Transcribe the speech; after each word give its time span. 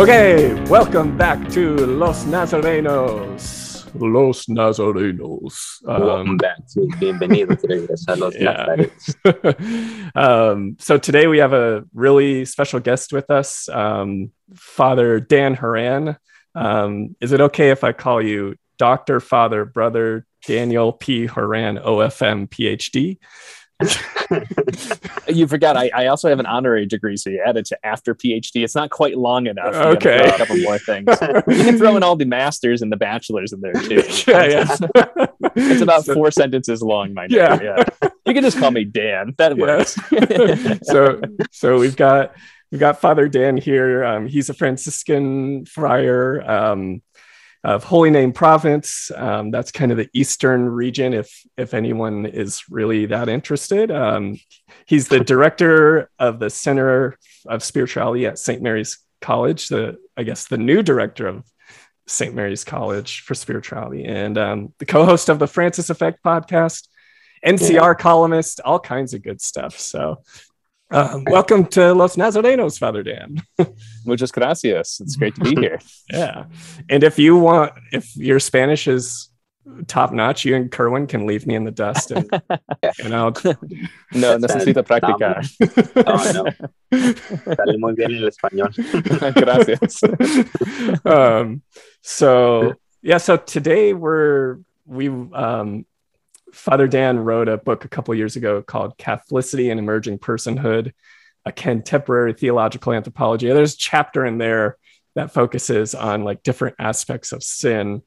Okay, 0.00 0.54
welcome 0.70 1.14
back 1.18 1.50
to 1.50 1.76
Los 1.84 2.24
Nazarenos. 2.24 3.84
Los 3.94 4.46
Nazarenos. 4.46 5.82
Welcome 5.82 6.30
Um, 6.30 6.36
back 6.38 6.56
to 6.72 6.80
Bienvenido 6.98 7.54
to 7.60 8.10
a 8.10 8.16
los 8.16 8.34
Yeah. 8.40 8.64
Nazarenos. 9.26 10.16
um, 10.16 10.76
so 10.78 10.96
today 10.96 11.26
we 11.26 11.36
have 11.36 11.52
a 11.52 11.84
really 11.92 12.46
special 12.46 12.80
guest 12.80 13.12
with 13.12 13.30
us, 13.30 13.68
um, 13.68 14.30
Father 14.54 15.20
Dan 15.20 15.52
Horan. 15.52 16.16
Um, 16.54 17.14
is 17.20 17.32
it 17.32 17.42
okay 17.42 17.68
if 17.68 17.84
I 17.84 17.92
call 17.92 18.22
you 18.22 18.56
Doctor, 18.78 19.20
Father, 19.20 19.66
Brother 19.66 20.24
Daniel 20.46 20.94
P. 20.94 21.26
Horan, 21.26 21.76
OFM, 21.76 22.48
PhD? 22.48 23.18
You 25.28 25.46
forgot. 25.46 25.76
I, 25.76 25.90
I 25.94 26.06
also 26.06 26.28
have 26.28 26.40
an 26.40 26.46
honorary 26.46 26.86
degree, 26.86 27.16
so 27.16 27.30
you 27.30 27.42
added 27.44 27.64
to 27.66 27.86
after 27.86 28.14
PhD. 28.14 28.64
It's 28.64 28.74
not 28.74 28.90
quite 28.90 29.16
long 29.16 29.46
enough. 29.46 29.74
You 29.74 29.80
Okay. 29.92 30.28
A 30.28 30.36
couple 30.38 30.56
more 30.58 30.78
things. 30.78 31.06
You 31.46 31.64
can 31.64 31.78
throw 31.78 31.96
in 31.96 32.02
all 32.02 32.16
the 32.16 32.24
masters 32.24 32.82
and 32.82 32.90
the 32.90 32.96
bachelors 32.96 33.52
in 33.52 33.60
there 33.60 33.72
too. 33.74 34.02
yeah, 34.26 34.44
yeah. 34.44 34.76
It's 35.56 35.82
about 35.82 36.04
So- 36.04 36.14
four 36.14 36.30
sentences 36.32 36.82
long, 36.82 37.14
my 37.14 37.26
name. 37.28 37.38
Yeah. 37.38 37.58
Yeah. 37.62 37.84
You 38.26 38.34
can 38.34 38.42
just 38.42 38.58
call 38.58 38.70
me 38.72 38.84
Dan. 38.84 39.34
That 39.38 39.56
Yeah. 39.56 39.62
works. 39.62 39.98
so 40.82 41.20
so 41.52 41.78
we've 41.78 41.96
got 41.96 42.34
we've 42.72 42.80
got 42.80 43.00
Father 43.00 43.28
Dan 43.28 43.56
here. 43.56 44.04
Um, 44.04 44.26
he's 44.26 44.48
a 44.50 44.54
Franciscan 44.54 45.64
friar 45.66 46.40
um, 46.50 47.02
of 47.62 47.84
Holy 47.84 48.10
Name 48.10 48.32
Province. 48.32 49.10
Um, 49.14 49.50
that's 49.50 49.70
kind 49.70 49.92
of 49.92 49.98
the 49.98 50.08
eastern 50.14 50.68
region. 50.68 51.12
If 51.12 51.44
if 51.56 51.74
anyone 51.74 52.26
is 52.26 52.62
really 52.70 53.06
that 53.06 53.28
interested, 53.28 53.90
um, 53.90 54.38
he's 54.86 55.08
the 55.08 55.20
director 55.20 56.10
of 56.18 56.38
the 56.38 56.50
Center 56.50 57.18
of 57.46 57.62
Spirituality 57.62 58.26
at 58.26 58.38
St. 58.38 58.62
Mary's 58.62 58.98
College. 59.20 59.68
The 59.68 59.98
I 60.16 60.22
guess 60.22 60.46
the 60.46 60.58
new 60.58 60.82
director 60.82 61.26
of 61.26 61.44
St. 62.06 62.34
Mary's 62.34 62.64
College 62.64 63.20
for 63.20 63.34
Spirituality, 63.34 64.04
and 64.04 64.38
um, 64.38 64.74
the 64.78 64.86
co-host 64.86 65.28
of 65.28 65.38
the 65.38 65.46
Francis 65.46 65.90
Effect 65.90 66.22
podcast. 66.24 66.86
NCR 67.44 67.96
columnist, 67.98 68.60
all 68.66 68.78
kinds 68.78 69.14
of 69.14 69.22
good 69.22 69.40
stuff. 69.40 69.78
So, 69.78 70.22
um, 70.90 71.24
welcome 71.24 71.66
to 71.66 71.94
Los 71.94 72.16
Nazarenos, 72.16 72.78
Father 72.78 73.02
Dan. 73.02 73.42
Muchas 74.06 74.32
gracias. 74.32 75.00
It's 75.00 75.16
great 75.16 75.34
to 75.36 75.40
be 75.42 75.54
here. 75.60 75.80
Yeah. 76.10 76.46
And 76.88 77.04
if 77.04 77.18
you 77.18 77.36
want, 77.36 77.72
if 77.92 78.16
your 78.16 78.40
Spanish 78.40 78.88
is 78.88 79.28
top 79.86 80.12
notch, 80.12 80.44
you 80.44 80.56
and 80.56 80.70
Kerwin 80.70 81.06
can 81.06 81.26
leave 81.26 81.46
me 81.46 81.54
in 81.54 81.64
the 81.64 81.70
dust 81.70 82.10
and, 82.10 82.28
and 83.04 83.14
I'll. 83.14 83.30
No, 84.12 84.38
That's 84.38 84.54
necesito 84.54 84.82
practicar. 84.84 85.46
No, 85.94 86.42
no. 86.42 87.54
Sale 87.54 87.78
muy 87.78 87.94
bien 87.94 88.16
el 88.16 88.28
español. 88.28 88.74
Gracias. 89.34 90.02
um, 91.04 91.62
so, 92.02 92.74
yeah. 93.02 93.18
So 93.18 93.36
today 93.36 93.92
we're, 93.92 94.58
we, 94.84 95.08
um, 95.08 95.86
Father 96.52 96.88
Dan 96.88 97.18
wrote 97.18 97.48
a 97.48 97.58
book 97.58 97.84
a 97.84 97.88
couple 97.88 98.14
years 98.14 98.36
ago 98.36 98.62
called 98.62 98.98
Catholicity 98.98 99.70
and 99.70 99.78
Emerging 99.78 100.18
Personhood, 100.18 100.92
a 101.44 101.52
contemporary 101.52 102.32
theological 102.32 102.92
anthropology. 102.92 103.48
And 103.48 103.56
There's 103.56 103.74
a 103.74 103.78
chapter 103.78 104.24
in 104.24 104.38
there 104.38 104.76
that 105.14 105.32
focuses 105.32 105.94
on 105.94 106.24
like 106.24 106.42
different 106.42 106.76
aspects 106.78 107.32
of 107.32 107.42
sin. 107.42 108.02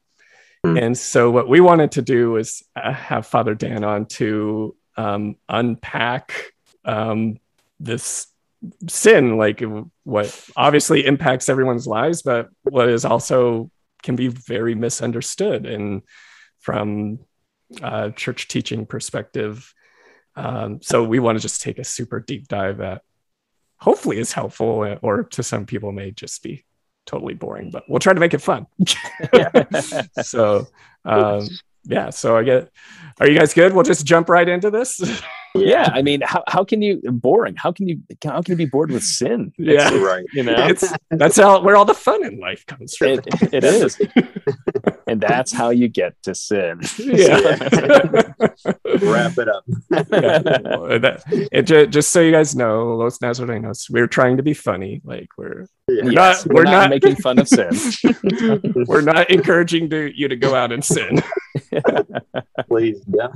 Hmm. 0.64 0.76
And 0.78 0.98
so 0.98 1.30
what 1.30 1.48
we 1.48 1.60
wanted 1.60 1.92
to 1.92 2.02
do 2.02 2.32
was 2.32 2.62
uh, 2.76 2.92
have 2.92 3.26
Father 3.26 3.54
Dan 3.54 3.84
on 3.84 4.06
to 4.06 4.76
um, 4.96 5.36
unpack 5.48 6.32
um, 6.84 7.38
this 7.80 8.26
sin, 8.88 9.36
like 9.36 9.62
what 10.04 10.48
obviously 10.56 11.04
impacts 11.04 11.48
everyone's 11.48 11.86
lives, 11.86 12.22
but 12.22 12.48
what 12.62 12.88
is 12.88 13.04
also 13.04 13.70
can 14.02 14.16
be 14.16 14.28
very 14.28 14.74
misunderstood 14.74 15.66
and 15.66 16.02
from 16.60 17.18
uh, 17.82 18.10
church 18.10 18.48
teaching 18.48 18.86
perspective. 18.86 19.72
Um, 20.36 20.80
so 20.82 21.04
we 21.04 21.18
want 21.20 21.38
to 21.38 21.42
just 21.42 21.62
take 21.62 21.78
a 21.78 21.84
super 21.84 22.20
deep 22.20 22.48
dive 22.48 22.78
that 22.78 23.02
hopefully 23.78 24.18
is 24.18 24.32
helpful, 24.32 24.96
or 25.02 25.24
to 25.24 25.42
some 25.42 25.66
people 25.66 25.92
may 25.92 26.10
just 26.10 26.42
be 26.42 26.64
totally 27.06 27.34
boring, 27.34 27.70
but 27.70 27.84
we'll 27.88 27.98
try 28.00 28.12
to 28.14 28.20
make 28.20 28.34
it 28.34 28.40
fun. 28.40 28.66
so 30.22 30.66
um, 31.04 31.46
yeah, 31.84 32.10
so 32.10 32.36
I 32.36 32.42
get. 32.42 32.70
Are 33.20 33.28
you 33.28 33.38
guys 33.38 33.54
good? 33.54 33.72
We'll 33.74 33.84
just 33.84 34.04
jump 34.06 34.28
right 34.28 34.48
into 34.48 34.70
this. 34.70 35.00
yeah, 35.54 35.88
I 35.92 36.02
mean, 36.02 36.20
how, 36.22 36.42
how 36.48 36.64
can 36.64 36.82
you 36.82 37.00
boring? 37.12 37.54
How 37.56 37.70
can 37.70 37.86
you 37.86 38.00
how 38.24 38.42
can 38.42 38.52
you 38.52 38.56
be 38.56 38.64
bored 38.64 38.90
with 38.90 39.04
sin? 39.04 39.52
Yeah. 39.58 39.86
It's- 39.88 40.02
Right. 40.02 40.24
you 40.32 40.42
know, 40.42 40.66
it's 40.66 40.92
that's 41.10 41.36
how 41.36 41.62
where 41.62 41.76
all 41.76 41.84
the 41.84 41.94
fun 41.94 42.24
in 42.24 42.40
life 42.40 42.66
comes 42.66 42.96
from. 42.96 43.08
it, 43.10 43.26
it 43.52 43.62
is, 43.64 44.00
and 45.06 45.20
that's 45.20 45.52
how 45.52 45.70
you 45.70 45.88
get 45.88 46.14
to 46.22 46.34
sin. 46.34 46.80
yeah. 46.98 47.56
Wrap 49.02 49.36
it 49.38 49.48
up. 49.48 49.64
yeah. 49.90 50.38
That- 50.98 51.22
it, 51.52 51.62
ju- 51.62 51.86
just 51.86 52.10
so 52.10 52.20
you 52.20 52.30
guys 52.32 52.54
know, 52.56 52.94
Los 52.96 53.18
Nazarenos, 53.18 53.90
we're 53.90 54.06
trying 54.06 54.36
to 54.36 54.42
be 54.42 54.54
funny. 54.54 55.00
Like 55.04 55.28
we're 55.36 55.66
Yeah. 55.88 56.04
We're 56.04 56.12
Yes, 56.12 56.46
not- 56.46 56.54
we're, 56.54 56.60
we're 56.60 56.64
not, 56.64 56.70
not- 56.72 56.90
making 56.90 57.16
fun 57.16 57.38
of 57.38 57.48
sin. 57.48 57.70
we're 58.86 59.00
not 59.02 59.30
encouraging 59.30 59.90
to, 59.90 60.10
you 60.18 60.28
to 60.28 60.36
go 60.36 60.54
out 60.54 60.72
and 60.72 60.84
sin. 60.84 61.22
Please, 62.68 63.02
yeah. 63.12 63.28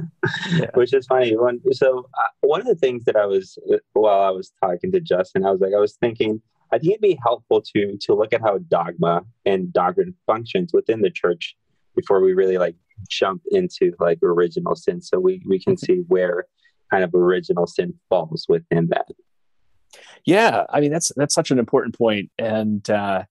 Yeah. 0.52 0.66
Which 0.74 0.92
is 0.94 1.06
funny. 1.06 1.36
One, 1.36 1.60
so 1.72 2.08
uh, 2.18 2.28
one 2.40 2.60
of 2.60 2.66
the 2.66 2.74
things 2.74 3.04
that 3.04 3.16
I 3.16 3.26
was 3.26 3.58
while 3.92 4.20
I 4.20 4.30
was 4.30 4.52
talking 4.62 4.92
to 4.92 5.00
Justin, 5.00 5.44
I 5.44 5.50
was 5.50 5.60
like, 5.60 5.74
I 5.74 5.80
was 5.80 5.94
thinking, 5.96 6.40
I 6.72 6.78
think 6.78 6.92
it'd 6.92 7.00
be 7.00 7.18
helpful 7.22 7.62
to 7.74 7.96
to 8.00 8.14
look 8.14 8.32
at 8.32 8.40
how 8.40 8.58
dogma 8.58 9.22
and 9.44 9.72
doctrine 9.72 10.14
functions 10.26 10.72
within 10.72 11.00
the 11.00 11.10
church 11.10 11.56
before 11.96 12.20
we 12.20 12.32
really 12.34 12.58
like 12.58 12.76
jump 13.08 13.42
into 13.50 13.94
like 13.98 14.18
original 14.22 14.74
sin, 14.74 15.00
so 15.00 15.18
we 15.18 15.42
we 15.46 15.58
can 15.58 15.76
see 15.76 16.04
where 16.08 16.46
kind 16.90 17.04
of 17.04 17.14
original 17.14 17.66
sin 17.66 17.94
falls 18.08 18.46
within 18.48 18.88
that. 18.88 19.06
yeah, 20.24 20.64
I 20.70 20.80
mean 20.80 20.90
that's 20.90 21.12
that's 21.16 21.34
such 21.34 21.50
an 21.50 21.58
important 21.58 21.96
point, 21.96 22.30
and 22.38 22.88
uh, 22.90 23.24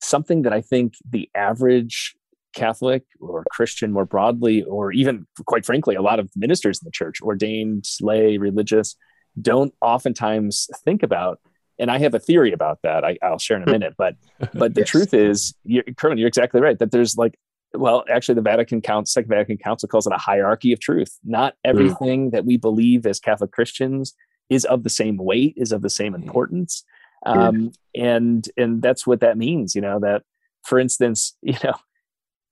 something 0.00 0.42
that 0.42 0.52
I 0.52 0.60
think 0.60 0.94
the 1.08 1.30
average 1.34 2.14
Catholic 2.54 3.04
or 3.20 3.44
Christian 3.50 3.92
more 3.92 4.04
broadly, 4.04 4.62
or 4.62 4.92
even 4.92 5.26
quite 5.46 5.66
frankly, 5.66 5.96
a 5.96 6.02
lot 6.02 6.18
of 6.18 6.30
ministers 6.36 6.80
in 6.80 6.86
the 6.86 6.92
church, 6.92 7.20
ordained, 7.20 7.84
lay, 8.00 8.38
religious, 8.38 8.96
don't 9.40 9.74
oftentimes 9.80 10.68
think 10.84 11.02
about. 11.02 11.40
And 11.78 11.90
I 11.90 11.98
have 11.98 12.14
a 12.14 12.20
theory 12.20 12.52
about 12.52 12.78
that. 12.82 13.04
I, 13.04 13.18
I'll 13.22 13.38
share 13.38 13.56
in 13.56 13.68
a 13.68 13.72
minute, 13.78 13.94
but 13.96 14.14
but 14.54 14.74
the 14.74 14.82
Yes. 14.82 14.90
truth 14.90 15.14
is, 15.14 15.54
you're, 15.64 15.84
Kerwin, 15.96 16.18
you're 16.18 16.28
exactly 16.28 16.60
right. 16.60 16.78
That 16.78 16.90
there's 16.90 17.16
like, 17.16 17.38
well, 17.72 18.04
actually, 18.08 18.36
the 18.36 18.42
Vatican 18.42 18.80
Council, 18.80 19.10
Second 19.10 19.30
Vatican 19.30 19.58
Council 19.58 19.88
calls 19.88 20.06
it 20.06 20.12
a 20.12 20.18
hierarchy 20.18 20.72
of 20.72 20.80
truth. 20.80 21.18
Not 21.24 21.54
mm. 21.54 21.56
everything 21.64 22.30
that 22.30 22.44
we 22.44 22.56
believe 22.56 23.06
as 23.06 23.18
Catholic 23.20 23.52
Christians 23.52 24.14
is 24.50 24.64
of 24.64 24.84
the 24.84 24.90
same 24.90 25.16
weight, 25.16 25.54
is 25.56 25.72
of 25.72 25.82
the 25.82 25.90
same 25.90 26.12
mm. 26.12 26.22
importance, 26.22 26.84
mm. 27.26 27.36
um, 27.36 27.72
and 27.94 28.48
and 28.56 28.82
that's 28.82 29.06
what 29.06 29.20
that 29.20 29.36
means. 29.36 29.74
You 29.74 29.80
know 29.80 29.98
that, 30.00 30.22
for 30.64 30.78
instance, 30.78 31.36
you 31.42 31.56
know, 31.64 31.74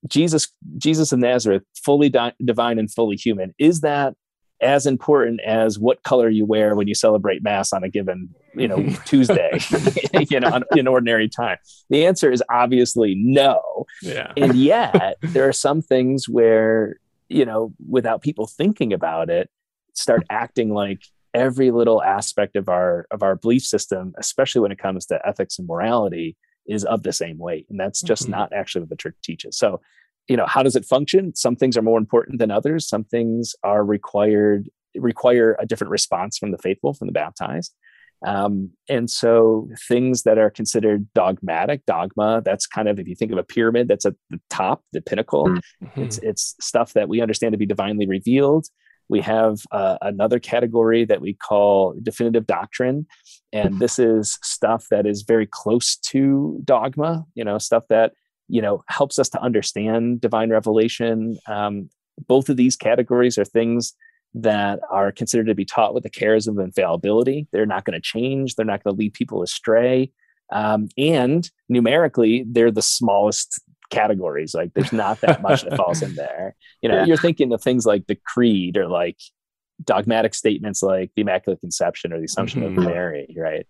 Jesus, 0.09 0.49
Jesus 0.77 1.11
of 1.11 1.19
Nazareth, 1.19 1.63
fully 1.85 2.09
di- 2.09 2.33
divine 2.43 2.77
and 2.79 2.91
fully 2.91 3.15
human, 3.15 3.53
is 3.57 3.81
that 3.81 4.15
as 4.61 4.85
important 4.85 5.41
as 5.41 5.77
what 5.77 6.01
color 6.03 6.29
you 6.29 6.45
wear 6.45 6.75
when 6.75 6.87
you 6.87 6.95
celebrate 6.95 7.43
mass 7.43 7.73
on 7.73 7.83
a 7.83 7.89
given 7.89 8.29
you 8.55 8.67
know 8.67 8.77
tuesday 9.05 9.51
you 10.29 10.39
know 10.39 10.49
on- 10.49 10.63
in 10.77 10.87
ordinary 10.87 11.27
time 11.27 11.57
the 11.89 12.05
answer 12.05 12.31
is 12.31 12.41
obviously 12.49 13.15
no 13.17 13.85
Yeah. 14.01 14.31
and 14.37 14.55
yet 14.59 15.17
there 15.21 15.47
are 15.47 15.53
some 15.53 15.81
things 15.81 16.29
where 16.29 16.97
you 17.29 17.45
know 17.45 17.73
without 17.89 18.21
people 18.21 18.47
thinking 18.47 18.93
about 18.93 19.29
it 19.29 19.49
start 19.93 20.23
acting 20.29 20.73
like 20.73 21.01
every 21.33 21.71
little 21.71 22.01
aspect 22.03 22.55
of 22.55 22.69
our 22.69 23.05
of 23.11 23.23
our 23.23 23.35
belief 23.35 23.63
system 23.63 24.13
especially 24.17 24.61
when 24.61 24.71
it 24.71 24.77
comes 24.79 25.05
to 25.07 25.19
ethics 25.27 25.57
and 25.59 25.67
morality 25.67 26.37
is 26.67 26.85
of 26.85 27.03
the 27.03 27.11
same 27.11 27.37
weight 27.37 27.65
and 27.69 27.79
that's 27.79 28.01
just 28.01 28.27
Mhm. 28.27 28.29
not 28.29 28.53
actually 28.53 28.81
what 28.81 28.89
the 28.89 28.95
church 28.95 29.15
teaches 29.23 29.57
so 29.57 29.81
you 30.27 30.37
know 30.37 30.45
how 30.45 30.63
does 30.63 30.75
it 30.75 30.85
function? 30.85 31.35
Some 31.35 31.55
things 31.55 31.77
are 31.77 31.81
more 31.81 31.97
important 31.97 32.39
than 32.39 32.51
others. 32.51 32.87
Some 32.87 33.03
things 33.03 33.55
are 33.63 33.83
required 33.83 34.69
require 34.95 35.57
a 35.59 35.65
different 35.65 35.91
response 35.91 36.37
from 36.37 36.51
the 36.51 36.57
faithful 36.57 36.93
from 36.93 37.07
the 37.07 37.13
baptized. 37.13 37.73
Um, 38.25 38.71
and 38.87 39.09
so 39.09 39.69
things 39.87 40.23
that 40.23 40.37
are 40.37 40.49
considered 40.49 41.07
dogmatic 41.13 41.85
dogma 41.85 42.41
that's 42.45 42.65
kind 42.65 42.87
of 42.87 42.97
if 42.99 43.07
you 43.07 43.15
think 43.15 43.33
of 43.33 43.37
a 43.37 43.43
pyramid 43.43 43.89
that's 43.89 44.05
at 44.05 44.13
the 44.29 44.39
top 44.49 44.83
the 44.93 45.01
pinnacle. 45.01 45.47
Mm. 45.47 45.61
it's 45.95 46.17
it's 46.19 46.55
stuff 46.61 46.93
that 46.93 47.09
we 47.09 47.21
understand 47.21 47.51
to 47.51 47.57
be 47.57 47.65
divinely 47.65 48.07
revealed. 48.07 48.67
We 49.09 49.19
have 49.21 49.59
uh, 49.71 49.97
another 50.01 50.39
category 50.39 51.03
that 51.05 51.19
we 51.19 51.33
call 51.33 51.95
definitive 52.01 52.47
doctrine. 52.47 53.05
And 53.51 53.77
this 53.77 53.99
is 53.99 54.39
stuff 54.41 54.87
that 54.89 55.05
is 55.05 55.23
very 55.23 55.45
close 55.45 55.97
to 55.97 56.61
dogma 56.63 57.25
you 57.35 57.43
know 57.43 57.57
stuff 57.57 57.83
that 57.89 58.13
you 58.47 58.61
know 58.61 58.83
helps 58.87 59.19
us 59.19 59.29
to 59.29 59.41
understand 59.41 60.21
divine 60.21 60.49
revelation 60.49 61.37
um, 61.47 61.89
both 62.27 62.49
of 62.49 62.57
these 62.57 62.75
categories 62.75 63.37
are 63.37 63.45
things 63.45 63.93
that 64.35 64.79
are 64.89 65.11
considered 65.11 65.47
to 65.47 65.55
be 65.55 65.65
taught 65.65 65.93
with 65.93 66.03
the 66.03 66.09
charism 66.09 66.59
of 66.59 66.65
infallibility 66.65 67.47
they're 67.51 67.65
not 67.65 67.85
going 67.85 67.93
to 67.93 68.01
change 68.01 68.55
they're 68.55 68.65
not 68.65 68.83
going 68.83 68.95
to 68.95 68.99
lead 68.99 69.13
people 69.13 69.43
astray 69.43 70.11
um, 70.51 70.89
and 70.97 71.49
numerically 71.69 72.45
they're 72.47 72.71
the 72.71 72.81
smallest 72.81 73.61
categories. 73.93 74.53
Like 74.53 74.73
there's 74.73 74.91
not 74.91 75.21
that 75.21 75.41
much 75.41 75.63
that 75.63 75.77
falls 75.77 76.01
in 76.01 76.15
there. 76.15 76.55
You 76.81 76.89
know, 76.89 76.99
yeah. 76.99 77.05
you're 77.05 77.17
thinking 77.17 77.53
of 77.53 77.61
things 77.61 77.85
like 77.85 78.07
the 78.07 78.15
creed 78.15 78.77
or 78.77 78.87
like 78.87 79.17
dogmatic 79.83 80.33
statements 80.33 80.83
like 80.83 81.11
the 81.15 81.21
Immaculate 81.21 81.61
Conception 81.61 82.11
or 82.11 82.19
the 82.19 82.25
Assumption 82.25 82.61
mm-hmm. 82.61 82.79
of 82.79 82.85
Mary, 82.85 83.35
right? 83.37 83.67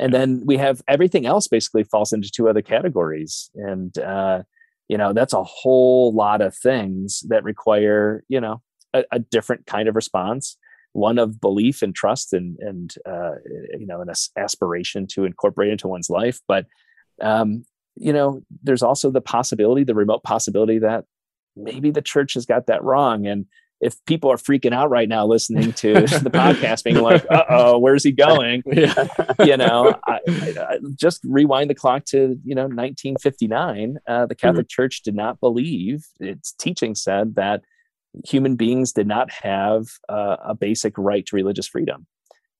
And 0.00 0.12
then 0.12 0.42
we 0.44 0.56
have 0.56 0.82
everything 0.88 1.26
else 1.26 1.46
basically 1.46 1.84
falls 1.84 2.12
into 2.12 2.30
two 2.30 2.48
other 2.48 2.62
categories. 2.62 3.50
And 3.54 3.96
uh, 3.98 4.42
you 4.88 4.98
know, 4.98 5.12
that's 5.12 5.34
a 5.34 5.44
whole 5.44 6.12
lot 6.12 6.40
of 6.40 6.56
things 6.56 7.22
that 7.28 7.44
require, 7.44 8.24
you 8.26 8.40
know, 8.40 8.60
a, 8.92 9.04
a 9.12 9.18
different 9.20 9.66
kind 9.66 9.88
of 9.88 9.94
response 9.94 10.56
one 10.92 11.18
of 11.18 11.40
belief 11.40 11.82
and 11.82 11.94
trust 11.94 12.32
and 12.32 12.58
and 12.58 12.94
uh, 13.06 13.34
you 13.78 13.86
know 13.86 14.00
an 14.00 14.10
aspiration 14.36 15.06
to 15.06 15.24
incorporate 15.24 15.70
into 15.70 15.88
one's 15.88 16.10
life. 16.10 16.40
But 16.48 16.66
um, 17.20 17.64
you 17.96 18.12
know 18.12 18.42
there's 18.62 18.82
also 18.82 19.10
the 19.10 19.20
possibility 19.20 19.84
the 19.84 19.94
remote 19.94 20.22
possibility 20.22 20.78
that 20.78 21.04
maybe 21.56 21.90
the 21.90 22.02
church 22.02 22.34
has 22.34 22.46
got 22.46 22.66
that 22.66 22.82
wrong. 22.82 23.26
And 23.26 23.46
if 23.80 23.96
people 24.04 24.30
are 24.30 24.36
freaking 24.36 24.74
out 24.74 24.90
right 24.90 25.08
now 25.08 25.24
listening 25.26 25.72
to 25.72 25.94
the 25.94 26.30
podcast 26.30 26.84
being 26.84 27.00
like 27.00 27.24
uh-oh 27.30 27.78
where's 27.78 28.04
he 28.04 28.12
going 28.12 28.62
yeah. 28.66 29.08
you 29.44 29.56
know 29.56 29.94
I, 30.06 30.18
I, 30.28 30.78
just 30.94 31.20
rewind 31.24 31.70
the 31.70 31.74
clock 31.74 32.04
to 32.06 32.38
you 32.44 32.54
know 32.54 32.64
1959 32.64 33.98
uh, 34.06 34.26
the 34.26 34.34
catholic 34.34 34.66
mm-hmm. 34.66 34.82
church 34.82 35.02
did 35.02 35.14
not 35.14 35.40
believe 35.40 36.04
its 36.20 36.52
teaching 36.52 36.94
said 36.94 37.36
that 37.36 37.62
human 38.24 38.56
beings 38.56 38.92
did 38.92 39.06
not 39.06 39.30
have 39.30 39.86
uh, 40.08 40.36
a 40.44 40.54
basic 40.54 40.96
right 40.96 41.24
to 41.26 41.36
religious 41.36 41.68
freedom. 41.68 42.06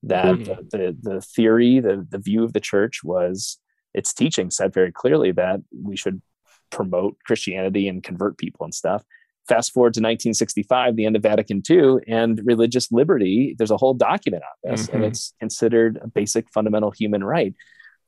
That 0.03 0.35
mm-hmm. 0.35 0.67
the, 0.69 0.97
the 0.99 1.21
theory, 1.21 1.79
the, 1.79 2.05
the 2.09 2.17
view 2.17 2.43
of 2.43 2.53
the 2.53 2.59
church 2.59 3.01
was 3.03 3.59
its 3.93 4.13
teaching 4.13 4.49
said 4.49 4.73
very 4.73 4.91
clearly 4.91 5.31
that 5.33 5.61
we 5.83 5.95
should 5.95 6.21
promote 6.69 7.17
Christianity 7.25 7.87
and 7.87 8.01
convert 8.01 8.37
people 8.37 8.63
and 8.63 8.73
stuff. 8.73 9.03
Fast 9.47 9.73
forward 9.73 9.93
to 9.95 9.99
1965, 9.99 10.95
the 10.95 11.05
end 11.05 11.15
of 11.15 11.23
Vatican 11.23 11.61
II, 11.69 11.95
and 12.07 12.41
religious 12.45 12.91
liberty. 12.91 13.55
There's 13.57 13.71
a 13.71 13.77
whole 13.77 13.93
document 13.93 14.43
on 14.43 14.71
this, 14.71 14.87
mm-hmm. 14.87 14.97
and 14.97 15.05
it's 15.05 15.33
considered 15.39 15.99
a 16.01 16.07
basic 16.07 16.49
fundamental 16.49 16.91
human 16.91 17.23
right 17.23 17.53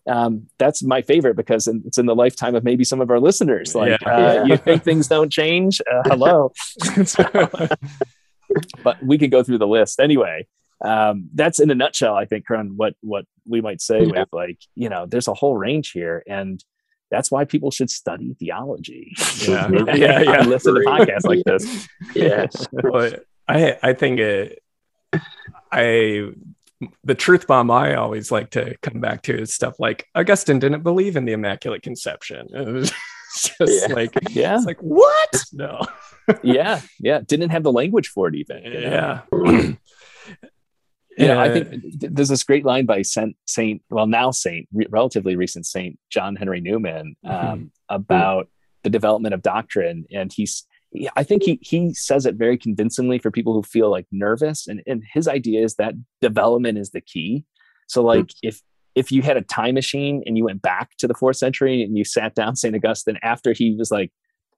um, 0.08 0.48
that's 0.58 0.84
my 0.84 1.02
favorite 1.02 1.36
because 1.36 1.68
it's 1.68 1.98
in 1.98 2.06
the 2.06 2.16
lifetime 2.16 2.56
of 2.56 2.64
maybe 2.64 2.84
some 2.84 3.02
of 3.02 3.10
our 3.10 3.20
listeners. 3.20 3.74
Like, 3.74 4.02
yeah. 4.02 4.42
uh, 4.42 4.44
you 4.46 4.58
think 4.58 4.84
things 4.84 5.08
don't 5.08 5.32
change? 5.32 5.82
Uh, 5.82 6.04
hello. 6.06 6.52
but 8.84 9.02
we 9.02 9.18
could 9.18 9.32
go 9.32 9.44
through 9.44 9.60
the 9.60 9.68
list 9.68 10.00
anyway. 10.00 10.48
Um, 10.84 11.30
that's 11.34 11.60
in 11.62 11.72
a 11.72 11.76
nutshell, 11.76 12.16
I 12.16 12.26
think, 12.26 12.46
Kerwin, 12.46 12.74
what 12.76 12.96
what 13.00 13.26
we 13.48 13.62
might 13.62 13.80
say 13.80 14.04
yeah. 14.04 14.20
with 14.20 14.30
like, 14.34 14.60
you 14.76 14.90
know, 14.90 15.06
there's 15.06 15.30
a 15.30 15.34
whole 15.34 15.56
range 15.56 15.92
here, 15.92 16.24
and 16.28 16.62
that's 17.14 17.30
why 17.30 17.46
people 17.46 17.70
should 17.70 17.92
study 17.92 18.36
theology. 18.40 19.14
Yeah, 19.48 19.68
yeah, 19.94 20.20
yeah. 20.22 20.42
listen 20.46 20.74
to 20.74 20.80
podcasts 20.82 21.26
like 21.26 21.44
this. 21.46 21.88
Yeah, 22.16 22.48
well, 22.72 23.14
I 23.48 23.78
I 23.84 23.94
think 23.94 24.20
it. 24.20 24.64
I 25.72 26.32
the 27.04 27.16
truth 27.16 27.46
bomb 27.46 27.70
I 27.70 27.96
always 27.96 28.32
like 28.32 28.50
to 28.52 28.76
come 28.82 29.00
back 29.00 29.22
to 29.24 29.40
is 29.40 29.54
stuff 29.54 29.76
like 29.80 30.08
Augustine 30.16 30.58
didn't 30.58 30.82
believe 30.82 31.16
in 31.16 31.26
the 31.26 31.34
Immaculate 31.34 31.84
Conception. 31.84 32.48
It 32.52 32.68
was 32.68 32.92
just 33.36 33.90
yeah. 33.90 33.94
like, 33.94 34.18
yeah, 34.32 34.58
it's 34.58 34.66
like 34.66 34.80
what? 34.80 35.44
No. 35.54 35.86
yeah, 36.42 36.82
yeah, 37.00 37.22
didn't 37.22 37.52
have 37.52 37.64
the 37.64 37.72
language 37.72 38.08
for 38.08 38.28
it 38.28 38.36
even. 38.36 38.64
You 38.64 38.82
know? 38.82 39.22
Yeah. 39.32 39.74
you 41.18 41.28
know, 41.28 41.40
I 41.40 41.52
think 41.52 41.84
there's 42.00 42.30
this 42.30 42.44
great 42.44 42.66
line 42.66 42.86
by 42.86 43.02
Saint, 43.02 43.36
Saint 43.48 43.82
well, 43.90 44.08
now 44.08 44.32
Saint, 44.32 44.68
re- 44.74 44.88
relatively 44.90 45.36
recent 45.36 45.66
Saint 45.66 45.98
John 46.10 46.36
Henry 46.36 46.62
Newman 46.62 47.16
um, 47.26 47.34
mm-hmm. 47.34 47.66
about 47.90 48.50
the 48.84 48.90
development 48.90 49.34
of 49.34 49.42
doctrine, 49.42 50.06
and 50.12 50.32
he's 50.34 50.66
I 51.16 51.24
think 51.24 51.44
he 51.44 51.60
he 51.62 51.94
says 51.94 52.26
it 52.26 52.36
very 52.36 52.58
convincingly 52.58 53.18
for 53.18 53.32
people 53.32 53.54
who 53.54 53.64
feel 53.64 53.90
like 53.90 54.06
nervous. 54.12 54.68
And 54.68 54.82
and 54.86 55.04
his 55.14 55.28
idea 55.28 55.64
is 55.64 55.76
that 55.76 55.96
development 56.22 56.78
is 56.78 56.92
the 56.92 57.02
key. 57.02 57.46
So 57.88 58.02
hmm. 58.02 58.08
like 58.08 58.34
if 58.42 58.62
if 58.96 59.12
you 59.12 59.22
had 59.24 59.38
a 59.38 59.42
time 59.42 59.74
machine 59.74 60.22
and 60.26 60.38
you 60.38 60.44
went 60.44 60.62
back 60.62 60.92
to 61.00 61.08
the 61.08 61.16
fourth 61.16 61.38
century 61.38 61.82
and 61.82 61.98
you 61.98 62.06
sat 62.06 62.36
down 62.36 62.56
St. 62.56 62.76
Augustine 62.76 63.18
after 63.24 63.52
he 63.52 63.76
was 63.76 63.90
like 63.90 64.12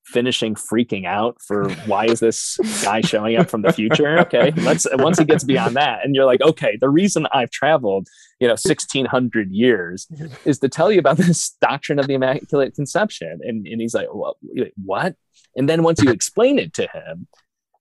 finishing 0.05 0.55
freaking 0.55 1.05
out 1.05 1.37
for 1.41 1.69
why 1.87 2.05
is 2.05 2.19
this 2.19 2.57
guy 2.83 3.01
showing 3.01 3.37
up 3.37 3.49
from 3.49 3.61
the 3.61 3.73
future? 3.73 4.19
Okay 4.19 4.51
let's 4.57 4.87
once 4.93 5.19
he 5.19 5.25
gets 5.25 5.43
beyond 5.43 5.75
that 5.75 6.03
and 6.03 6.15
you're 6.15 6.25
like 6.25 6.41
okay 6.41 6.77
the 6.79 6.89
reason 6.89 7.27
i've 7.33 7.49
traveled 7.51 8.07
you 8.39 8.47
know 8.47 8.53
1600 8.53 9.51
years 9.51 10.07
is 10.45 10.59
to 10.59 10.69
tell 10.69 10.91
you 10.91 10.99
about 10.99 11.17
this 11.17 11.55
doctrine 11.61 11.99
of 11.99 12.07
the 12.07 12.13
immaculate 12.13 12.75
conception. 12.75 13.39
And, 13.43 13.65
and 13.65 13.81
he's 13.81 13.93
like 13.93 14.07
well, 14.13 14.37
what? 14.83 15.15
And 15.55 15.69
then 15.69 15.83
once 15.83 16.01
you 16.01 16.11
explain 16.11 16.59
it 16.59 16.73
to 16.73 16.87
him 16.87 17.27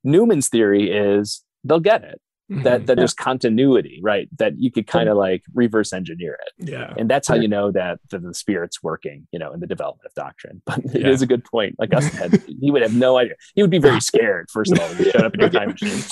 newman's 0.03 0.49
theory 0.49 0.91
is 0.91 1.43
they'll 1.65 1.81
get 1.81 2.05
it 2.05 2.21
that 2.51 2.57
mm-hmm. 2.59 2.85
that 2.85 2.97
there's 2.97 3.15
continuity 3.15 4.01
right? 4.03 4.29
That 4.37 4.59
you 4.59 4.71
could 4.71 4.87
kind 4.87 5.09
of 5.09 5.17
like 5.17 5.43
reverse 5.55 5.93
engineer 5.93 6.39
it. 6.47 6.69
Yeah. 6.71 6.93
And 6.99 7.09
that's 7.09 7.27
how 7.27 7.37
you 7.37 7.49
know 7.49 7.71
that 7.71 8.01
the, 8.11 8.19
the 8.19 8.35
spirit's 8.35 8.83
working 8.83 9.27
you 9.33 9.39
know 9.39 9.53
in 9.53 9.61
the 9.61 9.67
development 9.67 10.07
of 10.07 10.15
doctrine. 10.15 10.61
But 10.67 10.79
it 10.85 11.01
yeah. 11.01 11.09
is 11.09 11.23
a 11.23 11.27
good 11.27 11.45
point. 11.45 11.77
Like 11.79 11.95
us 11.95 12.07
had 12.09 12.43
he 12.61 12.71
would 12.71 12.83
have 12.83 12.95
no 12.95 13.17
idea. 13.17 13.35
He 13.55 13.63
would 13.63 13.71
be 13.71 13.79
very 13.79 14.01
scared 14.13 14.51
first 14.51 14.73
of 14.73 14.81
all 14.81 14.91
if 14.91 14.99
he 14.99 15.11
showed 15.11 15.25
up 15.25 15.35
in 15.35 15.41
your 15.41 15.51
time 15.51 15.71
machine. 15.81 16.03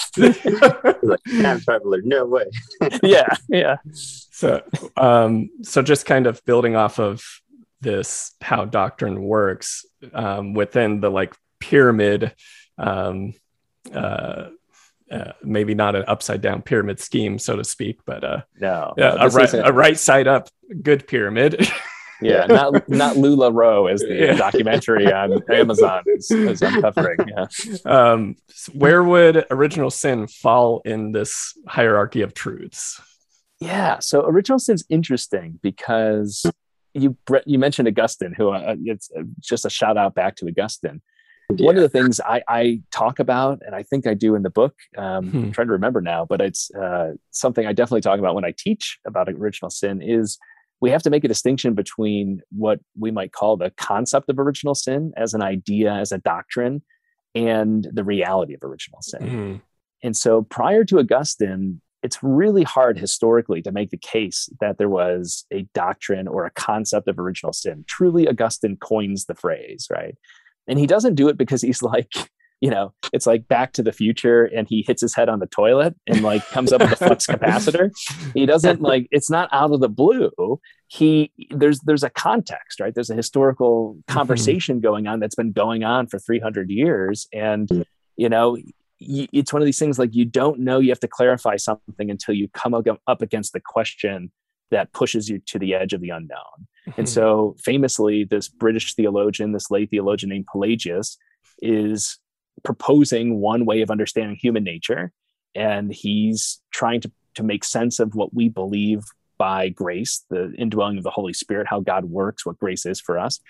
Like 1.03 1.21
time 1.43 1.61
traveler 1.61 2.01
no 2.03 2.25
way. 2.25 2.45
Yeah 3.03 3.35
yeah. 3.49 3.77
So 3.93 4.63
um 4.97 5.51
so 5.63 5.83
just 5.83 6.07
kind 6.07 6.27
of 6.27 6.43
building 6.47 6.77
off 6.77 6.99
of 6.99 7.23
this 7.83 8.35
how 8.41 8.65
doctrine 8.65 9.23
works 9.23 9.85
um 10.15 10.55
within 10.55 11.01
the 11.01 11.11
like 11.11 11.37
pyramid 11.61 12.35
um 12.79 13.35
uh 13.93 14.47
uh, 15.13 15.33
maybe 15.43 15.75
not 15.75 15.95
an 15.95 16.05
upside 16.09 16.41
down 16.41 16.63
pyramid 16.63 16.99
scheme, 16.99 17.39
so 17.39 17.57
to 17.57 17.65
speak, 17.65 18.01
but 18.07 18.25
uh, 18.25 18.43
no, 18.59 18.95
no 18.97 19.17
a, 19.21 19.29
right, 19.29 19.55
a 19.55 19.73
right 19.73 19.99
side 19.99 20.27
up 20.27 20.49
good 20.83 21.07
pyramid. 21.07 21.69
yeah, 22.23 22.47
not 22.47 22.89
not 22.89 23.17
LuLaRoe 23.17 23.93
as 23.93 24.01
the 24.01 24.15
yeah. 24.15 24.35
documentary 24.35 25.13
on 25.13 25.43
Amazon 25.51 26.03
is, 26.07 26.31
is 26.31 26.63
uncovering. 26.63 27.19
Yeah. 27.29 27.47
Um, 27.85 28.37
where 28.73 29.03
would 29.03 29.45
original 29.51 29.91
sin 29.91 30.27
fall 30.27 30.83
in 30.85 31.13
this 31.13 31.55
hierarchy 31.67 32.23
of 32.23 32.33
truths? 32.33 33.01
Yeah, 33.61 33.99
so 33.99 34.25
original 34.25 34.59
sin's 34.59 34.85
interesting 34.89 35.59
because 35.63 36.45
you 36.95 37.17
you 37.45 37.59
mentioned 37.59 37.89
Augustine, 37.89 38.35
who 38.37 38.51
uh, 38.51 38.77
it's 38.85 39.11
just 39.41 39.65
a 39.65 39.71
shout 39.71 39.97
out 39.97 40.15
back 40.15 40.37
to 40.37 40.49
Augustine. 40.49 41.03
Yeah. 41.59 41.67
One 41.67 41.77
of 41.77 41.83
the 41.83 41.89
things 41.89 42.21
I, 42.21 42.43
I, 42.49 42.81
talk 42.91 43.19
about, 43.19 43.61
and 43.65 43.75
I 43.75 43.83
think 43.83 44.07
I 44.07 44.15
do 44.15 44.35
in 44.35 44.43
the 44.43 44.51
book, 44.51 44.75
um, 44.97 45.31
hmm. 45.31 45.39
I'm 45.39 45.53
trying 45.53 45.69
to 45.69 45.73
remember 45.73 46.01
now, 46.01 46.25
but 46.25 46.41
it's 46.41 46.71
uh, 46.75 47.13
something 47.31 47.67
I 47.67 47.73
definitely 47.73 48.01
talk 48.01 48.19
about 48.19 48.35
when 48.35 48.45
I 48.45 48.55
teach 48.57 48.99
about 49.07 49.29
original 49.29 49.71
sin 49.71 50.03
is 50.03 50.39
we 50.81 50.91
have 50.91 51.03
to 51.03 51.11
make 51.11 51.25
a 51.25 51.29
distinction 51.29 51.75
between 51.75 52.41
what 52.51 52.81
we 52.99 53.11
might 53.11 53.33
call 53.33 53.57
the 53.57 53.71
concept 53.77 54.29
of 54.29 54.39
original 54.39 54.75
sin 54.75 55.13
as 55.17 55.33
an 55.33 55.43
idea, 55.43 55.93
as 55.93 56.11
a 56.11 56.19
doctrine, 56.19 56.83
and 57.35 57.89
the 57.93 58.05
reality 58.05 58.55
of 58.55 58.63
original 58.63 59.01
sin. 59.01 59.29
Hmm. 59.29 59.57
And 60.03 60.17
so 60.17 60.43
prior 60.43 60.85
to 60.85 60.99
Augustine, 60.99 61.81
it's 62.03 62.23
really 62.23 62.65
hard 62.65 62.99
historically 62.99 63.63
to 63.63 63.71
make 63.71 63.91
the 63.91 63.97
case 63.97 64.49
that 64.61 64.77
there 64.77 64.89
was 64.89 65.47
a 65.53 65.63
doctrine 65.73 66.27
or 66.27 66.45
a 66.45 66.51
concept 66.51 67.07
of 67.07 67.19
original 67.19 67.53
sin. 67.53 67.85
Truly, 67.87 68.27
Augustine 68.29 68.77
coins 68.77 69.27
the 69.27 69.35
phrase, 69.35 69.87
right? 69.91 70.17
And 70.69 70.79
he 70.79 70.87
doesn't 70.87 71.15
do 71.15 71.29
it 71.29 71.37
because 71.37 71.63
he's 71.63 71.83
like, 71.83 72.11
you 72.61 72.71
know, 72.71 72.93
it's 73.13 73.27
like 73.27 73.49
back 73.49 73.73
to 73.73 73.83
the 73.83 73.93
future 73.93 74.45
and 74.45 74.69
he 74.69 74.85
hits 74.87 75.03
his 75.03 75.15
head 75.15 75.29
on 75.29 75.41
the 75.41 75.47
toilet 75.47 75.97
and 76.07 76.23
like 76.23 76.47
comes 76.49 76.73
up 76.73 76.81
with 76.81 76.93
a 76.93 76.97
flux 76.97 77.27
capacitor. 77.29 77.91
He 78.35 78.47
doesn't 78.47 78.81
like 78.81 79.09
it's 79.11 79.29
not 79.29 79.49
out 79.53 79.73
of 79.73 79.81
the 79.81 79.89
blue. 79.89 80.61
He 80.87 81.33
there's 81.51 81.81
there's 81.81 82.05
a 82.05 82.11
context, 82.11 82.79
right? 82.79 82.95
There's 82.95 83.11
a 83.11 83.17
historical 83.17 83.95
mm-hmm. 83.95 84.15
conversation 84.15 84.77
mm-hmm. 84.77 84.85
going 84.85 85.07
on 85.09 85.19
that's 85.19 85.35
been 85.35 85.53
going 85.53 85.83
on 85.83 86.07
for 86.07 86.21
300 86.21 86.71
years 86.71 87.27
and 87.33 87.69
you 88.17 88.29
know, 88.29 88.57
it's 89.01 89.53
one 89.53 89.61
of 89.61 89.67
these 89.67 89.81
things 89.81 89.99
like 89.99 90.15
you 90.15 90.25
don't 90.25 90.61
know 90.61 90.79
you 90.79 90.91
have 90.91 91.01
to 91.01 91.09
clarify 91.09 91.57
something 91.57 92.11
until 92.11 92.35
you 92.35 92.49
come 92.51 92.75
up 92.75 93.23
against 93.23 93.53
the 93.53 93.61
question 93.61 94.31
that 94.71 94.93
pushes 94.93 95.29
you 95.29 95.41
to 95.47 95.59
the 95.59 95.75
edge 95.75 95.93
of 95.93 96.01
the 96.01 96.11
unknown. 96.11 96.67
And 96.97 97.09
so, 97.09 97.57
famously, 97.63 98.25
this 98.25 98.49
British 98.49 98.95
theologian, 98.95 99.53
this 99.53 99.71
lay 99.71 99.87
theologian 99.87 100.31
named 100.31 100.47
Pelagius, 100.51 101.17
is 101.61 102.19
proposing 102.63 103.39
one 103.41 103.65
way 103.65 103.83
of 103.83 103.91
understanding 103.91 104.37
human 104.37 104.65
nature. 104.65 105.13
And 105.55 105.93
he's 105.93 106.61
trying 106.73 107.01
to, 107.03 107.13
to 107.35 107.43
make 107.43 107.65
sense 107.65 108.01
of 108.01 108.15
what 108.15 108.35
we 108.35 108.49
believe 108.49 109.05
by 109.39 109.69
grace, 109.69 110.25
the 110.31 110.53
indwelling 110.57 110.99
of 110.99 111.05
the 111.05 111.11
Holy 111.11 111.33
Spirit, 111.33 111.67
how 111.69 111.81
God 111.81 112.05
works, 112.05 112.47
what 112.47 112.59
grace 112.59 112.87
is 112.87 113.01
for 113.01 113.19
us. 113.19 113.41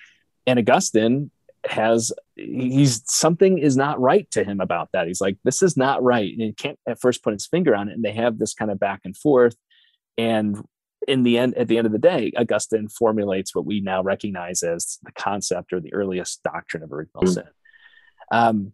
And 0.46 0.58
Augustine 0.58 1.30
has 1.64 2.12
he's 2.34 3.02
something 3.06 3.58
is 3.58 3.76
not 3.76 4.00
right 4.00 4.28
to 4.32 4.42
him 4.42 4.60
about 4.60 4.88
that. 4.92 5.06
He's 5.06 5.20
like, 5.20 5.36
this 5.44 5.62
is 5.62 5.76
not 5.76 6.02
right. 6.02 6.30
And 6.32 6.40
he 6.40 6.52
can't 6.52 6.78
at 6.88 7.00
first 7.00 7.22
put 7.22 7.34
his 7.34 7.46
finger 7.46 7.74
on 7.74 7.88
it. 7.88 7.92
And 7.92 8.04
they 8.04 8.12
have 8.12 8.38
this 8.38 8.54
kind 8.54 8.70
of 8.70 8.80
back 8.80 9.02
and 9.04 9.16
forth. 9.16 9.56
And 10.18 10.56
in 11.08 11.22
the 11.22 11.38
end, 11.38 11.54
at 11.56 11.68
the 11.68 11.78
end 11.78 11.86
of 11.86 11.92
the 11.92 11.98
day, 11.98 12.32
Augustine 12.36 12.88
formulates 12.88 13.54
what 13.54 13.66
we 13.66 13.80
now 13.80 14.02
recognize 14.02 14.62
as 14.62 14.98
the 15.02 15.12
concept 15.12 15.72
or 15.72 15.80
the 15.80 15.92
earliest 15.92 16.42
doctrine 16.42 16.82
of 16.82 16.92
original 16.92 17.24
mm-hmm. 17.24 17.32
sin. 17.32 17.44
Um, 18.30 18.72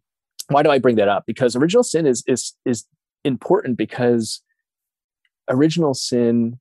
why 0.49 0.62
do 0.62 0.70
I 0.70 0.78
bring 0.78 0.97
that 0.97 1.08
up? 1.08 1.25
Because 1.26 1.56
original 1.56 1.82
sin 1.82 2.06
is 2.06 2.23
is 2.26 2.54
is 2.64 2.85
important 3.25 3.76
because 3.76 4.42
original 5.49 5.94
sin 5.94 6.58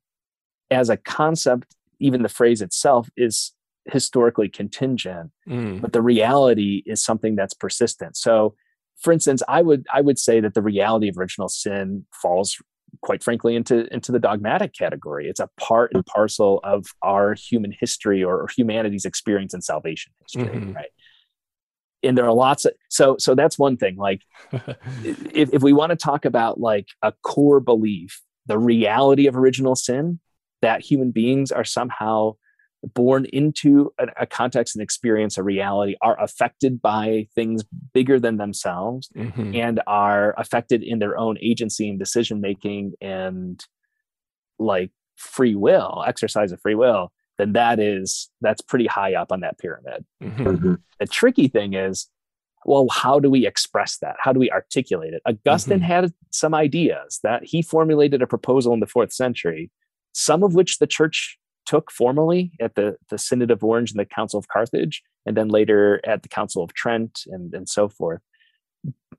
as 0.70 0.90
a 0.90 0.98
concept, 0.98 1.76
even 2.00 2.22
the 2.22 2.30
phrase 2.30 2.62
itself, 2.62 3.10
is 3.16 3.54
historically 3.86 4.50
contingent, 4.50 5.32
mm. 5.48 5.80
but 5.82 5.94
the 5.94 6.02
reality 6.02 6.84
is 6.86 7.02
something 7.02 7.36
that's 7.36 7.54
persistent. 7.54 8.18
So, 8.18 8.56
for 8.98 9.14
instance, 9.14 9.42
I 9.48 9.62
would 9.62 9.86
I 9.94 10.02
would 10.02 10.20
say 10.20 10.40
that 10.42 10.54
the 10.54 10.62
reality 10.62 11.08
of 11.08 11.18
original 11.18 11.50
sin 11.50 12.06
falls 12.12 12.58
quite 13.02 13.24
frankly 13.24 13.56
into 13.56 13.92
into 13.94 14.12
the 14.12 14.20
dogmatic 14.20 14.74
category 14.74 15.28
it's 15.28 15.40
a 15.40 15.50
part 15.60 15.92
and 15.94 16.06
parcel 16.06 16.60
of 16.64 16.86
our 17.02 17.34
human 17.34 17.74
history 17.80 18.24
or, 18.24 18.48
humanity's 18.56 19.06
experience 19.06 19.54
in 19.54 19.62
salvation 19.62 20.12
history 20.22 20.60
mm-hmm. 20.60 20.74
right 20.74 20.90
and 22.04 22.18
there 22.18 22.26
are 22.26 22.34
lots 22.34 22.66
of 22.66 22.74
so 22.90 23.16
so 23.20 23.36
that's 23.36 23.60
one 23.60 23.78
thing 23.78 23.96
like 23.98 24.22
if, 25.04 25.54
if 25.54 25.62
we 25.62 25.74
want 25.74 25.90
to 25.92 25.96
talk 25.96 26.26
about 26.26 26.60
like 26.60 26.88
a 27.02 27.12
core 27.24 27.60
belief 27.60 28.22
the 28.46 28.58
reality 28.58 29.28
of 29.28 29.36
original 29.36 29.76
sin 29.76 30.20
that 30.62 30.82
human 30.82 31.12
beings 31.12 31.52
are 31.52 31.66
somehow 31.66 32.34
born 32.84 33.26
into 33.26 33.92
a, 33.98 34.08
a, 34.22 34.26
context 34.26 34.76
and 34.76 34.84
experience 34.84 35.38
a 35.38 35.44
reality 35.44 35.96
are 36.02 36.22
affected 36.22 36.82
by 36.82 37.28
things 37.34 37.64
bigger 37.94 38.20
than 38.20 38.38
themselves 38.38 39.10
mm-hmm. 39.16 39.56
and 39.56 39.82
are 39.88 40.36
affected 40.38 40.84
in 40.84 41.00
their 41.00 41.18
own 41.18 41.38
agency 41.42 41.90
and 41.90 41.98
decision 41.98 42.40
making 42.40 42.94
and 43.02 43.66
like 44.60 44.92
free 45.16 45.56
will 45.56 46.04
exercise 46.06 46.52
of 46.52 46.62
free 46.62 46.76
will 46.76 47.12
then 47.40 47.54
that 47.54 47.80
is 47.80 48.30
that's 48.42 48.62
pretty 48.62 48.86
high 48.86 49.16
up 49.16 49.32
on 49.32 49.40
that 49.40 49.58
pyramid 49.58 50.06
mm-hmm. 50.22 50.48
mm-hmm. 50.48 50.74
the 51.00 51.08
tricky 51.08 51.48
thing 51.48 51.74
is 51.74 52.08
well 52.66 52.88
how 52.92 53.20
do 53.20 53.30
we 53.30 53.48
express 53.48 53.98
that 53.98 54.16
how 54.20 54.32
do 54.32 54.40
we 54.40 54.52
articulate 54.52 55.14
it 55.14 55.22
augustine 55.26 55.80
mm-hmm. 55.80 55.88
had 55.88 56.14
some 56.32 56.54
ideas 56.54 57.20
that 57.24 57.44
he 57.44 57.64
formulated 57.64 58.22
a 58.22 58.28
proposal 58.28 58.74
in 58.74 58.80
the 58.80 58.86
fourth 58.86 59.12
century 59.12 59.72
some 60.14 60.44
of 60.44 60.54
which 60.54 60.78
the 60.78 60.88
church 60.88 61.40
took 61.68 61.92
formally 61.92 62.52
at 62.60 62.76
the, 62.76 62.98
the 63.10 63.18
Synod 63.18 63.52
of 63.52 63.64
Orange 63.64 63.92
and 63.92 64.00
the 64.00 64.06
Council 64.06 64.40
of 64.40 64.48
Carthage, 64.48 65.04
and 65.26 65.38
then 65.38 65.50
later 65.50 66.02
at 66.06 66.24
the 66.24 66.30
Council 66.30 66.64
of 66.64 66.74
Trent 66.74 67.22
and, 67.28 67.54
and 67.54 67.70
so 67.70 67.88
forth, 67.90 68.22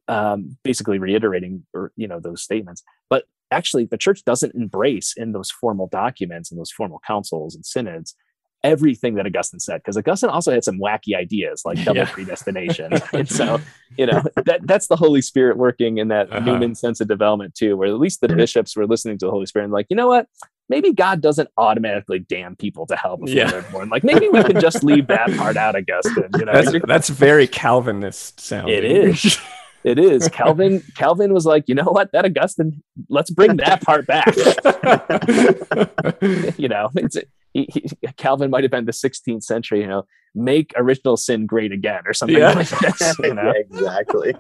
um, 0.09 0.57
basically 0.65 0.99
reiterating 0.99 1.65
or, 1.75 1.93
you 1.95 2.09
know 2.09 2.19
those 2.19 2.43
statements. 2.43 2.83
But 3.11 3.25
actually, 3.51 3.85
the 3.85 3.99
church 3.99 4.25
doesn't 4.25 4.55
embrace 4.55 5.15
in 5.17 5.33
those 5.33 5.51
formal 5.51 5.87
documents 5.87 6.51
and 6.51 6.59
those 6.59 6.73
formal 6.73 7.01
councils 7.07 7.55
and 7.55 7.65
synods 7.65 8.17
everything 8.65 9.15
that 9.15 9.27
Augustine 9.27 9.61
said, 9.61 9.79
because 9.79 9.97
Augustine 9.97 10.31
also 10.31 10.53
had 10.53 10.65
some 10.65 10.81
wacky 10.81 11.15
ideas 11.15 11.63
like 11.65 11.83
double 11.85 12.01
yeah. 12.01 12.11
predestination. 12.13 12.93
and 13.13 13.29
so, 13.29 13.61
you 13.97 14.07
know, 14.07 14.23
that 14.45 14.61
that's 14.65 14.89
the 14.89 14.97
Holy 14.97 15.23
Spirit 15.23 15.57
working 15.57 15.99
in 15.99 16.09
that 16.09 16.33
uh-huh. 16.33 16.45
Newman 16.45 16.75
sense 16.75 17.01
of 17.01 17.09
development 17.09 17.55
too, 17.55 17.77
where 17.77 17.89
at 17.89 17.99
least 17.99 18.21
the 18.21 18.29
bishops 18.29 18.77
were 18.77 18.87
listening 18.87 19.19
to 19.19 19.27
the 19.27 19.31
Holy 19.31 19.47
Spirit 19.47 19.67
and 19.67 19.73
like, 19.73 19.87
you 19.91 19.97
know 19.97 20.09
what? 20.09 20.27
Maybe 20.69 20.93
God 20.93 21.21
doesn't 21.21 21.49
automatically 21.57 22.19
damn 22.19 22.57
people 22.57 22.87
to 22.87 22.97
hell 22.97 23.17
before 23.17 23.35
yeah. 23.35 23.51
they're 23.51 23.63
born. 23.63 23.89
Like 23.89 24.05
maybe 24.05 24.29
we 24.29 24.43
can 24.45 24.61
just 24.61 24.85
leave 24.85 25.07
that 25.09 25.35
part 25.37 25.57
out, 25.57 25.77
Augustine. 25.77 26.29
You 26.39 26.45
know, 26.45 26.53
that's, 26.53 26.87
that's 26.87 27.09
very 27.09 27.47
Calvinist 27.47 28.41
sounding. 28.41 28.75
It 28.75 28.85
is. 28.85 29.39
It 29.85 29.99
is. 29.99 30.29
Calvin. 30.29 30.83
Calvin 30.97 31.33
was 31.33 31.47
like, 31.47 31.65
you 31.69 31.75
know 31.75 31.85
what? 31.85 32.11
That 32.13 32.25
Augustine. 32.25 32.83
Let's 33.09 33.31
bring 33.31 33.57
that 33.59 33.81
part 33.81 34.07
back. 34.07 34.27
you 36.59 36.69
know, 36.69 36.91
it's 36.97 37.17
he, 37.55 37.69
he, 37.73 37.89
Calvin 38.17 38.51
might 38.51 38.65
have 38.65 38.73
been 38.73 38.87
the 38.87 38.93
16th 38.93 39.45
century. 39.45 39.81
You 39.81 39.87
know, 39.87 40.05
make 40.35 40.73
original 40.77 41.17
sin 41.17 41.47
great 41.47 41.73
again 41.73 42.03
or 42.07 42.13
something 42.13 42.39
yeah. 42.39 42.53
like 42.53 42.69
this. 42.69 43.19
You 43.21 43.35
know? 43.35 43.45
yeah, 43.45 43.53
exactly. 43.57 44.35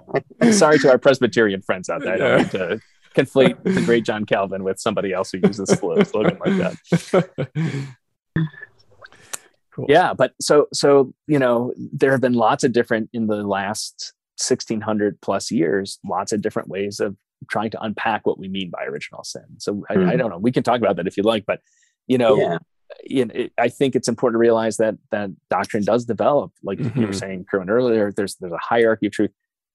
Sorry 0.51 0.81
to 0.81 0.91
our 0.91 0.99
Presbyterian 0.99 1.63
friends 1.63 1.89
out 1.89 2.03
there. 2.03 2.15
I 2.15 2.17
don't 2.17 2.41
yeah. 2.41 2.49
to 2.49 2.81
conflate 3.15 3.63
the 3.63 3.83
great 3.83 4.05
John 4.05 4.25
Calvin 4.25 4.65
with 4.65 4.79
somebody 4.79 5.13
else 5.13 5.33
who 5.33 5.41
uses 5.43 5.71
a 5.71 5.77
slogan 5.77 6.39
like 6.45 6.57
that. 6.57 7.89
Cool. 9.79 9.87
Yeah, 9.89 10.13
but 10.13 10.33
so 10.41 10.67
so 10.73 11.15
you 11.29 11.39
know 11.39 11.73
there 11.77 12.11
have 12.11 12.21
been 12.21 12.33
lots 12.33 12.65
of 12.65 12.73
different 12.73 13.11
in 13.13 13.29
the 13.29 13.45
last 13.45 14.13
1600 14.39 15.21
plus 15.21 15.53
years, 15.53 16.01
lots 16.05 16.33
of 16.33 16.43
different 16.43 16.69
ways 16.69 16.99
of 16.99 17.17
trying 17.49 17.71
to 17.71 17.81
unpack 17.81 18.27
what 18.27 18.41
we 18.41 18.49
mean 18.49 18.71
by 18.71 18.85
original 18.85 19.23
sin. 19.23 19.45
So 19.59 19.75
mm. 19.75 19.83
I, 19.89 19.95
I, 19.95 19.97
hmm. 19.97 20.19
don't 20.19 20.31
know. 20.31 20.39
We 20.39 20.51
can 20.51 20.65
talk 20.65 20.79
about 20.79 20.97
that 20.97 21.07
if 21.07 21.17
you 21.17 21.23
like, 21.23 21.45
but 21.47 21.61
you 22.09 22.19
know, 22.19 22.37
yeah. 22.37 22.59
you 23.05 23.25
know, 23.27 23.35
it, 23.35 23.53
I 23.57 23.69
think 23.69 23.95
it's 23.95 24.09
important 24.09 24.35
to 24.35 24.41
realize 24.41 24.79
that 24.79 24.97
that 25.13 25.31
doctrine 25.49 25.85
does 25.85 26.05
develop, 26.05 26.51
like 26.65 26.79
mm-hmm. 26.79 26.99
you 26.99 27.07
were 27.07 27.13
mm-hmm. 27.13 27.19
saying, 27.19 27.47
Kerwin 27.49 27.71
earlier. 27.71 28.11
There's 28.11 28.35
there's 28.37 28.53
a 28.53 28.59
hierarchy 28.59 29.07
of 29.07 29.13
truth. 29.13 29.31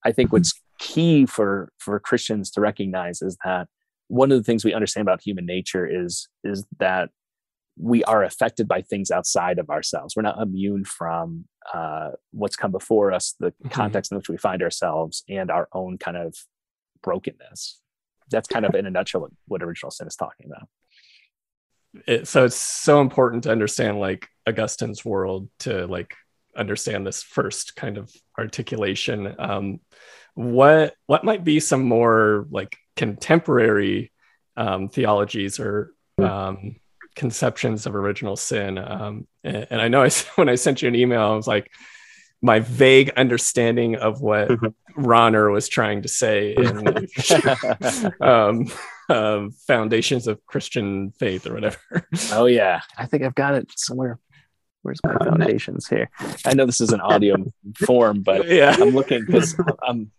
I 0.05 0.11
think 0.11 0.31
what's 0.31 0.53
key 0.79 1.25
for 1.25 1.71
for 1.77 1.99
Christians 1.99 2.51
to 2.51 2.61
recognize 2.61 3.21
is 3.21 3.37
that 3.43 3.67
one 4.07 4.31
of 4.31 4.37
the 4.37 4.43
things 4.43 4.65
we 4.65 4.73
understand 4.73 5.07
about 5.07 5.21
human 5.21 5.45
nature 5.45 5.87
is 5.87 6.27
is 6.43 6.65
that 6.79 7.09
we 7.77 8.03
are 8.03 8.23
affected 8.23 8.67
by 8.67 8.81
things 8.81 9.09
outside 9.09 9.57
of 9.57 9.69
ourselves. 9.69 10.15
We're 10.15 10.21
not 10.23 10.39
immune 10.39 10.85
from 10.85 11.45
uh, 11.73 12.11
what's 12.31 12.55
come 12.55 12.71
before 12.71 13.11
us, 13.11 13.35
the 13.39 13.47
mm-hmm. 13.47 13.69
context 13.69 14.11
in 14.11 14.17
which 14.17 14.29
we 14.29 14.37
find 14.37 14.61
ourselves, 14.61 15.23
and 15.27 15.49
our 15.49 15.67
own 15.73 15.97
kind 15.97 16.17
of 16.17 16.35
brokenness. 17.01 17.79
That's 18.29 18.47
kind 18.47 18.65
of 18.65 18.75
in 18.75 18.85
a 18.85 18.91
nutshell 18.91 19.21
what, 19.21 19.31
what 19.47 19.63
original 19.63 19.91
sin 19.91 20.07
is 20.07 20.15
talking 20.15 20.47
about. 20.47 20.67
It, 22.07 22.27
so 22.27 22.45
it's 22.45 22.55
so 22.55 23.01
important 23.01 23.43
to 23.43 23.51
understand 23.51 23.99
like 23.99 24.27
Augustine's 24.47 25.05
world 25.05 25.49
to 25.59 25.85
like 25.87 26.15
understand 26.57 27.05
this 27.05 27.23
first 27.23 27.75
kind 27.75 27.97
of 27.97 28.11
articulation. 28.37 29.35
Um, 29.39 29.79
what 30.35 30.95
what 31.05 31.23
might 31.23 31.43
be 31.43 31.59
some 31.59 31.83
more 31.83 32.47
like 32.49 32.75
contemporary 32.95 34.11
um, 34.57 34.89
theologies 34.89 35.59
or 35.59 35.91
um, 36.17 36.75
conceptions 37.15 37.85
of 37.85 37.95
original 37.95 38.35
sin? 38.35 38.77
Um, 38.77 39.27
and, 39.43 39.67
and, 39.69 39.81
I 39.81 39.87
know 39.87 40.03
I, 40.03 40.09
when 40.35 40.49
I 40.49 40.55
sent 40.55 40.81
you 40.81 40.87
an 40.87 40.95
email, 40.95 41.21
I 41.21 41.35
was 41.35 41.47
like, 41.47 41.71
my 42.41 42.59
vague 42.59 43.11
understanding 43.15 43.95
of 43.95 44.21
what 44.21 44.49
Rahner 44.97 45.51
was 45.51 45.69
trying 45.69 46.01
to 46.01 46.09
say 46.09 46.53
in 46.53 47.07
um, 48.21 48.67
uh, 49.09 49.47
Foundations 49.65 50.27
of 50.27 50.45
Christian 50.45 51.11
Faith 51.11 51.47
or 51.47 51.53
whatever. 51.53 52.07
Oh 52.31 52.45
yeah, 52.45 52.81
I 52.97 53.05
think 53.05 53.23
I've 53.23 53.35
got 53.35 53.55
it 53.55 53.71
somewhere 53.75 54.19
Where's 54.83 54.99
my 55.03 55.15
oh, 55.19 55.25
foundations 55.25 55.87
here? 55.87 56.09
I 56.45 56.53
know 56.53 56.65
this 56.65 56.81
is 56.81 56.91
an 56.91 57.01
audio 57.01 57.37
form, 57.85 58.21
but 58.21 58.47
yeah. 58.47 58.75
I'm 58.79 58.89
looking 58.89 59.25
because 59.25 59.55
I'm 59.87 60.11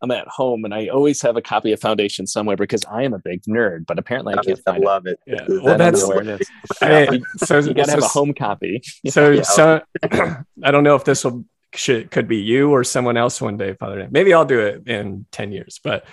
I'm 0.00 0.10
at 0.10 0.28
home 0.28 0.64
and 0.64 0.72
I 0.72 0.88
always 0.88 1.22
have 1.22 1.36
a 1.36 1.42
copy 1.42 1.72
of 1.72 1.80
Foundation 1.80 2.26
somewhere 2.26 2.56
because 2.56 2.84
I 2.84 3.02
am 3.02 3.14
a 3.14 3.18
big 3.18 3.42
nerd, 3.44 3.86
but 3.86 3.98
apparently 3.98 4.34
I 4.34 4.42
can't 4.42 4.60
find 4.64 4.84
I 4.84 4.86
love 4.86 5.06
it. 5.06 5.18
it. 5.26 5.40
Yeah. 5.48 5.60
Well, 5.62 5.78
that's 5.78 6.06
where 6.06 6.20
it 6.20 6.40
is. 6.40 6.48
Hey, 6.80 7.20
so 7.38 7.58
you 7.58 7.74
gotta 7.74 7.90
so, 7.90 7.94
have 7.96 8.04
a 8.04 8.08
home 8.08 8.32
copy. 8.34 8.82
So, 9.08 9.30
yeah. 9.30 9.42
so 9.42 9.80
I 10.02 10.70
don't 10.70 10.84
know 10.84 10.94
if 10.94 11.04
this 11.04 11.24
will 11.24 11.44
should 11.74 12.10
could 12.10 12.28
be 12.28 12.38
you 12.38 12.70
or 12.70 12.84
someone 12.84 13.16
else 13.16 13.40
one 13.40 13.56
day, 13.56 13.74
Father. 13.74 14.06
Maybe 14.10 14.32
I'll 14.32 14.44
do 14.44 14.60
it 14.60 14.86
in 14.86 15.26
ten 15.32 15.52
years, 15.52 15.80
but 15.82 16.04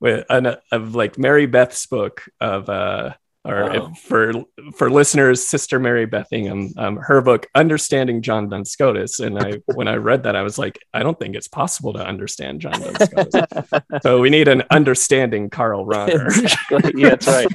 with 0.00 0.24
an, 0.30 0.56
of 0.72 0.94
like 0.94 1.18
Mary 1.18 1.46
Beth's 1.46 1.86
book 1.86 2.24
of 2.40 2.68
uh 2.68 3.14
or 3.44 3.76
oh. 3.76 3.92
for 3.94 4.32
for 4.74 4.90
listeners, 4.90 5.46
Sister 5.46 5.78
Mary 5.78 6.06
Beth 6.06 6.26
Ingham, 6.32 6.72
um, 6.76 6.96
her 6.96 7.20
book 7.20 7.46
"Understanding 7.54 8.20
John 8.20 8.48
Duns 8.48 8.70
Scotus," 8.70 9.20
and 9.20 9.38
I 9.38 9.60
when 9.74 9.88
I 9.88 9.94
read 9.94 10.24
that, 10.24 10.36
I 10.36 10.42
was 10.42 10.58
like, 10.58 10.78
I 10.92 11.02
don't 11.02 11.18
think 11.18 11.36
it's 11.36 11.48
possible 11.48 11.92
to 11.92 12.04
understand 12.04 12.60
John 12.60 12.80
Duns 12.80 13.04
Scotus. 13.04 13.82
so 14.02 14.20
we 14.20 14.28
need 14.28 14.48
an 14.48 14.64
understanding 14.70 15.50
Karl 15.50 15.86
Rahner. 15.86 16.26
exactly. 16.38 16.92
Yeah, 16.96 17.08
that's 17.10 17.26
right. 17.26 17.46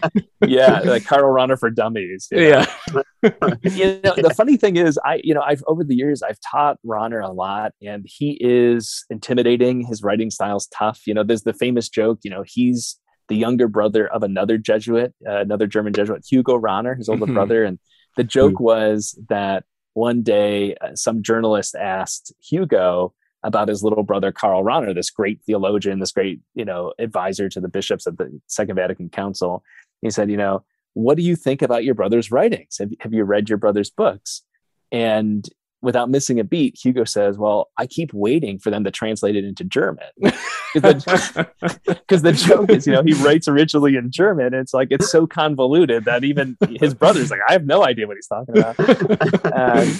Yeah, 0.47 0.79
like 0.79 1.05
Karl 1.05 1.33
Rahner 1.33 1.59
for 1.59 1.69
dummies. 1.69 2.27
You 2.31 2.37
know? 2.37 2.47
Yeah. 2.47 3.01
you 3.63 3.99
know, 4.03 4.15
the 4.15 4.33
funny 4.35 4.57
thing 4.57 4.77
is, 4.77 4.97
I 5.05 5.19
you 5.23 5.33
know, 5.33 5.41
I've 5.41 5.63
over 5.67 5.83
the 5.83 5.95
years 5.95 6.23
I've 6.23 6.39
taught 6.49 6.77
Rahner 6.85 7.23
a 7.23 7.31
lot, 7.31 7.73
and 7.81 8.05
he 8.07 8.37
is 8.39 9.05
intimidating. 9.09 9.85
His 9.85 10.01
writing 10.01 10.31
style's 10.31 10.67
tough. 10.67 11.01
You 11.05 11.13
know, 11.13 11.23
there's 11.23 11.43
the 11.43 11.53
famous 11.53 11.89
joke. 11.89 12.19
You 12.23 12.31
know, 12.31 12.43
he's 12.45 12.99
the 13.29 13.35
younger 13.35 13.67
brother 13.67 14.07
of 14.07 14.23
another 14.23 14.57
Jesuit, 14.57 15.13
uh, 15.27 15.39
another 15.39 15.67
German 15.67 15.93
Jesuit, 15.93 16.25
Hugo 16.29 16.59
Rahner, 16.59 16.97
his 16.97 17.09
older 17.09 17.25
mm-hmm. 17.25 17.33
brother. 17.33 17.63
And 17.63 17.79
the 18.17 18.23
joke 18.23 18.59
was 18.59 19.17
that 19.29 19.63
one 19.93 20.23
day 20.23 20.75
uh, 20.75 20.95
some 20.95 21.23
journalist 21.23 21.75
asked 21.75 22.33
Hugo 22.41 23.13
about 23.43 23.67
his 23.67 23.83
little 23.83 24.03
brother 24.03 24.31
Karl 24.31 24.63
Rahner, 24.63 24.95
this 24.95 25.09
great 25.09 25.41
theologian, 25.45 25.99
this 25.99 26.11
great 26.11 26.39
you 26.53 26.65
know 26.65 26.93
advisor 26.99 27.49
to 27.49 27.59
the 27.59 27.67
bishops 27.67 28.05
of 28.05 28.17
the 28.17 28.39
Second 28.47 28.75
Vatican 28.75 29.09
Council. 29.09 29.63
He 30.01 30.09
said, 30.09 30.29
you 30.29 30.37
know, 30.37 30.63
what 30.93 31.17
do 31.17 31.23
you 31.23 31.35
think 31.35 31.61
about 31.61 31.83
your 31.83 31.95
brother's 31.95 32.31
writings? 32.31 32.77
Have, 32.79 32.91
have 32.99 33.13
you 33.13 33.23
read 33.23 33.49
your 33.49 33.57
brother's 33.57 33.89
books? 33.89 34.43
And 34.91 35.47
without 35.83 36.09
missing 36.09 36.39
a 36.39 36.43
beat, 36.43 36.79
Hugo 36.81 37.03
says, 37.03 37.37
Well, 37.37 37.69
I 37.77 37.85
keep 37.85 38.13
waiting 38.13 38.57
for 38.57 38.71
them 38.71 38.85
to 38.85 38.91
translate 38.91 39.35
it 39.35 39.43
into 39.43 39.63
German. 39.63 40.07
Because 40.73 42.23
the, 42.23 42.31
the, 42.31 42.33
joke 42.33 42.71
is, 42.71 42.87
you 42.87 42.93
know, 42.93 43.03
he 43.03 43.13
writes 43.13 43.47
originally 43.47 43.95
in 43.95 44.09
German. 44.09 44.47
And 44.47 44.55
it's 44.55 44.73
like, 44.73 44.87
it's 44.89 45.11
so 45.11 45.27
convoluted 45.27 46.05
that 46.05 46.23
even 46.23 46.57
his 46.79 46.95
brother's 46.95 47.29
like, 47.29 47.41
I 47.47 47.53
have 47.53 47.65
no 47.65 47.85
idea 47.85 48.07
what 48.07 48.17
he's 48.17 48.27
talking 48.27 48.57
about. 48.57 48.75
Um, 49.53 49.93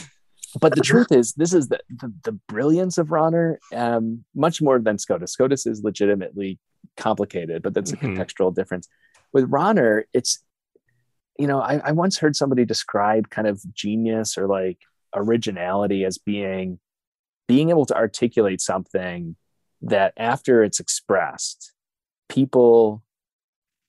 but 0.59 0.73
the 0.73 0.81
truth 0.81 1.11
is, 1.11 1.33
this 1.33 1.53
is 1.53 1.67
the, 1.67 1.79
the, 1.89 2.13
the 2.23 2.31
brilliance 2.47 2.97
of 2.97 3.09
Rahner, 3.09 3.57
um, 3.73 4.23
much 4.33 4.63
more 4.63 4.79
than 4.79 4.97
Scotus. 4.97 5.31
Scotus 5.31 5.67
is 5.67 5.83
legitimately 5.83 6.59
complicated, 6.97 7.61
but 7.61 7.75
that's 7.75 7.91
a 7.91 7.97
mm-hmm. 7.97 8.19
contextual 8.19 8.53
difference. 8.53 8.87
With 9.31 9.49
Rahner, 9.49 10.03
it's, 10.11 10.43
you 11.37 11.45
know, 11.45 11.59
I, 11.59 11.81
I 11.83 11.91
once 11.91 12.17
heard 12.17 12.35
somebody 12.35 12.65
describe 12.65 13.29
kind 13.29 13.47
of 13.47 13.61
genius 13.73 14.37
or 14.39 14.47
like 14.47 14.79
originality 15.15 16.03
as 16.05 16.17
being 16.17 16.79
being 17.48 17.70
able 17.70 17.86
to 17.86 17.96
articulate 17.96 18.62
something 18.62 19.36
that 19.82 20.13
after 20.17 20.63
it's 20.63 20.79
expressed, 20.79 21.74
people 22.29 23.03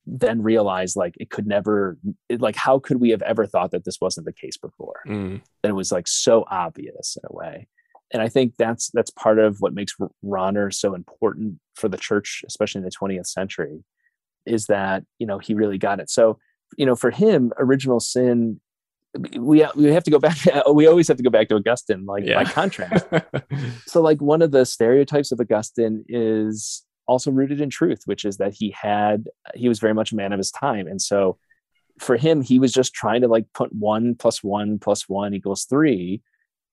then 0.07 0.43
realize 0.43 0.97
like 0.97 1.15
it 1.19 1.31
could 1.31 1.47
never 1.47 1.97
like 2.39 2.57
how 2.57 2.79
could 2.79 3.01
we 3.01 3.11
have 3.11 3.23
ever 3.23 3.47
thought 3.47 3.71
that 3.71 3.85
this 3.85 4.01
wasn't 4.01 4.27
the 4.27 4.33
case 4.33 4.57
before? 4.57 5.01
Mm. 5.07 5.41
that 5.63 5.71
it 5.71 5.75
was 5.75 5.93
like 5.93 6.07
so 6.07 6.45
obvious 6.51 7.17
in 7.17 7.23
a 7.31 7.35
way. 7.35 7.69
And 8.13 8.21
i 8.21 8.29
think 8.29 8.55
that's 8.59 8.91
that's 8.93 9.11
part 9.11 9.39
of 9.39 9.57
what 9.61 9.73
makes 9.73 9.97
Rahner 10.23 10.73
so 10.73 10.95
important 10.95 11.59
for 11.75 11.89
the 11.89 11.97
church 11.97 12.45
especially 12.47 12.81
in 12.81 12.85
the 12.85 12.91
20th 12.91 13.27
century 13.27 13.83
is 14.47 14.67
that 14.67 15.05
you 15.19 15.27
know 15.27 15.39
he 15.39 15.55
really 15.55 15.79
got 15.79 16.01
it. 16.01 16.11
So 16.11 16.39
you 16.77 16.87
know 16.87 16.97
for 16.97 17.11
him 17.11 17.53
original 17.59 18.01
sin 18.01 18.61
we 19.39 19.67
we 19.77 19.93
have 19.93 20.05
to 20.05 20.11
go 20.11 20.19
back 20.19 20.37
we 20.73 20.87
always 20.87 21.09
have 21.09 21.17
to 21.17 21.23
go 21.23 21.31
back 21.31 21.49
to 21.49 21.55
augustine 21.55 22.05
like 22.05 22.25
yeah. 22.25 22.43
by 22.43 22.51
contrast. 22.51 23.07
So 23.87 24.01
like 24.01 24.21
one 24.21 24.43
of 24.43 24.51
the 24.51 24.65
stereotypes 24.65 25.31
of 25.31 25.41
augustine 25.41 26.05
is 26.09 26.83
also 27.07 27.31
rooted 27.31 27.61
in 27.61 27.71
truth, 27.71 28.03
which 28.07 28.25
is 28.25 28.39
that 28.39 28.55
he 28.55 28.71
had 28.71 29.29
he 29.55 29.69
was 29.69 29.79
very 29.79 29.95
much 29.95 30.13
a 30.13 30.17
man 30.17 30.33
of 30.33 30.39
his 30.39 30.51
time, 30.51 30.87
and 30.87 31.01
so 31.01 31.39
for 31.99 32.17
him, 32.17 32.43
he 32.43 32.59
was 32.59 32.73
just 32.73 32.93
trying 32.93 33.21
to 33.21 33.29
like 33.29 33.47
put 33.55 33.73
one 33.73 34.15
plus 34.15 34.43
one 34.43 34.79
plus 34.79 35.09
one 35.09 35.35
equals 35.35 35.65
three, 35.65 36.23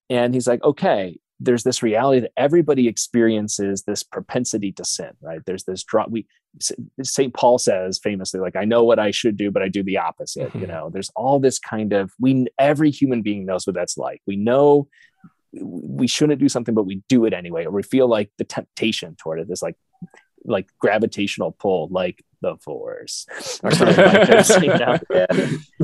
and 0.09 0.33
he's 0.33 0.47
like, 0.47 0.63
okay, 0.63 1.19
there's 1.43 1.63
this 1.63 1.81
reality 1.81 2.21
that 2.21 2.31
everybody 2.37 2.87
experiences 2.87 3.83
this 3.83 4.03
propensity 4.03 4.71
to 4.73 4.85
sin, 4.85 5.11
right? 5.21 5.41
There's 5.45 5.63
this 5.63 5.83
drop. 5.83 6.09
We 6.09 6.27
St. 7.01 7.33
Paul 7.33 7.57
says 7.57 7.99
famously, 8.01 8.39
like, 8.39 8.55
I 8.55 8.65
know 8.65 8.83
what 8.83 8.99
I 8.99 9.11
should 9.11 9.37
do, 9.37 9.51
but 9.51 9.63
I 9.63 9.67
do 9.67 9.83
the 9.83 9.97
opposite. 9.97 10.49
Mm-hmm. 10.49 10.59
You 10.59 10.67
know, 10.67 10.89
there's 10.91 11.09
all 11.15 11.39
this 11.39 11.57
kind 11.57 11.93
of 11.93 12.11
we 12.19 12.47
every 12.59 12.91
human 12.91 13.21
being 13.21 13.45
knows 13.45 13.65
what 13.65 13.75
that's 13.75 13.97
like. 13.97 14.21
We 14.27 14.35
know 14.35 14.87
we 15.53 16.07
shouldn't 16.07 16.39
do 16.39 16.47
something, 16.47 16.75
but 16.75 16.85
we 16.85 17.01
do 17.09 17.25
it 17.25 17.33
anyway, 17.33 17.65
or 17.65 17.71
we 17.71 17.83
feel 17.83 18.07
like 18.07 18.29
the 18.37 18.45
temptation 18.45 19.15
toward 19.15 19.39
it 19.39 19.49
is 19.49 19.61
like 19.61 19.75
like 20.45 20.67
gravitational 20.79 21.51
pull, 21.51 21.87
like 21.91 22.23
the 22.41 22.57
force 22.57 23.25
or 23.63 23.71
something 23.71 23.97
like 23.97 24.27
this. 24.27 24.49
You 24.49 24.67
know? 24.67 24.97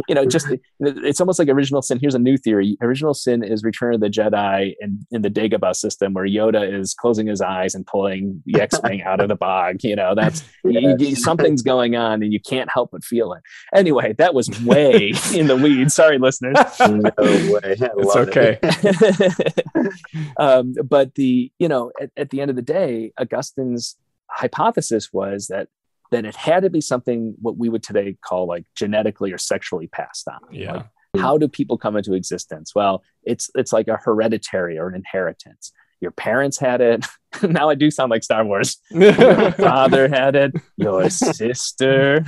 You 0.07 0.15
know, 0.15 0.25
just 0.25 0.47
it's 0.79 1.21
almost 1.21 1.39
like 1.39 1.47
original 1.49 1.81
sin. 1.81 1.99
Here's 1.99 2.15
a 2.15 2.19
new 2.19 2.37
theory: 2.37 2.77
original 2.81 3.13
sin 3.13 3.43
is 3.43 3.63
Return 3.63 3.93
of 3.93 4.01
the 4.01 4.09
Jedi 4.09 4.73
and 4.81 5.05
in 5.11 5.21
the 5.21 5.29
Dagobah 5.29 5.75
system, 5.75 6.13
where 6.13 6.25
Yoda 6.25 6.79
is 6.79 6.93
closing 6.93 7.27
his 7.27 7.41
eyes 7.41 7.75
and 7.75 7.85
pulling 7.85 8.41
the 8.45 8.61
X-wing 8.67 9.03
out 9.03 9.21
of 9.21 9.29
the 9.29 9.35
bog. 9.35 9.77
You 9.83 9.95
know, 9.95 10.15
that's 10.15 10.43
yes. 10.63 10.99
you, 10.99 11.15
something's 11.15 11.61
going 11.61 11.95
on, 11.95 12.23
and 12.23 12.33
you 12.33 12.39
can't 12.39 12.69
help 12.71 12.91
but 12.91 13.03
feel 13.03 13.33
it. 13.33 13.41
Anyway, 13.73 14.13
that 14.13 14.33
was 14.33 14.49
way 14.63 15.13
in 15.33 15.47
the 15.47 15.55
weeds. 15.55 15.95
Sorry, 15.95 16.17
listeners. 16.17 16.57
No 16.79 17.11
way. 17.17 17.75
It's 17.79 18.15
okay. 18.15 18.59
It. 18.61 19.93
um, 20.37 20.73
but 20.83 21.15
the 21.15 21.51
you 21.59 21.67
know, 21.67 21.91
at, 22.01 22.11
at 22.17 22.29
the 22.29 22.41
end 22.41 22.49
of 22.49 22.55
the 22.55 22.61
day, 22.61 23.13
Augustine's 23.19 23.95
hypothesis 24.29 25.11
was 25.11 25.47
that 25.47 25.67
that 26.11 26.25
it 26.25 26.35
had 26.35 26.63
to 26.63 26.69
be 26.69 26.79
something 26.81 27.35
what 27.41 27.57
we 27.57 27.67
would 27.67 27.83
today 27.83 28.17
call 28.21 28.47
like 28.47 28.65
genetically 28.75 29.33
or 29.33 29.37
sexually 29.37 29.87
passed 29.87 30.27
on. 30.27 30.39
Yeah. 30.51 30.73
Like, 30.73 30.85
how 31.17 31.37
do 31.37 31.47
people 31.47 31.77
come 31.77 31.97
into 31.97 32.13
existence? 32.13 32.73
Well, 32.75 33.03
it's 33.23 33.49
it's 33.55 33.73
like 33.73 33.87
a 33.87 33.97
hereditary 33.97 34.77
or 34.77 34.87
an 34.87 34.95
inheritance 34.95 35.71
your 35.99 36.11
parents 36.11 36.59
had 36.59 36.81
it. 36.81 37.05
now 37.43 37.69
I 37.69 37.75
do 37.75 37.91
sound 37.91 38.09
like 38.09 38.23
Star 38.23 38.43
Wars. 38.45 38.77
your 38.91 39.51
father 39.51 40.07
had 40.07 40.35
it. 40.35 40.53
Your 40.77 41.09
sister. 41.09 42.23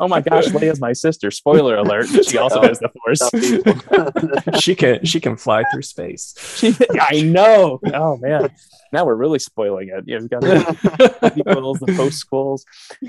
oh 0.00 0.08
my 0.08 0.20
gosh, 0.20 0.46
Leia's 0.48 0.80
my 0.80 0.92
sister. 0.92 1.30
Spoiler 1.30 1.76
alert. 1.76 2.06
She 2.24 2.38
also 2.38 2.62
has 2.62 2.80
the 2.80 2.90
force. 3.04 4.60
she 4.60 4.74
can 4.74 5.04
she 5.04 5.20
can 5.20 5.36
fly 5.36 5.64
through 5.72 5.82
space. 5.82 6.34
She, 6.56 6.74
I 7.00 7.22
know. 7.22 7.80
Oh 7.92 8.16
man. 8.18 8.50
Now 8.92 9.06
we're 9.06 9.14
really 9.14 9.38
spoiling 9.38 9.88
it. 9.88 10.04
You 10.06 10.16
know, 10.16 10.20
we've 10.20 10.30
got 10.30 10.42
the 10.42 11.32
sequels, 11.34 11.78
the 11.78 11.94
post 11.96 12.18
schools. 12.18 12.64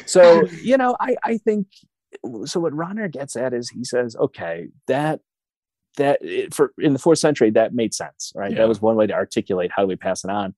So, 0.06 0.48
you 0.62 0.78
know, 0.78 0.96
I, 0.98 1.18
I 1.24 1.38
think 1.40 1.68
so 2.46 2.60
what 2.60 2.74
Rahner 2.74 3.12
gets 3.12 3.36
at 3.36 3.54
is 3.54 3.70
he 3.70 3.84
says, 3.84 4.16
okay, 4.16 4.70
that 4.88 5.20
that 5.98 6.20
for 6.52 6.74
in 6.80 6.94
the 6.94 7.00
fourth 7.00 7.20
century 7.20 7.50
that 7.52 7.74
made 7.74 7.94
sense 7.94 8.32
right 8.36 8.52
yeah. 8.52 8.60
that 8.60 8.68
was 8.68 8.82
one 8.82 8.96
way 8.96 9.08
to 9.08 9.14
articulate 9.14 9.72
how 9.76 9.84
do 9.84 9.88
we 9.88 9.96
pass 9.96 10.24
it 10.24 10.30
on 10.30 10.54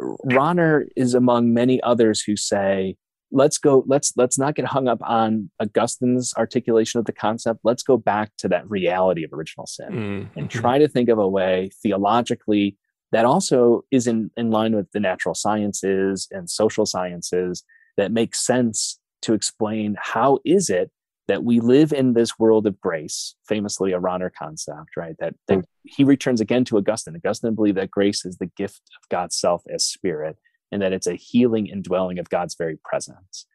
Rahner 0.00 0.86
is 0.96 1.14
among 1.14 1.52
many 1.54 1.80
others 1.82 2.22
who 2.22 2.36
say 2.36 2.96
let's 3.30 3.58
go 3.58 3.84
let's 3.86 4.12
let's 4.16 4.38
not 4.38 4.54
get 4.54 4.66
hung 4.66 4.88
up 4.88 5.00
on 5.02 5.50
augustine's 5.60 6.34
articulation 6.36 6.98
of 6.98 7.06
the 7.06 7.12
concept 7.12 7.60
let's 7.64 7.82
go 7.82 7.96
back 7.96 8.30
to 8.38 8.48
that 8.48 8.68
reality 8.70 9.24
of 9.24 9.32
original 9.32 9.66
sin 9.66 9.90
mm-hmm. 9.90 10.38
and 10.38 10.50
try 10.50 10.78
to 10.78 10.88
think 10.88 11.08
of 11.08 11.18
a 11.18 11.28
way 11.28 11.70
theologically 11.82 12.76
that 13.12 13.26
also 13.26 13.82
is 13.90 14.06
in, 14.06 14.30
in 14.36 14.50
line 14.50 14.74
with 14.74 14.90
the 14.92 15.00
natural 15.00 15.34
sciences 15.34 16.26
and 16.30 16.48
social 16.48 16.86
sciences 16.86 17.62
that 17.96 18.10
makes 18.10 18.44
sense 18.44 18.98
to 19.20 19.34
explain 19.34 19.96
how 20.00 20.38
is 20.44 20.70
it 20.70 20.90
that 21.32 21.44
we 21.44 21.60
live 21.60 21.94
in 21.94 22.12
this 22.12 22.38
world 22.38 22.66
of 22.66 22.78
grace, 22.78 23.36
famously 23.48 23.92
a 23.92 23.98
Rahner 23.98 24.30
concept, 24.30 24.98
right? 24.98 25.16
That, 25.18 25.34
that 25.48 25.60
mm. 25.60 25.64
he 25.84 26.04
returns 26.04 26.42
again 26.42 26.66
to 26.66 26.76
Augustine. 26.76 27.16
Augustine 27.16 27.54
believed 27.54 27.78
that 27.78 27.90
grace 27.90 28.26
is 28.26 28.36
the 28.36 28.50
gift 28.54 28.82
of 29.02 29.08
God's 29.08 29.34
self 29.34 29.62
as 29.72 29.82
spirit, 29.82 30.36
and 30.70 30.82
that 30.82 30.92
it's 30.92 31.06
a 31.06 31.14
healing 31.14 31.68
indwelling 31.68 32.18
of 32.18 32.28
God's 32.28 32.54
very 32.54 32.78
presence. 32.84 33.46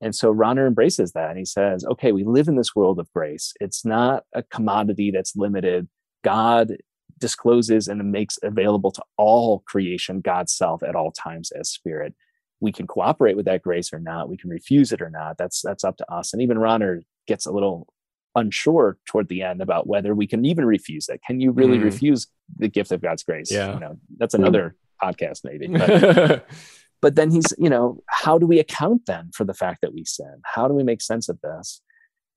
And 0.00 0.16
so 0.16 0.34
Rahner 0.34 0.66
embraces 0.66 1.12
that 1.12 1.30
and 1.30 1.38
he 1.38 1.44
says, 1.44 1.84
okay, 1.84 2.10
we 2.10 2.24
live 2.24 2.48
in 2.48 2.56
this 2.56 2.74
world 2.74 2.98
of 2.98 3.12
grace. 3.12 3.52
It's 3.60 3.84
not 3.84 4.24
a 4.34 4.42
commodity 4.42 5.12
that's 5.12 5.36
limited. 5.36 5.86
God 6.24 6.76
discloses 7.20 7.86
and 7.86 8.10
makes 8.10 8.36
available 8.42 8.90
to 8.90 9.02
all 9.16 9.60
creation 9.60 10.22
God's 10.22 10.52
self 10.52 10.82
at 10.82 10.96
all 10.96 11.12
times 11.12 11.52
as 11.52 11.70
spirit 11.70 12.16
we 12.62 12.72
can 12.72 12.86
cooperate 12.86 13.36
with 13.36 13.44
that 13.44 13.60
grace 13.60 13.92
or 13.92 13.98
not 13.98 14.28
we 14.28 14.36
can 14.36 14.48
refuse 14.48 14.92
it 14.92 15.02
or 15.02 15.10
not 15.10 15.36
that's 15.36 15.60
that's 15.60 15.84
up 15.84 15.96
to 15.96 16.10
us 16.10 16.32
and 16.32 16.40
even 16.40 16.56
Rahner 16.56 17.02
gets 17.26 17.46
a 17.46 17.52
little 17.52 17.86
unsure 18.34 18.98
toward 19.06 19.28
the 19.28 19.42
end 19.42 19.60
about 19.60 19.86
whether 19.86 20.14
we 20.14 20.26
can 20.26 20.44
even 20.44 20.64
refuse 20.64 21.08
it. 21.08 21.20
Can 21.26 21.40
you 21.40 21.50
really 21.50 21.78
mm. 21.78 21.84
refuse 21.84 22.26
the 22.56 22.68
gift 22.68 22.92
of 22.92 23.02
god's 23.02 23.22
grace? 23.22 23.50
Yeah. 23.50 23.74
You 23.74 23.80
know 23.80 23.98
that's 24.18 24.34
another 24.34 24.76
mm. 25.02 25.10
podcast 25.10 25.40
maybe 25.44 25.66
but, 25.66 26.46
but 27.02 27.14
then 27.14 27.30
he's 27.30 27.52
you 27.58 27.68
know 27.68 28.02
how 28.08 28.38
do 28.38 28.46
we 28.46 28.58
account 28.58 29.02
then 29.06 29.30
for 29.34 29.44
the 29.44 29.54
fact 29.54 29.80
that 29.82 29.94
we 29.94 30.04
sin? 30.04 30.40
How 30.44 30.68
do 30.68 30.74
we 30.74 30.82
make 30.82 31.02
sense 31.02 31.28
of 31.28 31.40
this? 31.42 31.82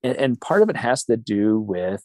And, 0.02 0.16
and 0.16 0.40
part 0.40 0.62
of 0.62 0.68
it 0.68 0.76
has 0.76 1.04
to 1.04 1.16
do 1.16 1.58
with 1.58 2.02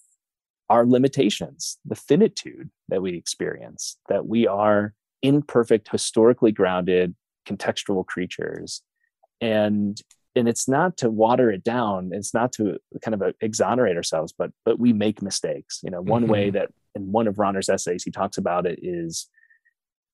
our 0.69 0.85
limitations 0.85 1.77
the 1.83 1.95
finitude 1.95 2.69
that 2.87 3.01
we 3.01 3.15
experience 3.15 3.97
that 4.07 4.25
we 4.25 4.47
are 4.47 4.93
imperfect 5.21 5.89
historically 5.91 6.51
grounded 6.51 7.13
contextual 7.47 8.05
creatures. 8.05 8.81
And 9.39 9.99
and 10.35 10.47
it's 10.47 10.67
not 10.67 10.97
to 10.97 11.09
water 11.09 11.51
it 11.51 11.63
down 11.63 12.11
it's 12.13 12.33
not 12.33 12.51
to 12.51 12.77
kind 13.01 13.13
of 13.13 13.21
uh, 13.21 13.31
exonerate 13.41 13.97
ourselves 13.97 14.33
but 14.37 14.51
but 14.65 14.79
we 14.79 14.93
make 14.93 15.21
mistakes 15.21 15.79
you 15.83 15.91
know 15.91 16.01
one 16.01 16.23
mm-hmm. 16.23 16.31
way 16.31 16.49
that 16.49 16.69
in 16.95 17.11
one 17.11 17.27
of 17.27 17.35
Rahner's 17.35 17.69
essays 17.69 18.03
he 18.03 18.11
talks 18.11 18.37
about 18.37 18.65
it 18.65 18.79
is 18.81 19.29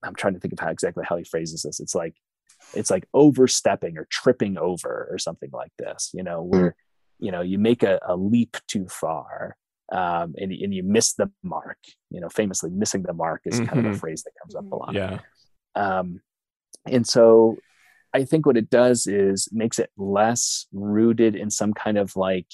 i'm 0.04 0.16
trying 0.16 0.34
to 0.34 0.40
think 0.40 0.54
of 0.54 0.60
how 0.60 0.70
exactly 0.70 1.04
how 1.08 1.18
he 1.18 1.24
phrases 1.24 1.64
this 1.64 1.80
it's 1.80 1.96
like 1.96 2.16
it's 2.74 2.92
like 2.92 3.08
overstepping 3.14 3.98
or 3.98 4.08
tripping 4.10 4.58
over 4.58 5.08
or 5.12 5.18
something 5.18 5.50
like 5.54 5.72
this 5.78 6.12
you 6.14 6.24
know 6.24 6.44
where 6.44 6.76
you 7.20 7.32
know 7.32 7.42
you 7.42 7.58
make 7.58 7.84
a, 7.84 8.00
a 8.08 8.16
leap 8.16 8.58
too 8.68 8.88
far 8.88 9.56
um, 9.90 10.36
and, 10.38 10.52
and 10.52 10.74
you 10.74 10.84
miss 10.84 11.14
the 11.14 11.32
mark 11.44 11.78
you 12.10 12.20
know 12.20 12.30
famously 12.30 12.70
missing 12.70 13.04
the 13.04 13.14
mark 13.14 13.42
is 13.46 13.56
mm-hmm. 13.56 13.66
kind 13.66 13.80
of 13.80 13.86
a 13.86 13.90
mm-hmm. 13.90 13.98
phrase 13.98 14.24
that 14.24 14.32
comes 14.42 14.56
up 14.56 14.72
a 14.72 14.76
lot 14.76 14.94
yeah 14.94 15.20
um, 15.76 16.22
and 16.86 17.06
so 17.08 17.58
I 18.18 18.26
think 18.26 18.46
what 18.48 18.58
it 18.58 18.70
does 18.70 19.06
is 19.06 19.48
makes 19.52 19.78
it 19.78 19.92
less 19.96 20.66
rooted 20.74 21.36
in 21.36 21.52
some 21.52 21.74
kind 21.74 21.98
of 21.98 22.16
like 22.16 22.48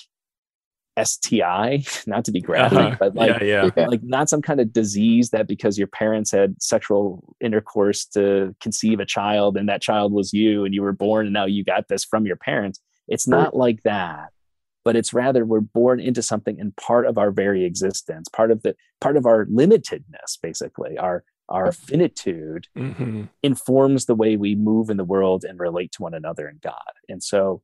STI, 1.01 1.83
not 2.05 2.25
to 2.25 2.31
be 2.31 2.41
graphic, 2.41 2.77
uh-huh. 2.77 2.95
but 2.99 3.15
like, 3.15 3.41
yeah, 3.41 3.69
yeah. 3.75 3.85
like 3.87 4.03
not 4.03 4.29
some 4.29 4.41
kind 4.41 4.59
of 4.59 4.73
disease 4.73 5.29
that 5.29 5.47
because 5.47 5.77
your 5.77 5.87
parents 5.87 6.31
had 6.31 6.61
sexual 6.61 7.23
intercourse 7.39 8.05
to 8.07 8.53
conceive 8.59 8.99
a 8.99 9.05
child 9.05 9.55
and 9.55 9.69
that 9.69 9.81
child 9.81 10.11
was 10.11 10.33
you 10.33 10.65
and 10.65 10.73
you 10.73 10.81
were 10.81 10.91
born 10.91 11.27
and 11.27 11.33
now 11.33 11.45
you 11.45 11.63
got 11.63 11.87
this 11.87 12.03
from 12.03 12.25
your 12.25 12.35
parents. 12.35 12.79
It's 13.07 13.27
not 13.27 13.55
like 13.55 13.83
that. 13.83 14.29
but 14.85 14.95
it's 14.97 15.13
rather 15.13 15.45
we're 15.45 15.61
born 15.61 15.99
into 15.99 16.21
something 16.21 16.59
and 16.59 16.75
part 16.75 17.05
of 17.05 17.17
our 17.17 17.31
very 17.31 17.63
existence, 17.63 18.27
part 18.29 18.51
of 18.51 18.61
the 18.63 18.75
part 18.99 19.15
of 19.17 19.25
our 19.25 19.45
limitedness, 19.45 20.37
basically, 20.41 20.97
our 20.97 21.23
our 21.53 21.71
finitude 21.71 22.67
mm-hmm. 22.75 23.25
informs 23.43 24.05
the 24.05 24.15
way 24.15 24.35
we 24.35 24.55
move 24.55 24.89
in 24.89 24.97
the 24.97 25.03
world 25.03 25.45
and 25.45 25.59
relate 25.59 25.91
to 25.93 26.01
one 26.01 26.15
another 26.15 26.47
and 26.47 26.59
God. 26.59 26.93
And 27.07 27.21
so 27.21 27.61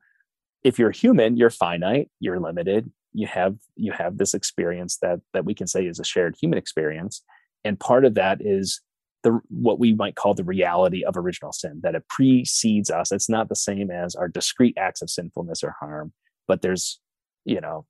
if 0.63 0.77
you're 0.77 0.91
human, 0.91 1.35
you're 1.35 1.49
finite, 1.49 2.09
you're 2.19 2.39
limited, 2.39 2.91
you 3.13 3.25
have 3.25 3.55
you 3.75 3.91
have 3.91 4.19
this 4.19 4.35
experience 4.35 4.97
that 5.01 5.19
that 5.33 5.43
we 5.43 5.55
can 5.55 5.65
say 5.65 5.85
is 5.87 5.99
a 5.99 6.03
shared 6.03 6.35
human 6.39 6.59
experience. 6.59 7.23
And 7.65 7.79
part 7.79 8.05
of 8.05 8.13
that 8.13 8.37
is 8.41 8.81
the 9.23 9.39
what 9.49 9.79
we 9.79 9.93
might 9.93 10.15
call 10.15 10.35
the 10.35 10.43
reality 10.43 11.03
of 11.03 11.17
original 11.17 11.51
sin, 11.51 11.79
that 11.81 11.95
it 11.95 12.07
precedes 12.07 12.91
us. 12.91 13.11
It's 13.11 13.29
not 13.29 13.49
the 13.49 13.55
same 13.55 13.89
as 13.89 14.15
our 14.15 14.27
discrete 14.27 14.77
acts 14.77 15.01
of 15.01 15.09
sinfulness 15.09 15.63
or 15.63 15.75
harm, 15.79 16.13
but 16.47 16.61
there's, 16.61 16.99
you 17.43 17.59
know, 17.59 17.85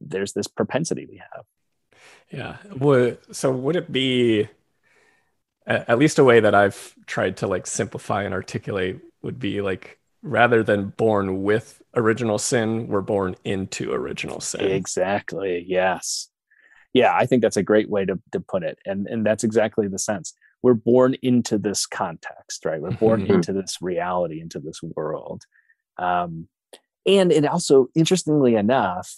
there's 0.00 0.32
this 0.32 0.46
propensity 0.46 1.06
we 1.10 1.16
have. 1.16 1.44
Yeah. 2.30 2.56
Would 2.78 3.18
so 3.34 3.50
would 3.50 3.74
it 3.74 3.90
be 3.90 4.48
at 5.66 5.98
least 5.98 6.18
a 6.18 6.24
way 6.24 6.40
that 6.40 6.54
I've 6.54 6.94
tried 7.06 7.38
to 7.38 7.46
like 7.46 7.66
simplify 7.66 8.22
and 8.22 8.34
articulate 8.34 9.00
would 9.22 9.38
be 9.38 9.60
like 9.60 9.98
rather 10.22 10.62
than 10.62 10.88
born 10.88 11.42
with 11.42 11.82
original 11.94 12.38
sin, 12.38 12.88
we're 12.88 13.00
born 13.00 13.36
into 13.44 13.92
original 13.92 14.40
sin. 14.40 14.70
Exactly. 14.70 15.64
Yes. 15.66 16.28
Yeah, 16.92 17.14
I 17.14 17.26
think 17.26 17.42
that's 17.42 17.56
a 17.56 17.62
great 17.62 17.88
way 17.88 18.04
to, 18.04 18.20
to 18.32 18.40
put 18.40 18.62
it. 18.62 18.78
And 18.84 19.06
and 19.06 19.24
that's 19.26 19.44
exactly 19.44 19.88
the 19.88 19.98
sense. 19.98 20.34
We're 20.62 20.74
born 20.74 21.16
into 21.22 21.58
this 21.58 21.86
context, 21.86 22.64
right? 22.64 22.80
We're 22.80 22.92
born 22.92 23.24
mm-hmm. 23.24 23.34
into 23.34 23.52
this 23.52 23.78
reality, 23.82 24.40
into 24.40 24.60
this 24.60 24.80
world. 24.82 25.44
Um, 25.98 26.48
and 27.06 27.30
it 27.30 27.44
also, 27.44 27.88
interestingly 27.94 28.54
enough, 28.54 29.14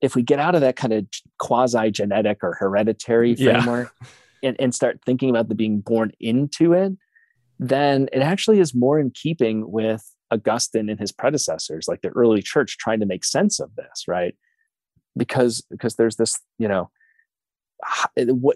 if 0.00 0.16
we 0.16 0.22
get 0.22 0.40
out 0.40 0.56
of 0.56 0.62
that 0.62 0.74
kind 0.74 0.92
of 0.92 1.06
quasi 1.38 1.92
genetic 1.92 2.38
or 2.42 2.54
hereditary 2.54 3.36
framework, 3.36 3.92
yeah 4.00 4.08
and, 4.44 4.56
and 4.60 4.74
start 4.74 5.00
thinking 5.04 5.30
about 5.30 5.48
the 5.48 5.54
being 5.54 5.80
born 5.80 6.12
into 6.20 6.72
it, 6.72 6.92
then 7.58 8.08
it 8.12 8.20
actually 8.20 8.60
is 8.60 8.74
more 8.74 8.98
in 8.98 9.10
keeping 9.10 9.70
with 9.70 10.02
Augustine 10.30 10.88
and 10.88 10.98
his 11.00 11.12
predecessors, 11.12 11.86
like 11.88 12.02
the 12.02 12.08
early 12.08 12.42
church 12.42 12.78
trying 12.78 13.00
to 13.00 13.06
make 13.06 13.24
sense 13.24 13.60
of 13.60 13.74
this, 13.76 14.04
right? 14.08 14.34
Because 15.16 15.62
because 15.70 15.96
there's 15.96 16.16
this, 16.16 16.38
you 16.58 16.68
know, 16.68 16.90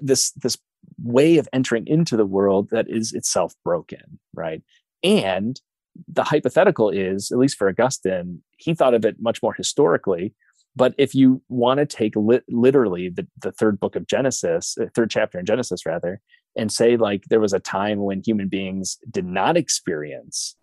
this 0.00 0.32
this 0.32 0.56
way 1.02 1.38
of 1.38 1.48
entering 1.52 1.86
into 1.86 2.16
the 2.16 2.26
world 2.26 2.70
that 2.70 2.88
is 2.88 3.12
itself 3.12 3.54
broken, 3.64 4.18
right? 4.34 4.62
And 5.02 5.60
the 6.06 6.24
hypothetical 6.24 6.90
is, 6.90 7.30
at 7.30 7.38
least 7.38 7.56
for 7.56 7.68
Augustine, 7.68 8.42
he 8.56 8.74
thought 8.74 8.94
of 8.94 9.04
it 9.04 9.16
much 9.20 9.42
more 9.42 9.54
historically, 9.54 10.34
but 10.78 10.94
if 10.96 11.14
you 11.14 11.42
want 11.48 11.78
to 11.78 11.86
take 11.86 12.14
li- 12.14 12.40
literally 12.48 13.08
the, 13.08 13.26
the 13.42 13.50
third 13.50 13.80
book 13.80 13.96
of 13.96 14.06
Genesis, 14.06 14.78
uh, 14.80 14.86
third 14.94 15.10
chapter 15.10 15.38
in 15.38 15.44
Genesis, 15.44 15.84
rather, 15.84 16.20
and 16.56 16.72
say 16.72 16.96
like 16.96 17.24
there 17.24 17.40
was 17.40 17.52
a 17.52 17.58
time 17.58 17.98
when 17.98 18.22
human 18.24 18.48
beings 18.48 18.98
did 19.10 19.26
not 19.26 19.56
experience 19.56 20.56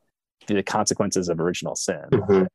the 0.48 0.64
consequences 0.64 1.28
of 1.28 1.40
original 1.40 1.76
sin. 1.76 2.06
Mm-hmm. 2.12 2.46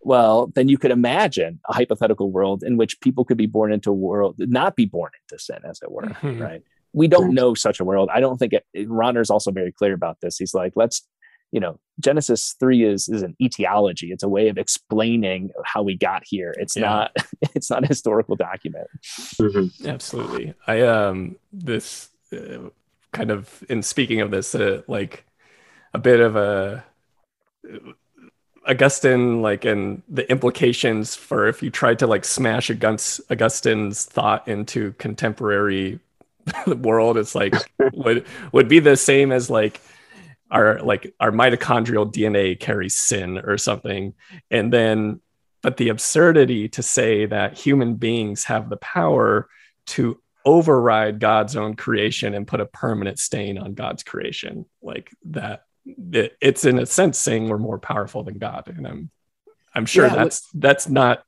Well, 0.00 0.52
then 0.54 0.68
you 0.68 0.78
could 0.78 0.90
imagine 0.90 1.60
a 1.68 1.74
hypothetical 1.74 2.30
world 2.30 2.62
in 2.62 2.76
which 2.76 3.00
people 3.00 3.24
could 3.24 3.38
be 3.38 3.46
born 3.46 3.72
into 3.72 3.90
a 3.90 3.94
world, 3.94 4.36
not 4.38 4.74
be 4.74 4.86
born 4.86 5.10
into 5.22 5.42
sin, 5.42 5.58
as 5.68 5.80
it 5.82 5.90
were, 5.90 6.02
mm-hmm. 6.02 6.40
right? 6.40 6.62
We 6.92 7.08
don't 7.08 7.34
know 7.34 7.54
such 7.54 7.80
a 7.80 7.84
world. 7.84 8.08
I 8.12 8.20
don't 8.20 8.38
think 8.38 8.52
it, 8.52 8.64
Rahner's 8.88 9.30
also 9.30 9.50
very 9.50 9.72
clear 9.72 9.94
about 9.94 10.18
this. 10.20 10.38
He's 10.38 10.54
like, 10.54 10.72
let's 10.76 11.06
you 11.54 11.60
know 11.60 11.78
genesis 12.00 12.56
3 12.58 12.82
is 12.82 13.08
is 13.08 13.22
an 13.22 13.36
etiology 13.40 14.10
it's 14.10 14.24
a 14.24 14.28
way 14.28 14.48
of 14.48 14.58
explaining 14.58 15.50
how 15.64 15.82
we 15.82 15.96
got 15.96 16.22
here 16.26 16.52
it's 16.58 16.76
yeah. 16.76 16.82
not 16.82 17.16
it's 17.54 17.70
not 17.70 17.84
a 17.84 17.86
historical 17.86 18.34
document 18.34 18.88
mm-hmm. 19.04 19.88
absolutely 19.88 20.52
i 20.66 20.80
um 20.82 21.36
this 21.52 22.10
uh, 22.32 22.68
kind 23.12 23.30
of 23.30 23.62
in 23.68 23.82
speaking 23.82 24.20
of 24.20 24.32
this 24.32 24.54
uh, 24.56 24.82
like 24.88 25.24
a 25.94 25.98
bit 25.98 26.18
of 26.20 26.34
a 26.34 26.84
Augustine, 28.66 29.42
like, 29.42 29.64
and 29.64 30.02
the 30.08 30.28
implications 30.30 31.14
for 31.14 31.48
if 31.48 31.62
you 31.62 31.70
tried 31.70 31.98
to 31.98 32.06
like 32.06 32.24
smash 32.24 32.70
Augustine's 32.70 34.04
thought 34.06 34.48
into 34.48 34.92
contemporary 34.94 36.00
world, 36.66 37.18
it's 37.18 37.34
like 37.34 37.54
would 37.92 38.26
would 38.52 38.68
be 38.68 38.78
the 38.78 38.96
same 38.96 39.32
as 39.32 39.50
like 39.50 39.80
our 40.54 40.78
like 40.78 41.12
our 41.18 41.32
mitochondrial 41.32 42.10
DNA 42.10 42.58
carries 42.58 42.96
sin 42.96 43.38
or 43.38 43.58
something. 43.58 44.14
And 44.50 44.72
then, 44.72 45.20
but 45.62 45.76
the 45.76 45.88
absurdity 45.88 46.68
to 46.70 46.82
say 46.82 47.26
that 47.26 47.58
human 47.58 47.96
beings 47.96 48.44
have 48.44 48.70
the 48.70 48.76
power 48.76 49.48
to 49.86 50.20
override 50.46 51.18
God's 51.18 51.56
own 51.56 51.74
creation 51.74 52.34
and 52.34 52.46
put 52.46 52.60
a 52.60 52.66
permanent 52.66 53.18
stain 53.18 53.58
on 53.58 53.74
God's 53.74 54.04
creation, 54.04 54.66
like 54.80 55.10
that. 55.24 55.64
It, 55.86 56.36
it's 56.40 56.64
in 56.64 56.78
a 56.78 56.86
sense 56.86 57.18
saying 57.18 57.48
we're 57.48 57.58
more 57.58 57.78
powerful 57.78 58.22
than 58.22 58.38
God, 58.38 58.68
and 58.68 58.86
I'm 58.86 59.10
I'm 59.74 59.86
sure 59.86 60.06
yeah, 60.06 60.14
that's 60.14 60.48
that's 60.54 60.88
not 60.88 61.24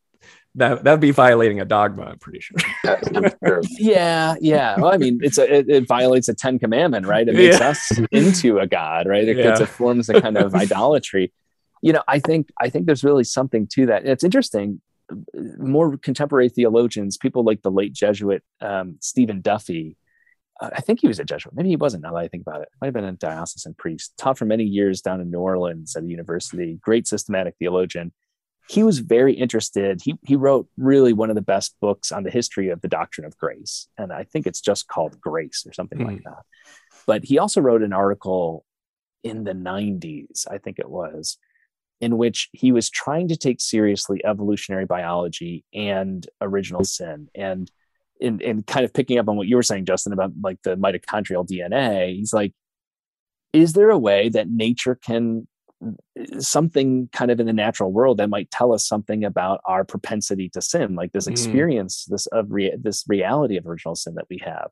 that 0.56 0.84
that'd 0.84 1.00
be 1.00 1.10
violating 1.10 1.60
a 1.60 1.64
dogma. 1.64 2.04
I'm 2.04 2.18
pretty 2.18 2.40
sure. 2.40 2.56
yeah, 3.78 4.34
yeah. 4.40 4.76
Well, 4.78 4.92
I 4.92 4.96
mean, 4.96 5.20
it's 5.22 5.38
a 5.38 5.58
it, 5.58 5.68
it, 5.68 5.86
violates 5.86 6.28
a 6.28 6.34
Ten 6.34 6.58
Commandment, 6.58 7.06
right? 7.06 7.28
It 7.28 7.34
makes 7.34 7.60
yeah. 7.60 7.68
us 7.68 8.00
into 8.10 8.58
a 8.58 8.66
god, 8.66 9.06
right? 9.06 9.28
It, 9.28 9.36
yeah. 9.36 9.60
it 9.60 9.66
forms 9.66 10.08
a 10.08 10.20
kind 10.20 10.38
of 10.38 10.54
idolatry. 10.54 11.32
You 11.82 11.92
know, 11.92 12.02
I 12.08 12.18
think 12.18 12.48
I 12.60 12.70
think 12.70 12.86
there's 12.86 13.04
really 13.04 13.24
something 13.24 13.66
to 13.72 13.86
that. 13.86 14.06
it's 14.06 14.24
interesting. 14.24 14.80
More 15.58 15.96
contemporary 15.98 16.48
theologians, 16.48 17.16
people 17.16 17.44
like 17.44 17.62
the 17.62 17.70
late 17.70 17.92
Jesuit 17.92 18.42
um, 18.60 18.96
Stephen 19.00 19.42
Duffy. 19.42 19.96
Uh, 20.58 20.70
I 20.72 20.80
think 20.80 21.00
he 21.00 21.06
was 21.06 21.20
a 21.20 21.24
Jesuit. 21.24 21.54
Maybe 21.54 21.68
he 21.68 21.76
wasn't. 21.76 22.02
Now 22.02 22.12
that 22.12 22.18
I 22.18 22.28
think 22.28 22.42
about 22.42 22.62
it, 22.62 22.68
might 22.80 22.86
have 22.86 22.94
been 22.94 23.04
a 23.04 23.12
diocesan 23.12 23.74
priest. 23.74 24.14
Taught 24.16 24.38
for 24.38 24.46
many 24.46 24.64
years 24.64 25.02
down 25.02 25.20
in 25.20 25.30
New 25.30 25.38
Orleans 25.38 25.94
at 25.94 26.02
a 26.02 26.06
university. 26.06 26.78
Great 26.82 27.06
systematic 27.06 27.56
theologian 27.58 28.12
he 28.68 28.82
was 28.82 28.98
very 28.98 29.32
interested. 29.32 30.00
He, 30.02 30.16
he 30.24 30.34
wrote 30.34 30.68
really 30.76 31.12
one 31.12 31.30
of 31.30 31.36
the 31.36 31.42
best 31.42 31.76
books 31.80 32.10
on 32.10 32.24
the 32.24 32.30
history 32.30 32.68
of 32.70 32.80
the 32.80 32.88
doctrine 32.88 33.24
of 33.24 33.36
grace. 33.38 33.88
And 33.96 34.12
I 34.12 34.24
think 34.24 34.46
it's 34.46 34.60
just 34.60 34.88
called 34.88 35.20
Grace 35.20 35.64
or 35.66 35.72
something 35.72 35.98
mm. 35.98 36.06
like 36.06 36.18
hmm. 36.18 36.30
that. 36.30 36.42
But 37.06 37.24
he 37.24 37.38
also 37.38 37.60
wrote 37.60 37.82
an 37.82 37.92
article 37.92 38.64
in 39.22 39.44
the 39.44 39.52
90s, 39.52 40.46
I 40.50 40.58
think 40.58 40.78
it 40.78 40.90
was, 40.90 41.38
in 42.00 42.18
which 42.18 42.48
he 42.52 42.72
was 42.72 42.90
trying 42.90 43.28
to 43.28 43.36
take 43.36 43.60
seriously 43.60 44.24
evolutionary 44.24 44.84
biology 44.84 45.64
and 45.72 46.26
original 46.40 46.84
sin. 46.84 47.28
And 47.34 47.70
in, 48.20 48.40
in 48.40 48.62
kind 48.64 48.84
of 48.84 48.92
picking 48.92 49.18
up 49.18 49.28
on 49.28 49.36
what 49.36 49.46
you 49.46 49.56
were 49.56 49.62
saying, 49.62 49.84
Justin, 49.84 50.12
about 50.12 50.32
like 50.42 50.58
the 50.62 50.76
mitochondrial 50.76 51.48
DNA, 51.48 52.16
he's 52.16 52.32
like, 52.32 52.52
is 53.52 53.74
there 53.74 53.90
a 53.90 53.98
way 53.98 54.28
that 54.30 54.50
nature 54.50 54.96
can 54.96 55.46
something 56.38 57.08
kind 57.12 57.30
of 57.30 57.38
in 57.38 57.46
the 57.46 57.52
natural 57.52 57.92
world 57.92 58.16
that 58.16 58.30
might 58.30 58.50
tell 58.50 58.72
us 58.72 58.86
something 58.86 59.24
about 59.24 59.60
our 59.66 59.84
propensity 59.84 60.48
to 60.48 60.62
sin 60.62 60.94
like 60.94 61.12
this 61.12 61.24
mm-hmm. 61.24 61.32
experience 61.32 62.04
mm. 62.04 62.12
this 62.12 62.26
of 62.28 62.46
rea- 62.50 62.76
this 62.80 63.04
reality 63.06 63.56
of 63.56 63.66
original 63.66 63.94
sin 63.94 64.14
that 64.14 64.26
we 64.30 64.40
have 64.42 64.70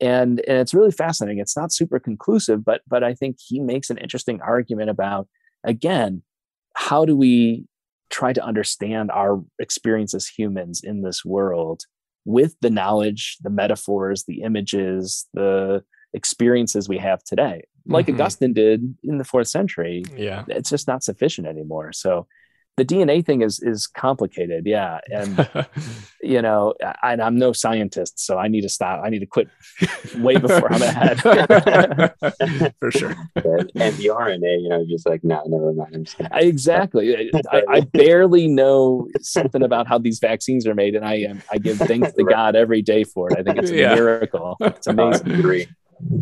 and 0.00 0.40
and 0.46 0.58
it's 0.58 0.74
really 0.74 0.92
fascinating 0.92 1.40
it's 1.40 1.56
not 1.56 1.72
super 1.72 1.98
conclusive 1.98 2.64
but 2.64 2.82
but 2.86 3.02
i 3.02 3.14
think 3.14 3.36
he 3.44 3.58
makes 3.58 3.90
an 3.90 3.98
interesting 3.98 4.40
argument 4.40 4.90
about 4.90 5.26
again 5.64 6.22
how 6.74 7.04
do 7.04 7.16
we 7.16 7.66
try 8.10 8.32
to 8.32 8.44
understand 8.44 9.10
our 9.10 9.42
experience 9.58 10.14
as 10.14 10.26
humans 10.26 10.80
in 10.82 11.02
this 11.02 11.24
world 11.24 11.82
with 12.24 12.54
the 12.60 12.70
knowledge 12.70 13.38
the 13.42 13.50
metaphors 13.50 14.24
the 14.28 14.42
images 14.42 15.26
the 15.34 15.82
experiences 16.14 16.88
we 16.88 16.98
have 16.98 17.22
today 17.24 17.62
like 17.88 18.06
mm-hmm. 18.06 18.20
augustine 18.20 18.52
did 18.52 18.96
in 19.02 19.18
the 19.18 19.24
fourth 19.24 19.48
century 19.48 20.04
yeah. 20.16 20.44
it's 20.48 20.70
just 20.70 20.86
not 20.86 21.02
sufficient 21.02 21.46
anymore. 21.46 21.92
So 21.92 22.26
the 22.78 22.84
dna 22.84 23.26
thing 23.26 23.42
is 23.42 23.60
is 23.60 23.86
complicated. 23.86 24.64
Yeah. 24.64 25.00
And 25.12 25.48
you 26.22 26.40
know 26.40 26.74
I, 27.02 27.14
i'm 27.14 27.36
no 27.36 27.52
scientist 27.52 28.20
so 28.20 28.38
i 28.38 28.48
need 28.48 28.62
to 28.62 28.68
stop 28.68 29.00
i 29.04 29.08
need 29.10 29.18
to 29.18 29.26
quit 29.26 29.48
way 30.16 30.36
before 30.36 30.72
i'm 30.72 30.82
ahead. 30.82 31.20
For 32.80 32.90
sure. 32.90 33.16
And 33.34 33.94
the 33.96 34.10
rna 34.14 34.62
you 34.62 34.68
know 34.68 34.86
just 34.88 35.06
like 35.06 35.24
no 35.24 35.42
never 35.46 35.72
mind 35.72 36.14
exactly. 36.32 37.30
I, 37.50 37.62
I, 37.68 37.80
barely 37.80 38.46
know 38.46 39.08
something 39.20 39.62
about 39.62 39.88
how 39.88 39.98
these 39.98 40.20
vaccines 40.20 40.66
are 40.66 40.74
made 40.74 40.94
and 40.94 41.04
i 41.04 41.14
am 41.14 41.42
i 41.50 41.58
give 41.58 41.78
thanks 41.78 42.12
to 42.12 42.24
god 42.24 42.54
every 42.54 42.82
day 42.82 43.04
for 43.04 43.30
it. 43.30 43.38
I 43.38 43.42
think 43.42 43.58
it's 43.58 43.70
a 43.70 43.76
yeah. 43.76 43.94
miracle. 43.94 44.56
It's 44.60 44.86
amazing. 44.86 45.66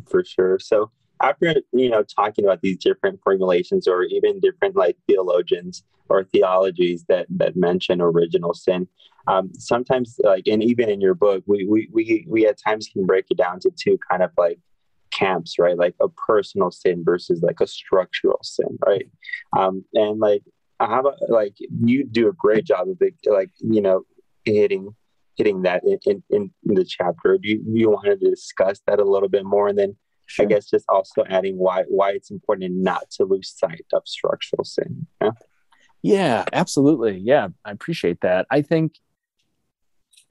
for 0.09 0.25
sure. 0.25 0.59
So 0.59 0.91
after 1.23 1.55
you 1.73 1.91
know 1.91 2.03
talking 2.03 2.45
about 2.45 2.61
these 2.63 2.79
different 2.79 3.21
formulations 3.23 3.87
or 3.89 4.05
even 4.05 4.41
different 4.41 4.77
like 4.77 4.97
theologians 5.07 5.85
or 6.09 6.25
theologies 6.25 7.05
that 7.09 7.27
that 7.31 7.57
mention 7.57 8.01
original 8.01 8.55
sin 8.55 8.87
um, 9.29 9.51
sometimes 9.55 10.17
like 10.23 10.47
and 10.47 10.63
even 10.63 10.89
in 10.89 11.01
your 11.01 11.15
book 11.15 11.43
we, 11.47 11.67
we 11.67 11.89
we 11.93 12.27
we 12.29 12.47
at 12.47 12.59
times 12.63 12.89
can 12.93 13.07
break 13.07 13.27
it 13.31 13.39
down 13.39 13.59
to 13.61 13.71
two 13.71 13.99
kind 14.11 14.23
of 14.23 14.31
like 14.37 14.59
camps 15.11 15.59
right 15.59 15.79
like 15.79 15.95
a 16.01 16.09
personal 16.09 16.71
sin 16.71 17.03
versus 17.05 17.41
like 17.43 17.61
a 17.61 17.67
structural 17.67 18.39
sin 18.43 18.79
right 18.87 19.09
um, 19.57 19.85
and 19.95 20.21
like 20.21 20.43
how 20.81 21.01
about 21.01 21.19
like 21.29 21.55
you 21.85 22.05
do 22.05 22.29
a 22.29 22.33
great 22.33 22.65
job 22.65 22.89
of 22.89 22.99
it, 23.01 23.15
like 23.27 23.51
you 23.59 23.81
know 23.81 24.03
hitting 24.45 24.95
hitting 25.37 25.63
that 25.63 25.83
in, 25.85 25.99
in, 26.07 26.23
in 26.31 26.75
the 26.75 26.85
chapter. 26.85 27.37
Do 27.37 27.49
you, 27.49 27.63
you 27.67 27.91
want 27.91 28.07
to 28.07 28.17
discuss 28.17 28.81
that 28.87 29.01
a 29.01 29.05
little 29.05 29.29
bit 29.29 29.45
more, 29.45 29.69
and 29.69 29.79
then 29.79 29.97
sure. 30.27 30.45
I 30.45 30.49
guess 30.49 30.71
just 30.71 30.85
also 30.89 31.25
adding 31.29 31.57
why 31.59 31.85
why 31.89 32.11
it's 32.11 32.31
important 32.31 32.75
not 32.77 33.11
to 33.13 33.25
lose 33.25 33.55
sight 33.57 33.87
of 33.93 34.03
structural 34.07 34.65
sin. 34.65 35.07
Yeah? 35.23 35.31
yeah, 36.03 36.45
absolutely. 36.53 37.19
Yeah, 37.19 37.49
I 37.65 37.73
appreciate 37.73 38.21
that. 38.21 38.47
I 38.51 38.63
think. 38.63 38.95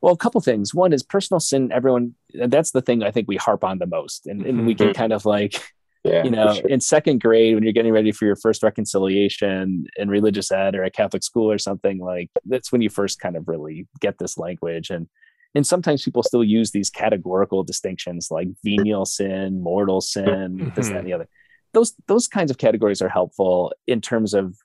Well, 0.02 0.14
a 0.14 0.18
couple 0.18 0.40
things. 0.42 0.76
One 0.76 0.94
is 0.94 1.02
personal 1.02 1.40
sin. 1.40 1.72
Everyone, 1.72 2.14
that's 2.34 2.72
the 2.72 2.82
thing 2.82 3.02
I 3.02 3.10
think 3.10 3.28
we 3.28 3.38
harp 3.38 3.64
on 3.64 3.80
the 3.80 3.88
most, 3.88 4.28
and, 4.28 4.46
and 4.46 4.68
we 4.68 4.76
can 4.76 4.88
mm-hmm. 4.88 4.98
kind 4.98 5.14
of 5.14 5.26
like 5.26 5.60
yeah, 6.06 6.24
you 6.24 6.30
know, 6.30 6.54
sure. 6.54 6.68
in 6.68 6.80
second 6.80 7.22
grade 7.22 7.56
when 7.56 7.64
you're 7.64 7.74
getting 7.74 7.92
ready 7.92 8.12
for 8.12 8.26
your 8.26 8.36
first 8.36 8.62
reconciliation 8.62 9.88
in 9.98 10.08
religious 10.08 10.52
ed 10.52 10.76
or 10.76 10.84
a 10.84 10.92
Catholic 10.92 11.24
school 11.24 11.52
or 11.52 11.58
something, 11.58 11.98
like 11.98 12.30
that's 12.46 12.72
when 12.72 12.82
you 12.82 12.90
first 12.90 13.20
kind 13.20 13.36
of 13.36 13.48
really 13.48 13.88
get 14.02 14.20
this 14.20 14.38
language. 14.38 14.92
And 14.92 15.08
and 15.56 15.66
sometimes 15.66 16.04
people 16.04 16.24
still 16.24 16.44
use 16.44 16.72
these 16.72 16.90
categorical 16.90 17.64
distinctions 17.64 18.30
like 18.30 18.50
venial 18.64 19.06
sin, 19.06 19.62
mortal 19.62 20.02
sin, 20.02 20.26
mm-hmm. 20.26 20.70
this, 20.76 20.90
that, 20.90 20.98
and 20.98 21.08
the 21.08 21.14
other. 21.14 21.28
Those 21.74 21.94
those 22.08 22.28
kinds 22.28 22.52
of 22.52 22.58
categories 22.58 23.02
are 23.02 23.10
helpful 23.10 23.74
in 23.88 24.02
terms 24.02 24.34
of 24.34 24.56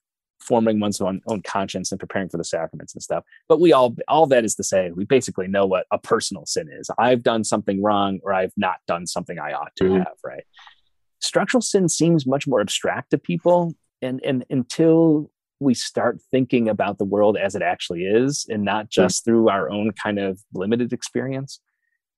forming 0.41 0.81
one's 0.81 1.01
own, 1.01 1.21
own 1.27 1.43
conscience 1.43 1.93
and 1.93 2.01
preparing 2.01 2.29
for 2.29 2.39
the 2.39 2.45
sacraments 2.45 2.95
and 2.95 3.03
stuff. 3.03 3.25
But 3.49 3.61
we 3.61 3.73
all 3.73 3.97
all 4.09 4.27
that 4.27 4.45
is 4.45 4.55
to 4.57 4.65
say, 4.65 4.91
we 4.91 5.05
basically 5.05 5.49
know 5.49 5.67
what 5.67 5.87
a 5.91 5.99
personal 5.99 6.47
sin 6.47 6.69
is. 6.71 6.91
I've 6.99 7.23
done 7.23 7.45
something 7.45 7.83
wrong 7.83 8.21
or 8.23 8.33
I've 8.33 8.53
not 8.57 8.77
done 8.87 9.07
something 9.07 9.39
I 9.39 9.53
ought 9.53 9.75
to 9.77 9.85
mm-hmm. 9.85 9.97
have, 9.99 10.17
right? 10.25 10.45
structural 11.21 11.61
sin 11.61 11.89
seems 11.89 12.27
much 12.27 12.47
more 12.47 12.61
abstract 12.61 13.11
to 13.11 13.19
people 13.19 13.75
and 14.03 14.21
and 14.25 14.45
until 14.51 15.31
we 15.61 15.75
start 15.75 16.19
thinking 16.31 16.69
about 16.69 16.99
the 16.99 17.05
world 17.05 17.37
as 17.37 17.55
it 17.55 17.63
actually 17.63 18.05
is 18.05 18.47
and 18.49 18.65
not 18.65 18.85
hmm. 18.87 18.89
just 18.91 19.25
through 19.25 19.49
our 19.49 19.71
own 19.71 19.93
kind 19.93 20.19
of 20.19 20.41
limited 20.53 20.93
experience. 20.93 21.61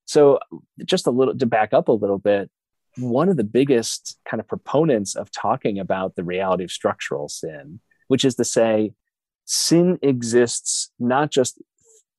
So 0.05 0.39
just 0.85 1.07
a 1.07 1.11
little 1.11 1.37
to 1.37 1.47
back 1.47 1.73
up 1.73 1.89
a 1.89 1.93
little 1.93 2.19
bit 2.19 2.51
one 2.99 3.29
of 3.29 3.39
the 3.39 3.45
biggest 3.45 4.19
kind 4.29 4.39
of 4.41 4.47
proponents 4.47 5.15
of 5.17 5.31
talking 5.31 5.79
about 5.79 6.15
the 6.15 6.25
reality 6.25 6.65
of 6.65 6.71
structural 6.71 7.29
sin 7.29 7.81
which 8.09 8.25
is 8.25 8.35
to 8.35 8.45
say 8.45 8.93
sin 9.47 9.99
exists 10.03 10.91
not 10.99 11.31
just 11.31 11.63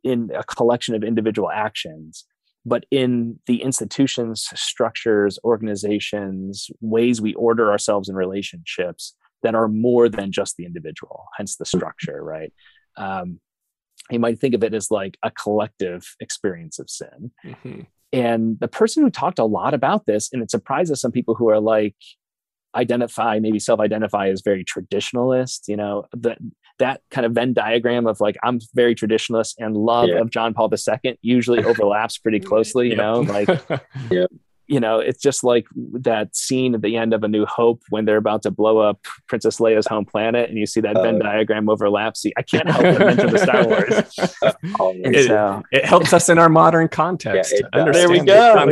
in 0.03 0.31
a 0.33 0.43
collection 0.43 0.95
of 0.95 1.03
individual 1.03 1.51
actions 1.51 2.25
but 2.65 2.86
in 2.91 3.39
the 3.45 3.62
institutions, 3.62 4.47
structures, 4.55 5.38
organizations, 5.43 6.71
ways 6.79 7.19
we 7.19 7.33
order 7.33 7.69
ourselves 7.69 8.07
in 8.07 8.15
relationships 8.15 9.15
that 9.43 9.56
are 9.56 9.67
more 9.67 10.10
than 10.10 10.32
just 10.32 10.58
the 10.58 10.65
individual, 10.65 11.25
hence 11.38 11.56
the 11.56 11.65
structure, 11.65 12.23
right? 12.23 12.51
Um, 12.97 13.39
you 14.10 14.19
might 14.19 14.39
think 14.39 14.56
of 14.56 14.63
it 14.63 14.73
as 14.73 14.91
like 14.91 15.17
a 15.23 15.32
collective 15.32 16.15
experience 16.19 16.79
of 16.79 16.89
sin. 16.89 17.32
Mm-hmm. 17.45 17.82
And 18.12 18.60
the 18.60 18.67
person 18.67 19.03
who 19.03 19.10
talked 19.10 19.39
a 19.39 19.45
lot 19.45 19.73
about 19.73 20.06
this, 20.06 20.32
and 20.32 20.43
it 20.43 20.51
surprises 20.51 21.01
some 21.01 21.12
people 21.12 21.36
who 21.36 21.49
are 21.49 21.60
like, 21.60 21.95
identify, 22.75 23.39
maybe 23.39 23.60
self 23.60 23.79
identify 23.79 24.29
as 24.29 24.41
very 24.41 24.65
traditionalist, 24.65 25.67
you 25.67 25.77
know, 25.77 26.06
that 26.13 26.39
that 26.79 27.01
kind 27.12 27.25
of 27.25 27.34
Venn 27.34 27.53
diagram 27.53 28.08
of 28.08 28.19
like 28.19 28.36
I'm 28.43 28.60
very 28.73 28.95
traditionalist 28.95 29.56
and 29.60 29.75
love 29.75 30.10
yeah. 30.10 30.19
of 30.19 30.32
John 30.32 30.53
Paul 30.53 30.71
II 30.71 31.17
usually 31.21 31.63
overlaps 31.63 32.17
pretty 32.17 32.39
closely, 32.39 32.89
you 32.89 32.95
know, 32.95 33.21
like 33.21 33.47
yeah 34.12 34.25
you 34.73 34.79
know, 34.79 34.97
it's 34.97 35.21
just 35.21 35.43
like 35.43 35.67
that 35.75 36.36
scene 36.36 36.73
at 36.73 36.81
the 36.81 36.97
end 36.97 37.13
of 37.13 37.23
A 37.23 37.27
New 37.27 37.45
Hope 37.45 37.83
when 37.89 38.05
they're 38.05 38.17
about 38.17 38.41
to 38.41 38.49
blow 38.49 38.79
up 38.79 39.05
Princess 39.27 39.59
Leia's 39.59 39.86
home 39.86 40.03
planet, 40.03 40.49
and 40.49 40.57
you 40.57 40.65
see 40.65 40.81
that 40.81 40.97
uh, 40.97 41.03
Venn 41.03 41.19
diagram 41.19 41.69
overlap. 41.69 42.17
See, 42.17 42.33
I 42.36 42.41
can't 42.51 42.67
help 42.67 42.81
but 42.81 43.05
mention 43.05 43.29
the 43.29 43.38
Star 43.38 43.67
Wars. 43.67 43.86
it, 45.05 45.27
so, 45.27 45.62
it, 45.71 45.86
helps 45.86 46.12
us 46.12 46.27
in 46.27 46.39
our 46.39 46.49
modern 46.49 46.88
context. 46.88 47.53
Yeah, 47.53 47.91
there 47.91 48.09
we 48.09 48.21
go. 48.21 48.67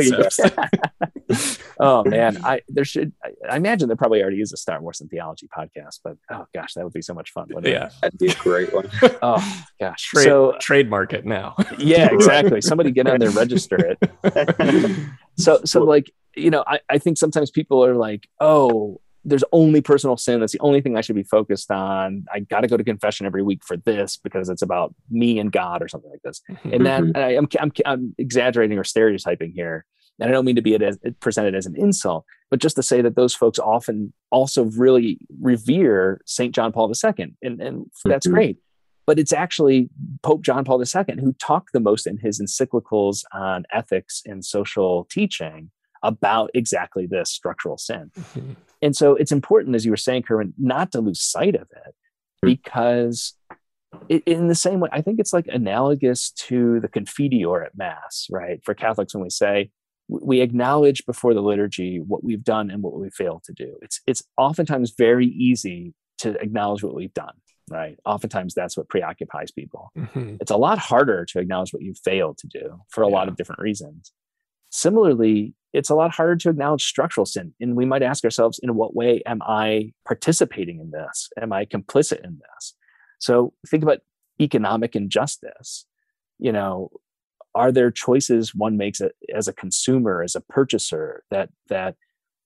oh 1.78 2.02
man, 2.02 2.44
I 2.44 2.62
there 2.68 2.84
should. 2.84 3.12
I 3.48 3.56
imagine 3.56 3.86
there 3.86 3.96
probably 3.96 4.22
already 4.22 4.40
is 4.40 4.52
a 4.52 4.56
Star 4.56 4.82
Wars 4.82 5.00
and 5.00 5.08
theology 5.08 5.48
podcast, 5.56 6.00
but 6.02 6.16
oh 6.32 6.46
gosh, 6.52 6.74
that 6.74 6.82
would 6.82 6.92
be 6.92 7.02
so 7.02 7.14
much 7.14 7.30
fun. 7.30 7.46
yeah, 7.62 7.86
it? 7.86 7.92
that'd 8.02 8.18
be 8.18 8.26
a 8.26 8.34
great 8.34 8.74
one. 8.74 8.90
oh 9.22 9.64
gosh, 9.78 10.02
Trade, 10.02 10.24
so 10.24 10.56
trademark 10.60 11.12
it 11.12 11.24
now. 11.24 11.54
yeah, 11.78 12.08
exactly. 12.10 12.60
Somebody 12.60 12.90
get 12.90 13.06
on 13.06 13.20
there, 13.20 13.30
register 13.30 13.76
it 13.76 15.08
so 15.36 15.60
so 15.64 15.82
like 15.92 16.12
you 16.34 16.50
know 16.50 16.64
I, 16.66 16.80
I 16.88 16.98
think 16.98 17.18
sometimes 17.18 17.50
people 17.50 17.84
are 17.84 17.94
like 17.94 18.28
oh 18.40 19.00
there's 19.24 19.44
only 19.52 19.80
personal 19.80 20.16
sin. 20.16 20.40
That's 20.40 20.52
the 20.52 20.60
only 20.60 20.80
thing 20.80 20.96
i 20.96 21.00
should 21.00 21.14
be 21.14 21.22
focused 21.22 21.70
on. 21.70 22.24
I 22.32 22.40
got 22.40 22.62
to 22.62 22.66
go 22.66 22.76
to 22.76 22.84
confession 22.84 23.24
every 23.24 23.44
week 23.44 23.62
for 23.64 23.76
this 23.76 24.16
because 24.16 24.48
it's 24.48 24.62
about 24.62 24.94
me 25.10 25.38
and 25.38 25.52
god 25.52 25.80
or 25.82 25.88
something 25.88 26.10
like 26.10 26.22
this. 26.24 26.42
Mm-hmm. 26.50 26.72
and 26.72 26.86
that 26.86 27.02
I, 27.16 27.34
am 27.34 27.46
I'm, 27.60 27.72
I'm 27.86 28.14
exaggerating 28.18 28.78
or 28.78 28.84
stereotyping 28.84 29.52
here 29.54 29.84
and 30.18 30.28
i 30.28 30.32
don't 30.32 30.44
mean 30.44 30.56
to 30.56 30.62
be 30.62 30.74
it 30.74 30.82
as, 30.82 30.98
presented 31.20 31.54
as 31.54 31.66
an 31.66 31.74
insult 31.76 32.24
but 32.50 32.60
just 32.60 32.76
to 32.76 32.82
say 32.82 33.00
that 33.00 33.16
those 33.16 33.34
folks 33.34 33.58
often 33.58 34.12
also 34.30 34.64
really 34.64 35.18
revere 35.40 36.20
saint 36.26 36.54
john 36.54 36.72
paul 36.72 36.90
ii 36.92 37.34
and, 37.42 37.60
and 37.60 37.86
that's 38.04 38.26
mm-hmm. 38.26 38.34
great. 38.34 38.58
But 39.04 39.18
it's 39.18 39.32
actually 39.32 39.90
Pope 40.22 40.42
John 40.42 40.64
Paul 40.64 40.80
II 40.80 41.16
who 41.20 41.32
talked 41.32 41.72
the 41.72 41.80
most 41.80 42.06
in 42.06 42.18
his 42.18 42.40
encyclicals 42.40 43.24
on 43.32 43.64
ethics 43.72 44.22
and 44.24 44.44
social 44.44 45.08
teaching 45.10 45.72
about 46.02 46.50
exactly 46.54 47.06
this 47.06 47.30
structural 47.30 47.78
sin. 47.78 48.10
Mm-hmm. 48.18 48.52
And 48.80 48.96
so 48.96 49.14
it's 49.14 49.32
important, 49.32 49.76
as 49.76 49.84
you 49.84 49.92
were 49.92 49.96
saying, 49.96 50.22
Kerwin, 50.22 50.54
not 50.58 50.92
to 50.92 51.00
lose 51.00 51.22
sight 51.22 51.54
of 51.54 51.68
it 51.70 51.94
hmm. 52.42 52.48
because 52.48 53.34
it, 54.08 54.24
in 54.24 54.48
the 54.48 54.54
same 54.54 54.80
way, 54.80 54.88
I 54.92 55.02
think 55.02 55.20
it's 55.20 55.32
like 55.32 55.46
analogous 55.46 56.30
to 56.32 56.80
the 56.80 56.88
Confiteor 56.88 57.64
at 57.64 57.76
Mass, 57.76 58.26
right? 58.30 58.60
For 58.64 58.74
Catholics, 58.74 59.14
when 59.14 59.22
we 59.22 59.30
say, 59.30 59.70
we 60.08 60.40
acknowledge 60.40 61.06
before 61.06 61.32
the 61.32 61.40
liturgy 61.40 61.98
what 62.00 62.24
we've 62.24 62.42
done 62.42 62.70
and 62.70 62.82
what 62.82 62.98
we 62.98 63.08
failed 63.10 63.44
to 63.44 63.52
do. 63.52 63.78
It's 63.80 64.00
it's 64.06 64.22
oftentimes 64.36 64.94
very 64.98 65.26
easy 65.26 65.94
to 66.18 66.34
acknowledge 66.42 66.82
what 66.82 66.94
we've 66.94 67.14
done 67.14 67.34
right? 67.70 67.98
Oftentimes 68.04 68.54
that's 68.54 68.76
what 68.76 68.88
preoccupies 68.88 69.50
people. 69.50 69.90
Mm-hmm. 69.96 70.36
It's 70.40 70.50
a 70.50 70.56
lot 70.56 70.78
harder 70.78 71.24
to 71.26 71.38
acknowledge 71.38 71.72
what 71.72 71.82
you 71.82 71.94
failed 72.04 72.38
to 72.38 72.46
do 72.46 72.80
for 72.90 73.02
a 73.02 73.08
yeah. 73.08 73.14
lot 73.14 73.28
of 73.28 73.36
different 73.36 73.60
reasons. 73.60 74.12
Similarly, 74.72 75.54
it's 75.72 75.90
a 75.90 75.94
lot 75.94 76.14
harder 76.14 76.36
to 76.36 76.50
acknowledge 76.50 76.84
structural 76.84 77.26
sin. 77.26 77.54
And 77.60 77.76
we 77.76 77.84
might 77.84 78.02
ask 78.02 78.24
ourselves, 78.24 78.58
in 78.62 78.74
what 78.74 78.96
way 78.96 79.22
am 79.26 79.40
I 79.42 79.92
participating 80.06 80.80
in 80.80 80.90
this? 80.90 81.28
Am 81.40 81.52
I 81.52 81.66
complicit 81.66 82.24
in 82.24 82.40
this? 82.40 82.74
So 83.18 83.52
think 83.68 83.82
about 83.82 83.98
economic 84.40 84.96
injustice. 84.96 85.86
You 86.38 86.52
know, 86.52 86.90
are 87.54 87.70
there 87.70 87.90
choices 87.90 88.54
one 88.54 88.76
makes 88.76 89.00
as 89.34 89.46
a 89.46 89.52
consumer, 89.52 90.22
as 90.22 90.34
a 90.34 90.40
purchaser, 90.40 91.22
that 91.30 91.50
that 91.68 91.96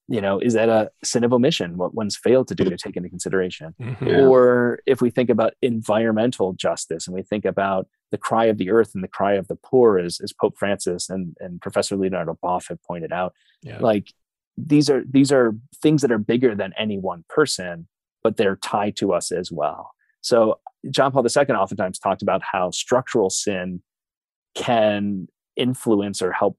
you 0.09 0.21
know 0.21 0.39
is 0.39 0.55
that 0.55 0.69
a 0.69 0.91
sin 1.03 1.25
of 1.25 1.33
omission 1.33 1.77
what 1.77 1.95
one's 1.95 2.17
failed 2.17 2.47
to 2.49 2.55
do 2.55 2.65
to 2.65 2.77
take 2.77 2.97
into 2.97 3.09
consideration 3.09 3.75
mm-hmm. 3.81 4.07
or 4.07 4.81
if 4.87 5.01
we 5.01 5.11
think 5.11 5.31
about 5.31 5.55
environmental 5.63 6.53
justice 6.53 7.07
and 7.07 7.15
we 7.15 7.23
think 7.23 7.45
about 7.45 7.89
the 8.13 8.19
cry 8.19 8.45
of 8.45 8.59
the 8.59 8.71
earth 8.71 8.93
and 8.95 9.03
the 9.03 9.09
cry 9.09 9.33
of 9.33 9.49
the 9.49 9.57
poor 9.57 9.99
as, 9.99 10.21
as 10.21 10.33
pope 10.33 10.57
francis 10.57 11.11
and, 11.11 11.37
and 11.41 11.61
professor 11.61 11.97
leonardo 11.97 12.39
boff 12.43 12.69
have 12.69 12.83
pointed 12.83 13.13
out 13.13 13.33
yeah. 13.63 13.79
like 13.81 14.13
these 14.57 14.89
are 14.89 15.03
these 15.11 15.33
are 15.33 15.55
things 15.83 16.03
that 16.03 16.13
are 16.13 16.19
bigger 16.19 16.55
than 16.55 16.73
any 16.79 16.99
one 16.99 17.25
person 17.29 17.89
but 18.23 18.37
they're 18.37 18.57
tied 18.57 18.97
to 18.97 19.13
us 19.13 19.33
as 19.33 19.51
well 19.51 19.93
so 20.21 20.61
john 20.91 21.11
paul 21.11 21.25
ii 21.25 21.55
oftentimes 21.55 21.99
talked 21.99 22.23
about 22.23 22.43
how 22.53 22.71
structural 22.71 23.29
sin 23.29 23.83
can 24.55 25.27
influence 25.57 26.23
or 26.23 26.33
help 26.33 26.57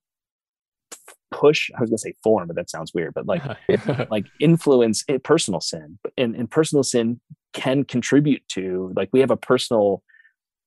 push 1.31 1.69
i 1.77 1.81
was 1.81 1.89
going 1.89 1.97
to 1.97 2.01
say 2.01 2.13
form 2.23 2.47
but 2.47 2.55
that 2.55 2.69
sounds 2.69 2.93
weird 2.93 3.13
but 3.13 3.25
like 3.25 3.43
like 4.09 4.25
influence 4.39 5.03
personal 5.23 5.59
sin 5.59 5.99
and, 6.17 6.35
and 6.35 6.49
personal 6.49 6.83
sin 6.83 7.19
can 7.53 7.83
contribute 7.83 8.43
to 8.47 8.91
like 8.95 9.09
we 9.11 9.19
have 9.19 9.31
a 9.31 9.37
personal 9.37 10.03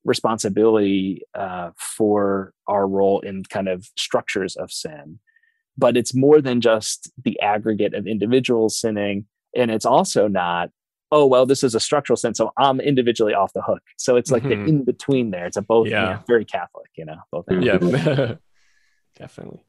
responsibility 0.05 1.23
uh, 1.35 1.71
for 1.77 2.55
our 2.67 2.89
role 2.89 3.21
in 3.21 3.45
kind 3.45 3.69
of 3.69 3.87
structures 3.97 4.57
of 4.57 4.73
sin 4.73 5.19
but 5.77 5.97
it's 5.97 6.15
more 6.15 6.41
than 6.41 6.61
just 6.61 7.11
the 7.23 7.39
aggregate 7.41 7.95
of 7.95 8.07
individuals 8.07 8.79
sinning 8.79 9.27
and 9.55 9.71
it's 9.71 9.87
also 9.87 10.27
not 10.27 10.71
oh 11.13 11.27
well 11.27 11.45
this 11.45 11.63
is 11.63 11.75
a 11.75 11.81
structural 11.81 12.17
sin 12.17 12.35
so 12.35 12.51
i'm 12.57 12.81
individually 12.81 13.35
off 13.35 13.53
the 13.53 13.63
hook. 13.63 13.83
So 13.97 14.17
it's 14.17 14.31
like 14.31 14.43
mm-hmm. 14.43 14.65
the 14.65 14.69
in 14.69 14.85
between 14.85 15.31
there. 15.31 15.47
It's 15.47 15.57
a 15.57 15.63
both 15.63 15.89
yeah. 15.89 16.03
You 16.03 16.15
know, 16.15 16.23
very 16.27 16.45
catholic 16.45 16.91
you 16.97 17.05
know 17.05 17.19
both 17.31 17.45
yeah. 17.51 18.35
Definitely 19.17 19.65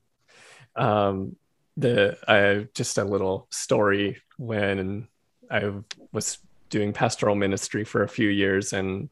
um, 0.75 1.35
the 1.77 2.17
I 2.27 2.67
just 2.73 2.97
a 2.97 3.03
little 3.03 3.47
story 3.49 4.21
when 4.37 5.07
I 5.49 5.71
was 6.11 6.37
doing 6.69 6.93
pastoral 6.93 7.35
ministry 7.35 7.83
for 7.83 8.03
a 8.03 8.07
few 8.07 8.29
years 8.29 8.73
and 8.73 9.09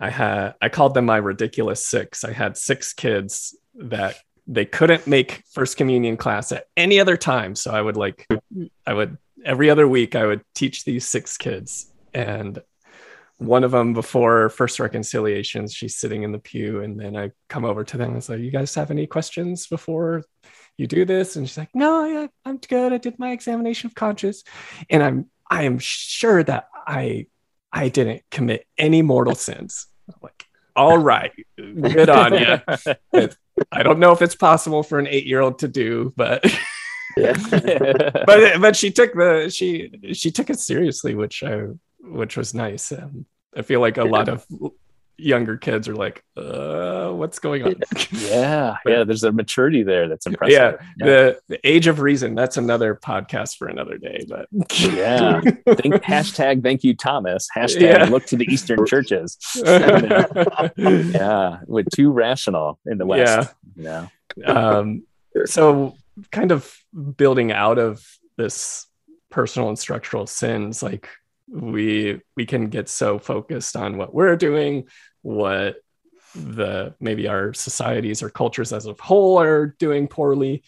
I 0.00 0.10
had 0.10 0.54
I 0.60 0.68
called 0.68 0.94
them 0.94 1.06
my 1.06 1.16
ridiculous 1.16 1.86
six. 1.86 2.24
I 2.24 2.32
had 2.32 2.56
six 2.56 2.92
kids 2.92 3.56
that 3.76 4.16
they 4.46 4.64
couldn't 4.64 5.06
make 5.06 5.42
first 5.52 5.76
communion 5.76 6.16
class 6.16 6.52
at 6.52 6.66
any 6.76 7.00
other 7.00 7.16
time. 7.16 7.54
So 7.54 7.72
I 7.72 7.80
would 7.80 7.96
like 7.96 8.26
I 8.86 8.92
would 8.92 9.18
every 9.44 9.70
other 9.70 9.86
week 9.86 10.14
I 10.14 10.26
would 10.26 10.42
teach 10.54 10.84
these 10.84 11.06
six 11.06 11.36
kids. 11.36 11.92
And 12.12 12.60
one 13.38 13.64
of 13.64 13.72
them 13.72 13.94
before 13.94 14.48
first 14.48 14.78
reconciliations, 14.78 15.74
she's 15.74 15.96
sitting 15.96 16.22
in 16.22 16.32
the 16.32 16.38
pew, 16.38 16.82
and 16.82 16.98
then 16.98 17.16
I 17.16 17.32
come 17.48 17.64
over 17.64 17.82
to 17.84 17.96
them 17.96 18.12
and 18.12 18.22
say, 18.22 18.38
"You 18.38 18.50
guys 18.50 18.74
have 18.76 18.90
any 18.90 19.06
questions 19.06 19.66
before 19.66 20.22
you 20.76 20.86
do 20.86 21.04
this?" 21.04 21.36
And 21.36 21.48
she's 21.48 21.58
like, 21.58 21.74
"No, 21.74 22.04
yeah, 22.04 22.26
I'm 22.44 22.58
good. 22.58 22.92
I 22.92 22.98
did 22.98 23.18
my 23.18 23.32
examination 23.32 23.88
of 23.88 23.94
conscience, 23.94 24.44
and 24.90 25.02
I'm 25.02 25.26
I 25.50 25.64
am 25.64 25.78
sure 25.78 26.42
that 26.42 26.68
I 26.86 27.26
I 27.72 27.88
didn't 27.88 28.22
commit 28.30 28.66
any 28.78 29.02
mortal 29.02 29.34
sins." 29.34 29.86
I'm 30.08 30.18
like, 30.22 30.46
all 30.76 30.98
right, 30.98 31.32
good 31.56 32.10
on 32.10 32.34
you. 32.34 33.28
I 33.72 33.82
don't 33.82 33.98
know 33.98 34.12
if 34.12 34.22
it's 34.22 34.34
possible 34.34 34.82
for 34.82 34.98
an 34.98 35.06
eight 35.06 35.26
year 35.26 35.40
old 35.40 35.60
to 35.60 35.68
do, 35.68 36.12
but. 36.16 36.44
Yeah. 37.16 37.36
but 38.26 38.60
but 38.60 38.74
she 38.74 38.90
took 38.90 39.14
the 39.14 39.48
she 39.48 39.92
she 40.14 40.32
took 40.32 40.50
it 40.50 40.58
seriously, 40.58 41.14
which 41.14 41.44
I 41.44 41.66
which 42.00 42.36
was 42.36 42.54
nice. 42.54 42.90
Um, 42.90 43.26
I 43.56 43.62
feel 43.62 43.80
like 43.80 43.98
a 43.98 44.04
lot 44.04 44.28
of 44.28 44.44
younger 45.16 45.56
kids 45.56 45.88
are 45.88 45.94
like, 45.94 46.24
uh, 46.36 47.10
what's 47.10 47.38
going 47.38 47.62
on? 47.62 47.74
yeah, 48.10 48.76
but, 48.84 48.90
yeah. 48.92 49.04
There's 49.04 49.24
a 49.24 49.32
maturity 49.32 49.82
there 49.82 50.08
that's 50.08 50.26
impressive. 50.26 50.52
Yeah, 50.52 50.76
yeah, 50.98 51.06
The, 51.06 51.40
the 51.48 51.60
age 51.68 51.86
of 51.86 52.00
reason. 52.00 52.34
That's 52.34 52.56
another 52.56 52.94
podcast 52.94 53.56
for 53.56 53.68
another 53.68 53.98
day. 53.98 54.24
But 54.28 54.48
yeah, 54.80 55.40
think, 55.74 55.94
hashtag 56.02 56.62
thank 56.62 56.84
you 56.84 56.94
Thomas. 56.94 57.48
Hashtag 57.56 57.80
yeah. 57.80 58.04
look 58.04 58.26
to 58.26 58.36
the 58.36 58.46
Eastern 58.46 58.86
churches. 58.86 59.38
yeah, 59.64 61.58
with 61.66 61.88
too 61.90 62.10
rational 62.10 62.78
in 62.86 62.98
the 62.98 63.06
West. 63.06 63.54
Yeah. 63.76 64.08
yeah. 64.36 64.46
Um, 64.46 65.04
so 65.44 65.96
kind 66.30 66.52
of 66.52 66.76
building 67.16 67.52
out 67.52 67.78
of 67.78 68.04
this 68.36 68.86
personal 69.30 69.68
and 69.68 69.78
structural 69.78 70.26
sins, 70.26 70.82
like 70.82 71.08
we 71.48 72.20
we 72.36 72.46
can 72.46 72.68
get 72.68 72.88
so 72.88 73.18
focused 73.18 73.76
on 73.76 73.96
what 73.96 74.14
we're 74.14 74.36
doing 74.36 74.88
what 75.22 75.76
the 76.34 76.94
maybe 77.00 77.28
our 77.28 77.54
societies 77.54 78.22
or 78.22 78.28
cultures 78.28 78.72
as 78.72 78.86
a 78.86 78.94
whole 79.00 79.40
are 79.40 79.66
doing 79.78 80.08
poorly. 80.08 80.62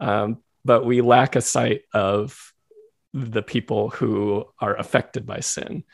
Um, 0.00 0.38
but 0.64 0.84
we 0.84 1.00
lack 1.00 1.34
a 1.34 1.40
sight 1.40 1.82
of 1.94 2.52
the 3.14 3.42
people 3.42 3.88
who 3.88 4.44
are 4.60 4.76
affected 4.76 5.24
by 5.24 5.40
sin. 5.40 5.84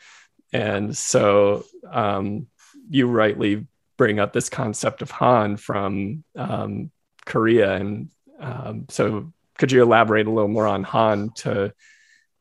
And 0.51 0.95
so 0.95 1.63
um, 1.89 2.47
you 2.89 3.07
rightly 3.07 3.65
bring 3.97 4.19
up 4.19 4.33
this 4.33 4.49
concept 4.49 5.01
of 5.01 5.11
han 5.11 5.55
from 5.55 6.23
um, 6.35 6.91
korea. 7.25 7.75
And 7.75 8.09
um, 8.39 8.85
so 8.89 9.33
could 9.57 9.71
you 9.71 9.81
elaborate 9.81 10.27
a 10.27 10.31
little 10.31 10.49
more 10.49 10.67
on 10.67 10.83
han 10.83 11.31
to 11.35 11.73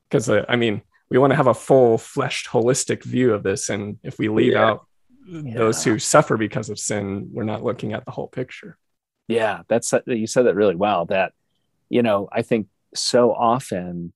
because 0.09 0.29
uh, 0.29 0.45
i 0.49 0.57
mean 0.57 0.83
we 1.11 1.19
want 1.19 1.31
to 1.31 1.37
have 1.37 1.47
a 1.47 1.55
full 1.55 1.99
fleshed 1.99 2.49
holistic 2.49 3.03
view 3.03 3.33
of 3.35 3.43
this 3.43 3.71
and 3.71 3.99
if 4.03 4.19
we 4.19 4.29
leave 4.29 4.53
yeah. 4.53 4.65
out 4.65 4.87
yeah. 5.27 5.55
those 5.55 5.85
who 5.85 5.99
suffer 5.99 6.37
because 6.37 6.71
of 6.71 6.79
sin 6.79 7.29
we're 7.33 7.45
not 7.45 7.63
looking 7.63 7.93
at 7.93 8.05
the 8.05 8.11
whole 8.11 8.29
picture 8.29 8.77
yeah 9.29 9.63
that's 9.69 9.93
you 10.07 10.27
said 10.27 10.47
that 10.47 10.55
really 10.55 10.75
well 10.75 11.07
that 11.07 11.33
you 11.89 12.03
know 12.03 12.29
i 12.33 12.43
think 12.43 12.67
so 12.95 13.33
often 13.33 14.13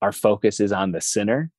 our 0.00 0.12
focus 0.12 0.60
is 0.60 0.72
on 0.72 0.92
the 0.92 1.00
sinner 1.00 1.50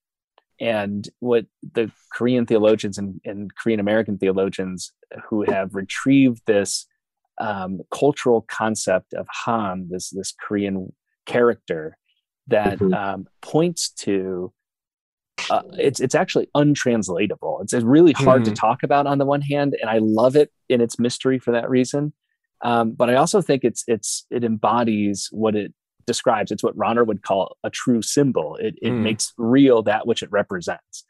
and 0.59 1.09
what 1.19 1.45
the 1.73 1.91
korean 2.11 2.45
theologians 2.45 2.97
and, 2.97 3.19
and 3.25 3.53
korean 3.55 3.79
american 3.79 4.17
theologians 4.17 4.93
who 5.29 5.43
have 5.43 5.75
retrieved 5.75 6.41
this 6.45 6.87
um, 7.39 7.81
cultural 7.91 8.41
concept 8.41 9.13
of 9.13 9.27
han 9.29 9.87
this 9.89 10.11
this 10.11 10.33
korean 10.39 10.93
character 11.25 11.97
that 12.47 12.77
mm-hmm. 12.77 12.93
um, 12.93 13.27
points 13.41 13.89
to 13.89 14.53
uh, 15.49 15.62
it's 15.73 15.99
it's 15.99 16.15
actually 16.15 16.49
untranslatable. 16.56 17.60
It's, 17.62 17.73
it's 17.73 17.84
really 17.84 18.13
hard 18.13 18.41
mm. 18.41 18.45
to 18.45 18.51
hmm. 18.51 18.56
talk 18.56 18.84
about 18.84 19.08
on 19.08 19.17
the 19.17 19.25
one 19.25 19.41
hand, 19.41 19.75
and 19.79 19.89
I 19.89 19.99
love 19.99 20.36
it 20.36 20.51
in 20.69 20.82
its 20.82 20.99
mystery 20.99 21.39
for 21.39 21.51
that 21.51 21.69
reason. 21.69 22.13
Um, 22.63 22.91
but 22.91 23.10
I 23.10 23.15
also 23.15 23.41
think 23.41 23.63
it's 23.63 23.84
it's 23.88 24.25
it 24.29 24.43
embodies 24.43 25.29
what 25.32 25.56
it 25.56 25.73
describes. 26.06 26.51
It's 26.51 26.63
what 26.63 26.77
Rahner 26.77 27.06
would 27.06 27.23
call 27.23 27.58
a 27.63 27.69
true 27.69 28.01
symbol. 28.01 28.56
It 28.58 28.75
it 28.82 28.91
mm. 28.91 29.01
makes 29.01 29.34
real 29.38 29.84
that 29.84 30.08
which 30.08 30.23
it 30.23 30.32
represents. 30.32 31.03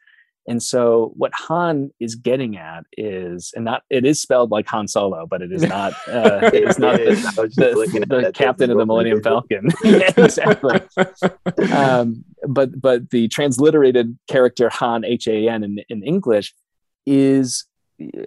And 0.46 0.62
so 0.62 1.12
what 1.16 1.32
Han 1.34 1.90
is 2.00 2.16
getting 2.16 2.56
at 2.56 2.84
is, 2.98 3.52
and 3.56 3.64
not 3.64 3.82
it 3.88 4.04
is 4.04 4.20
spelled 4.20 4.50
like 4.50 4.66
Han 4.68 4.86
Solo, 4.88 5.26
but 5.26 5.40
it 5.40 5.52
is 5.52 5.62
not. 5.62 5.94
Uh, 6.06 6.50
it 6.52 6.68
is 6.68 6.78
not 6.78 6.98
the, 6.98 7.46
the, 7.56 8.22
the 8.22 8.32
captain 8.32 8.70
of 8.70 8.76
the 8.76 8.84
Millennium 8.84 9.22
Falcon. 9.22 9.70
exactly. 9.84 10.80
Um, 11.72 12.24
but 12.46 12.78
but 12.78 13.10
the 13.10 13.28
transliterated 13.28 14.18
character 14.28 14.68
Han 14.68 15.04
H 15.04 15.26
A 15.28 15.48
N 15.48 15.64
in, 15.64 15.78
in 15.88 16.02
English 16.02 16.54
is 17.06 17.64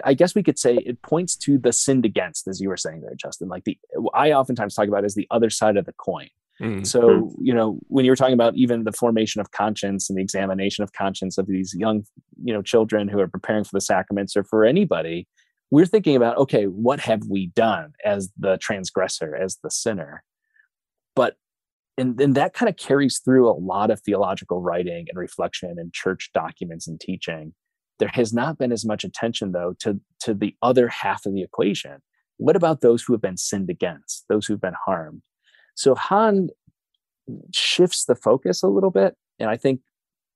I 0.03 0.13
guess 0.13 0.33
we 0.33 0.43
could 0.43 0.57
say 0.57 0.75
it 0.75 1.01
points 1.01 1.35
to 1.37 1.57
the 1.57 1.73
sinned 1.73 2.05
against, 2.05 2.47
as 2.47 2.61
you 2.61 2.69
were 2.69 2.77
saying 2.77 3.01
there, 3.01 3.15
Justin. 3.15 3.49
Like 3.49 3.65
the 3.65 3.77
I 4.13 4.31
oftentimes 4.31 4.73
talk 4.73 4.87
about 4.87 5.05
as 5.05 5.15
the 5.15 5.27
other 5.29 5.49
side 5.49 5.77
of 5.77 5.85
the 5.85 5.93
coin. 5.93 6.29
Mm-hmm. 6.61 6.83
So, 6.83 7.35
you 7.39 7.53
know, 7.53 7.79
when 7.87 8.03
you 8.03 8.11
were 8.11 8.15
talking 8.15 8.33
about 8.33 8.55
even 8.55 8.83
the 8.83 8.91
formation 8.91 9.41
of 9.41 9.51
conscience 9.51 10.09
and 10.09 10.17
the 10.17 10.23
examination 10.23 10.83
of 10.83 10.93
conscience 10.93 11.37
of 11.37 11.47
these 11.47 11.75
young, 11.77 12.03
you 12.43 12.53
know, 12.53 12.61
children 12.61 13.07
who 13.07 13.19
are 13.19 13.27
preparing 13.27 13.63
for 13.63 13.73
the 13.73 13.81
sacraments 13.81 14.35
or 14.35 14.43
for 14.43 14.65
anybody, 14.65 15.27
we're 15.69 15.85
thinking 15.85 16.15
about, 16.15 16.37
okay, 16.37 16.65
what 16.65 16.99
have 17.01 17.23
we 17.29 17.47
done 17.47 17.93
as 18.03 18.31
the 18.37 18.57
transgressor, 18.57 19.35
as 19.35 19.57
the 19.61 19.69
sinner? 19.69 20.23
But 21.15 21.35
and, 21.97 22.19
and 22.21 22.35
that 22.35 22.53
kind 22.53 22.69
of 22.69 22.77
carries 22.77 23.19
through 23.19 23.49
a 23.49 23.57
lot 23.57 23.89
of 23.89 24.01
theological 24.01 24.61
writing 24.61 25.07
and 25.09 25.17
reflection 25.17 25.75
and 25.77 25.91
church 25.93 26.29
documents 26.33 26.87
and 26.87 26.99
teaching. 26.99 27.53
There 27.99 28.09
has 28.09 28.31
not 28.31 28.59
been 28.59 28.71
as 28.71 28.85
much 28.85 29.03
attention, 29.03 29.51
though, 29.51 29.73
to, 29.79 29.99
to 30.21 30.35
the 30.35 30.55
other 30.61 30.87
half 30.87 31.25
of 31.25 31.33
the 31.33 31.41
equation. 31.41 31.97
What 32.37 32.55
about 32.55 32.81
those 32.81 33.01
who 33.01 33.13
have 33.13 33.21
been 33.21 33.37
sinned 33.37 33.71
against, 33.71 34.25
those 34.29 34.45
who've 34.45 34.61
been 34.61 34.75
harmed? 34.85 35.23
So 35.77 35.93
Han 35.95 36.49
shifts 37.53 38.05
the 38.05 38.15
focus 38.15 38.63
a 38.63 38.67
little 38.67 38.89
bit, 38.89 39.15
and 39.39 39.49
I 39.49 39.57
think 39.57 39.81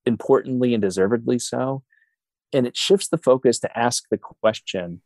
importantly 0.05 0.73
and 0.73 0.81
deservedly 0.81 1.39
so. 1.39 1.83
And 2.53 2.67
it 2.67 2.77
shifts 2.77 3.07
the 3.07 3.17
focus 3.17 3.59
to 3.59 3.77
ask 3.77 4.05
the 4.09 4.17
question 4.17 5.01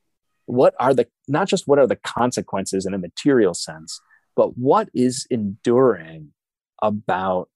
what 0.46 0.76
are 0.80 0.94
the, 0.94 1.08
not 1.28 1.48
just 1.48 1.68
what 1.68 1.80
are 1.80 1.88
the 1.88 1.96
consequences 1.96 2.86
in 2.86 2.94
a 2.94 3.00
material 3.00 3.54
sense, 3.54 4.00
but 4.36 4.58
what 4.58 4.90
is 4.94 5.26
enduring 5.32 6.34
about 6.82 7.50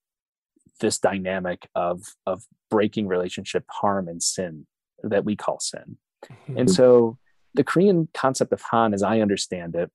this 0.80 0.98
dynamic 0.98 1.68
of, 1.76 2.02
of 2.26 2.44
breaking 2.70 3.08
relationship 3.08 3.66
harm 3.70 4.08
and 4.08 4.24
sin 4.24 4.66
that 5.04 5.26
we 5.26 5.36
call 5.36 5.60
sin. 5.60 5.98
Mm-hmm. 6.26 6.58
And 6.58 6.72
so 6.72 7.18
the 7.54 7.64
Korean 7.64 8.08
concept 8.14 8.54
of 8.54 8.62
Han, 8.72 8.94
as 8.94 9.04
I 9.04 9.20
understand 9.20 9.76
it, 9.76 9.92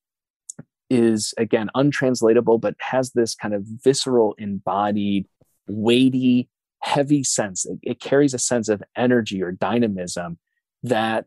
is 0.90 1.34
again 1.38 1.70
untranslatable, 1.74 2.58
but 2.58 2.74
has 2.80 3.12
this 3.12 3.34
kind 3.34 3.54
of 3.54 3.64
visceral, 3.82 4.34
embodied, 4.38 5.26
weighty, 5.66 6.48
heavy 6.80 7.24
sense. 7.24 7.64
It, 7.64 7.78
it 7.82 8.00
carries 8.00 8.34
a 8.34 8.38
sense 8.38 8.68
of 8.68 8.82
energy 8.96 9.42
or 9.42 9.52
dynamism 9.52 10.38
that 10.82 11.26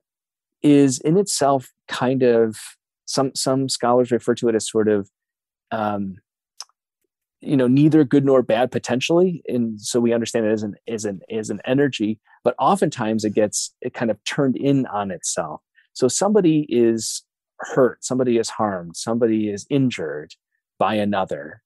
is 0.61 0.99
in 0.99 1.17
itself 1.17 1.71
kind 1.87 2.23
of 2.23 2.57
some 3.05 3.31
some 3.35 3.69
scholars 3.69 4.11
refer 4.11 4.35
to 4.35 4.49
it 4.49 4.55
as 4.55 4.69
sort 4.69 4.87
of 4.87 5.09
um, 5.71 6.17
you 7.41 7.57
know 7.57 7.67
neither 7.67 8.03
good 8.03 8.25
nor 8.25 8.41
bad 8.41 8.71
potentially 8.71 9.43
and 9.47 9.79
so 9.79 9.99
we 9.99 10.13
understand 10.13 10.45
it 10.45 10.51
as 10.51 10.63
an 10.63 10.75
as 10.87 11.05
an 11.05 11.21
as 11.31 11.49
an 11.49 11.61
energy 11.65 12.19
but 12.43 12.55
oftentimes 12.59 13.23
it 13.23 13.33
gets 13.33 13.73
it 13.81 13.93
kind 13.93 14.09
of 14.11 14.23
turned 14.23 14.57
in 14.57 14.85
on 14.87 15.11
itself 15.11 15.61
so 15.93 16.07
somebody 16.07 16.65
is 16.69 17.23
hurt, 17.59 18.03
somebody 18.03 18.37
is 18.37 18.49
harmed, 18.49 18.95
somebody 18.95 19.49
is 19.49 19.65
injured 19.69 20.35
by 20.79 20.95
another. 20.95 21.61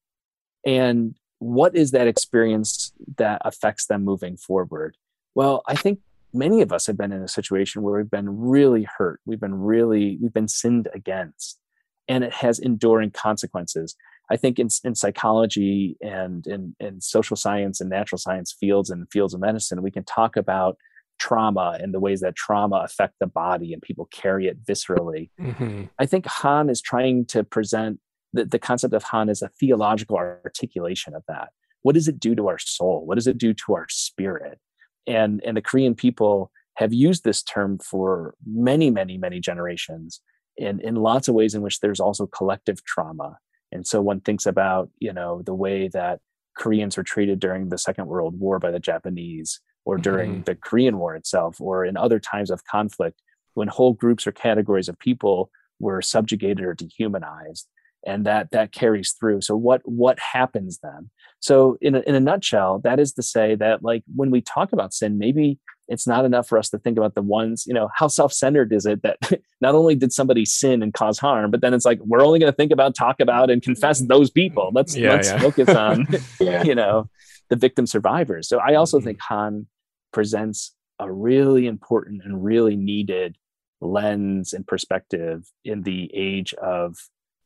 And 0.66 1.16
what 1.40 1.76
is 1.76 1.92
that 1.92 2.08
experience 2.08 2.94
that 3.18 3.42
affects 3.44 3.88
them 3.88 4.04
moving 4.04 4.38
forward? 4.38 4.96
Well, 5.34 5.64
I 5.68 5.76
think 5.76 6.00
many 6.34 6.62
of 6.62 6.72
us 6.72 6.88
have 6.88 6.98
been 6.98 7.12
in 7.12 7.22
a 7.22 7.28
situation 7.28 7.82
where 7.82 8.00
we've 8.00 8.12
been 8.12 8.40
really 8.40 8.88
hurt. 8.98 9.20
We've 9.26 9.40
been 9.40 9.56
really, 9.56 10.18
we've 10.22 10.34
been 10.34 10.48
sinned 10.48 10.88
against, 10.94 11.60
and 12.08 12.24
it 12.24 12.34
has 12.34 12.60
enduring 12.60 13.12
consequences. 13.12 13.96
I 14.30 14.38
think 14.38 14.60
in, 14.60 14.70
in 14.84 14.96
psychology 14.96 15.98
and 16.02 16.46
in, 16.48 16.76
in 16.80 17.02
social 17.02 17.36
science 17.36 17.82
and 17.82 17.90
natural 17.90 18.20
science 18.20 18.56
fields 18.58 18.90
and 18.90 19.12
fields 19.12 19.34
of 19.34 19.42
medicine, 19.42 19.82
we 19.82 19.92
can 19.92 20.06
talk 20.06 20.38
about 20.38 20.78
trauma 21.22 21.78
and 21.80 21.94
the 21.94 22.00
ways 22.00 22.22
that 22.22 22.36
trauma 22.36 22.78
affect 22.78 23.14
the 23.20 23.28
body 23.28 23.74
and 23.74 23.82
people 23.82 24.08
carry 24.12 24.48
it 24.48 24.66
viscerally. 24.66 25.30
Mm-hmm. 25.40 25.84
I 26.00 26.06
think 26.08 26.26
Han 26.26 26.68
is 26.68 26.82
trying 26.82 27.26
to 27.28 27.44
present 27.44 28.00
the, 28.34 28.46
the 28.46 28.58
concept 28.58 28.96
of 28.96 29.04
Han 29.04 29.30
as 29.30 29.44
a 29.44 29.50
theological 29.60 30.18
articulation 30.18 31.14
of 31.14 31.24
that. 31.28 31.50
What 31.84 31.94
does 31.94 32.08
it 32.08 32.20
do 32.20 32.34
to 32.34 32.48
our 32.48 32.58
soul? 32.58 33.06
What 33.06 33.16
does 33.16 33.28
it 33.28 33.38
do 33.38 33.54
to 33.54 33.74
our 33.76 33.86
spirit? 33.90 34.60
And 35.06 35.42
and 35.46 35.56
the 35.56 35.62
Korean 35.62 35.94
people 35.94 36.52
have 36.78 36.92
used 36.92 37.24
this 37.24 37.44
term 37.44 37.78
for 37.78 38.34
many, 38.46 38.90
many, 38.90 39.18
many 39.18 39.40
generations 39.40 40.22
and 40.60 40.82
in 40.82 40.96
lots 40.96 41.28
of 41.28 41.36
ways 41.36 41.54
in 41.54 41.62
which 41.62 41.80
there's 41.82 42.00
also 42.00 42.26
collective 42.26 42.84
trauma. 42.84 43.38
And 43.72 43.86
so 43.86 44.02
one 44.02 44.22
thinks 44.22 44.46
about, 44.48 44.90
you 45.00 45.14
know, 45.14 45.44
the 45.44 45.54
way 45.54 45.88
that 45.90 46.20
Koreans 46.58 46.98
were 46.98 47.04
treated 47.04 47.40
during 47.40 47.70
the 47.70 47.78
Second 47.78 48.08
World 48.08 48.40
War 48.40 48.60
by 48.60 48.72
the 48.72 48.80
Japanese, 48.80 49.60
or 49.86 49.98
during 49.98 50.32
mm-hmm. 50.32 50.44
the 50.44 50.56
Korean 50.56 50.98
War 50.98 51.16
itself, 51.16 51.60
or 51.60 51.86
in 51.86 51.98
other 51.98 52.20
times 52.20 52.52
of 52.52 52.64
conflict, 52.66 53.22
when 53.54 53.68
whole 53.68 53.94
groups 53.94 54.26
or 54.28 54.32
categories 54.32 54.88
of 54.88 54.98
people 55.00 55.50
were 55.80 56.02
subjugated 56.02 56.64
or 56.64 56.74
dehumanized 56.74 57.68
and 58.06 58.26
that 58.26 58.50
that 58.52 58.72
carries 58.72 59.14
through 59.14 59.42
so 59.42 59.56
what 59.56 59.82
what 59.86 60.18
happens 60.20 60.80
then 60.82 61.10
so 61.40 61.78
in 61.82 61.96
a, 61.96 62.00
in 62.02 62.16
a 62.16 62.20
nutshell 62.20 62.80
that 62.80 63.00
is 63.00 63.14
to 63.14 63.22
say 63.22 63.56
that 63.56 63.84
like 63.84 64.04
when 64.16 64.32
we 64.32 64.42
talk 64.42 64.74
about 64.74 64.94
sin 64.94 65.18
maybe 65.18 65.60
it's 65.88 66.08
not 66.08 66.24
enough 66.24 66.48
for 66.48 66.58
us 66.58 66.70
to 66.70 66.78
think 66.80 66.98
about 66.98 67.16
the 67.16 67.22
ones 67.22 67.66
you 67.68 67.74
know 67.74 67.90
how 67.96 68.08
self-centered 68.08 68.74
is 68.74 68.86
it 68.86 69.02
that 69.04 69.18
not 69.62 69.76
only 69.76 69.96
did 69.96 70.12
somebody 70.12 70.46
sin 70.46 70.82
and 70.82 70.94
cause 70.94 71.20
harm 71.20 71.52
but 71.52 71.62
then 71.62 71.74
it's 71.74 71.86
like 71.86 72.00
we're 72.02 72.26
only 72.26 72.40
going 72.40 72.52
to 72.52 72.56
think 72.56 72.72
about 72.72 72.96
talk 72.96 73.20
about 73.20 73.50
and 73.50 73.62
confess 73.62 74.00
those 74.00 74.30
people 74.30 74.72
let's 74.74 74.96
yeah, 74.96 75.12
let's 75.14 75.30
yeah. 75.30 75.40
focus 75.40 75.70
on 75.76 76.08
yeah. 76.40 76.64
you 76.66 76.76
know 76.76 77.10
the 77.50 77.56
victim 77.56 77.86
survivors 77.86 78.48
so 78.48 78.58
i 78.60 78.76
also 78.76 78.98
mm-hmm. 78.98 79.08
think 79.08 79.20
han 79.22 79.68
presents 80.12 80.76
a 81.00 81.12
really 81.12 81.68
important 81.68 82.22
and 82.24 82.44
really 82.44 82.76
needed 82.76 83.38
lens 83.80 84.54
and 84.54 84.66
perspective 84.68 85.52
in 85.66 85.82
the 85.82 86.12
age 86.14 86.54
of 86.56 86.96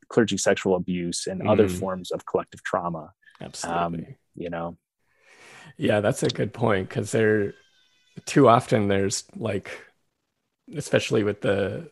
clergy 0.10 0.38
sexual 0.38 0.76
abuse 0.76 1.28
and 1.28 1.42
mm. 1.42 1.50
other 1.50 1.70
forms 1.70 2.12
of 2.12 2.26
collective 2.26 2.64
trauma. 2.64 3.12
Absolutely. 3.42 4.00
Um, 4.00 4.06
you 4.36 4.50
know. 4.50 4.78
Yeah, 5.78 6.02
that's 6.02 6.24
a 6.24 6.30
good 6.30 6.54
point 6.54 6.90
because 6.90 7.12
there 7.12 7.54
too 8.26 8.48
often 8.48 8.88
there's 8.88 9.24
like 9.36 9.72
especially 10.76 11.24
with 11.24 11.42
the 11.42 11.90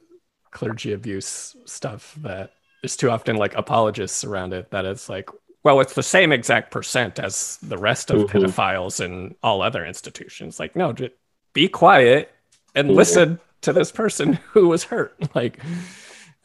clergy 0.51 0.93
abuse 0.93 1.55
stuff 1.65 2.15
that 2.21 2.51
there's 2.81 2.95
too 2.95 3.09
often 3.09 3.35
like 3.35 3.55
apologists 3.55 4.23
around 4.23 4.53
it 4.53 4.71
that 4.71 4.85
it's 4.85 5.09
like 5.09 5.29
well 5.63 5.79
it's 5.79 5.93
the 5.93 6.03
same 6.03 6.31
exact 6.31 6.71
percent 6.71 7.19
as 7.19 7.57
the 7.61 7.77
rest 7.77 8.09
of 8.11 8.21
mm-hmm. 8.21 8.37
pedophiles 8.37 9.03
in 9.03 9.35
all 9.41 9.61
other 9.61 9.85
institutions. 9.85 10.59
Like 10.59 10.75
no 10.75 10.93
just 10.93 11.13
be 11.53 11.67
quiet 11.67 12.31
and 12.75 12.89
mm-hmm. 12.89 12.97
listen 12.97 13.39
to 13.61 13.73
this 13.73 13.91
person 13.91 14.33
who 14.51 14.67
was 14.67 14.85
hurt. 14.85 15.15
Like 15.35 15.59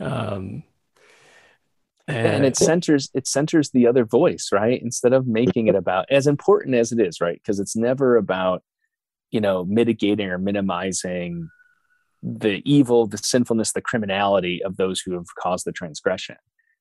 um 0.01 0.63
and 2.07 2.47
it 2.47 2.57
centers 2.57 3.11
it 3.13 3.27
centers 3.27 3.71
the 3.71 3.87
other 3.87 4.05
voice 4.05 4.49
right? 4.53 4.81
Instead 4.81 5.13
of 5.13 5.27
making 5.27 5.67
it 5.67 5.75
about 5.75 6.07
as 6.11 6.27
important 6.27 6.75
as 6.75 6.93
it 6.93 7.01
is 7.01 7.21
right? 7.21 7.41
Because 7.43 7.61
it's 7.61 7.77
never 7.77 8.17
about 8.17 8.63
you 9.31 9.41
know 9.41 9.65
mitigating 9.65 10.29
or 10.29 10.39
minimizing 10.39 11.49
the 12.23 12.63
evil 12.65 13.07
the 13.07 13.19
sinfulness 13.19 13.73
the 13.73 13.81
criminality 13.81 14.63
of 14.63 14.77
those 14.77 15.01
who 15.01 15.13
have 15.13 15.27
caused 15.39 15.65
the 15.65 15.73
transgression 15.73 16.37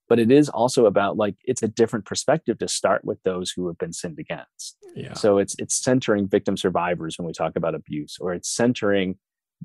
but 0.09 0.19
it 0.19 0.31
is 0.31 0.49
also 0.49 0.85
about 0.85 1.17
like 1.17 1.35
it's 1.43 1.63
a 1.63 1.67
different 1.67 2.05
perspective 2.05 2.57
to 2.59 2.67
start 2.67 3.03
with 3.03 3.21
those 3.23 3.51
who 3.51 3.67
have 3.67 3.77
been 3.77 3.93
sinned 3.93 4.19
against 4.19 4.77
yeah. 4.95 5.13
so 5.13 5.37
it's 5.37 5.55
it's 5.59 5.81
centering 5.81 6.27
victim 6.27 6.57
survivors 6.57 7.17
when 7.17 7.25
we 7.25 7.33
talk 7.33 7.55
about 7.55 7.75
abuse 7.75 8.17
or 8.19 8.33
it's 8.33 8.49
centering 8.49 9.15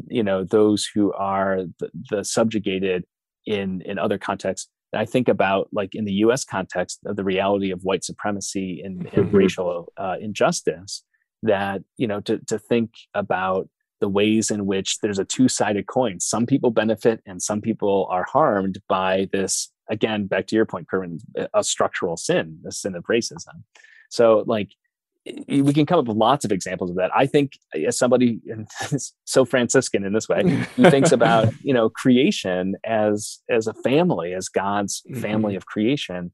you 0.08 0.22
know 0.22 0.44
those 0.44 0.88
who 0.94 1.12
are 1.12 1.62
the, 1.78 1.90
the 2.10 2.24
subjugated 2.24 3.04
in 3.46 3.82
in 3.82 3.98
other 3.98 4.18
contexts 4.18 4.68
I 4.94 5.06
think 5.06 5.28
about 5.28 5.68
like 5.72 5.94
in 5.94 6.04
the 6.04 6.12
U.S. 6.14 6.44
context 6.44 7.00
of 7.06 7.16
the 7.16 7.24
reality 7.24 7.70
of 7.70 7.80
white 7.82 8.04
supremacy 8.04 8.82
and, 8.84 9.08
and 9.14 9.32
racial 9.32 9.92
uh, 9.96 10.16
injustice. 10.20 11.04
That 11.44 11.82
you 11.96 12.06
know 12.06 12.20
to 12.20 12.38
to 12.46 12.58
think 12.58 12.92
about 13.14 13.68
the 14.00 14.08
ways 14.08 14.50
in 14.50 14.66
which 14.66 14.98
there's 15.00 15.18
a 15.18 15.24
two-sided 15.24 15.86
coin. 15.86 16.20
Some 16.20 16.46
people 16.46 16.70
benefit 16.70 17.20
and 17.26 17.42
some 17.42 17.60
people 17.60 18.06
are 18.10 18.24
harmed 18.24 18.80
by 18.88 19.28
this. 19.32 19.71
Again, 19.90 20.26
back 20.26 20.46
to 20.48 20.56
your 20.56 20.66
point, 20.66 20.88
Kerwin, 20.88 21.18
a 21.52 21.64
structural 21.64 22.16
sin, 22.16 22.58
the 22.62 22.72
sin 22.72 22.94
of 22.94 23.04
racism. 23.04 23.64
So, 24.08 24.44
like, 24.46 24.70
we 25.48 25.72
can 25.72 25.86
come 25.86 26.00
up 26.00 26.06
with 26.06 26.16
lots 26.16 26.44
of 26.44 26.50
examples 26.50 26.90
of 26.90 26.96
that. 26.96 27.10
I 27.14 27.26
think 27.26 27.52
as 27.86 27.96
somebody 27.96 28.40
so 29.24 29.44
Franciscan 29.44 30.04
in 30.04 30.12
this 30.12 30.28
way, 30.28 30.42
who 30.76 30.90
thinks 30.90 31.12
about 31.12 31.52
you 31.62 31.72
know 31.72 31.88
creation 31.88 32.74
as 32.84 33.40
as 33.48 33.66
a 33.66 33.74
family, 33.74 34.34
as 34.34 34.48
God's 34.48 35.02
family 35.20 35.52
mm-hmm. 35.52 35.58
of 35.58 35.66
creation, 35.66 36.32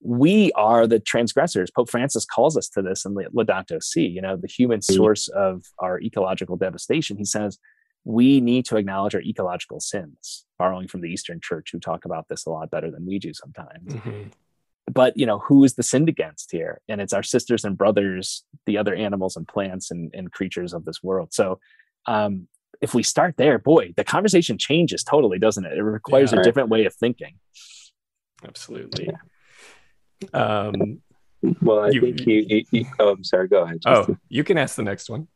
we 0.00 0.50
are 0.52 0.86
the 0.86 0.98
transgressors. 0.98 1.70
Pope 1.70 1.90
Francis 1.90 2.24
calls 2.24 2.56
us 2.56 2.68
to 2.70 2.82
this 2.82 3.04
in 3.04 3.14
Laudato 3.14 3.82
Si. 3.82 4.04
You 4.04 4.20
know, 4.20 4.36
the 4.36 4.48
human 4.48 4.82
source 4.82 5.28
of 5.28 5.64
our 5.78 6.00
ecological 6.00 6.56
devastation. 6.56 7.16
He 7.16 7.24
says 7.24 7.58
we 8.04 8.40
need 8.40 8.64
to 8.66 8.76
acknowledge 8.76 9.14
our 9.14 9.20
ecological 9.20 9.80
sins, 9.80 10.44
borrowing 10.58 10.88
from 10.88 11.00
the 11.00 11.08
Eastern 11.08 11.40
Church, 11.40 11.70
who 11.72 11.78
talk 11.78 12.04
about 12.04 12.28
this 12.28 12.46
a 12.46 12.50
lot 12.50 12.70
better 12.70 12.90
than 12.90 13.06
we 13.06 13.18
do 13.18 13.32
sometimes. 13.32 13.94
Mm-hmm. 13.94 14.28
But 14.92 15.16
you 15.16 15.26
know 15.26 15.38
who 15.38 15.62
is 15.64 15.74
the 15.74 15.82
sinned 15.82 16.08
against 16.08 16.50
here? 16.50 16.80
And 16.88 17.00
it's 17.00 17.12
our 17.12 17.22
sisters 17.22 17.64
and 17.64 17.78
brothers 17.78 18.44
the 18.66 18.78
other 18.78 18.94
animals 18.94 19.36
and 19.36 19.46
plants 19.46 19.90
and, 19.90 20.10
and 20.12 20.32
creatures 20.32 20.72
of 20.72 20.84
this 20.84 21.02
world. 21.02 21.32
So 21.32 21.60
um, 22.06 22.48
if 22.80 22.94
we 22.94 23.04
start 23.04 23.36
there 23.36 23.60
boy 23.60 23.92
the 23.96 24.02
conversation 24.02 24.58
changes 24.58 25.04
totally 25.04 25.38
doesn't 25.38 25.64
it? 25.64 25.78
It 25.78 25.82
requires 25.82 26.32
yeah, 26.32 26.40
a 26.40 26.42
different 26.42 26.68
way 26.68 26.84
of 26.84 26.94
thinking. 26.94 27.38
Absolutely. 28.44 29.10
Um, 30.34 31.00
well 31.60 31.80
i 31.80 31.88
you, 31.88 32.00
think 32.00 32.26
you, 32.26 32.44
you, 32.48 32.64
you, 32.70 32.86
oh 33.00 33.10
i'm 33.10 33.24
sorry 33.24 33.48
go 33.48 33.62
ahead 33.64 33.80
oh 33.86 34.16
you 34.28 34.44
can 34.44 34.56
ask 34.58 34.76
the 34.76 34.82
next 34.82 35.10
one 35.10 35.26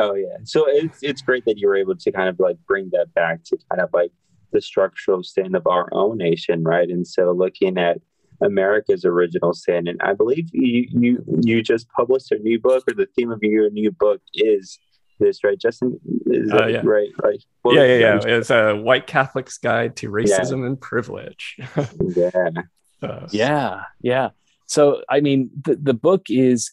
oh 0.00 0.14
yeah 0.14 0.36
so 0.44 0.64
it's 0.66 0.98
it's 1.02 1.22
great 1.22 1.44
that 1.44 1.58
you 1.58 1.68
were 1.68 1.76
able 1.76 1.96
to 1.96 2.10
kind 2.12 2.28
of 2.28 2.38
like 2.38 2.56
bring 2.66 2.88
that 2.92 3.12
back 3.14 3.42
to 3.44 3.56
kind 3.70 3.80
of 3.80 3.90
like 3.92 4.12
the 4.52 4.60
structural 4.60 5.22
sin 5.22 5.54
of 5.54 5.66
our 5.66 5.88
own 5.92 6.18
nation 6.18 6.62
right 6.64 6.88
and 6.88 7.06
so 7.06 7.32
looking 7.32 7.78
at 7.78 7.98
America's 8.42 9.04
original 9.04 9.52
sin. 9.52 9.86
And 9.86 10.00
I 10.02 10.14
believe 10.14 10.48
you 10.52 10.86
you 10.90 11.24
you 11.42 11.62
just 11.62 11.88
published 11.90 12.32
a 12.32 12.38
new 12.38 12.58
book, 12.58 12.84
or 12.88 12.94
the 12.94 13.06
theme 13.16 13.30
of 13.30 13.42
your 13.42 13.70
new 13.70 13.90
book 13.90 14.20
is 14.34 14.78
this, 15.18 15.44
right, 15.44 15.58
Justin? 15.58 16.00
Is 16.26 16.50
uh, 16.50 16.66
yeah. 16.66 16.80
right? 16.82 17.10
Right? 17.22 17.44
yeah, 17.66 17.84
yeah, 17.84 17.98
yeah. 17.98 18.20
It's 18.24 18.50
a 18.50 18.74
White 18.74 19.06
Catholic's 19.06 19.58
Guide 19.58 19.96
to 19.96 20.10
Racism 20.10 20.60
yeah. 20.60 20.66
and 20.66 20.80
Privilege. 20.80 21.58
yeah. 22.16 22.50
Uh, 23.02 23.26
yeah, 23.30 23.82
yeah. 24.00 24.30
So, 24.66 25.02
I 25.08 25.20
mean, 25.20 25.50
the 25.64 25.76
the 25.76 25.94
book 25.94 26.26
is 26.28 26.72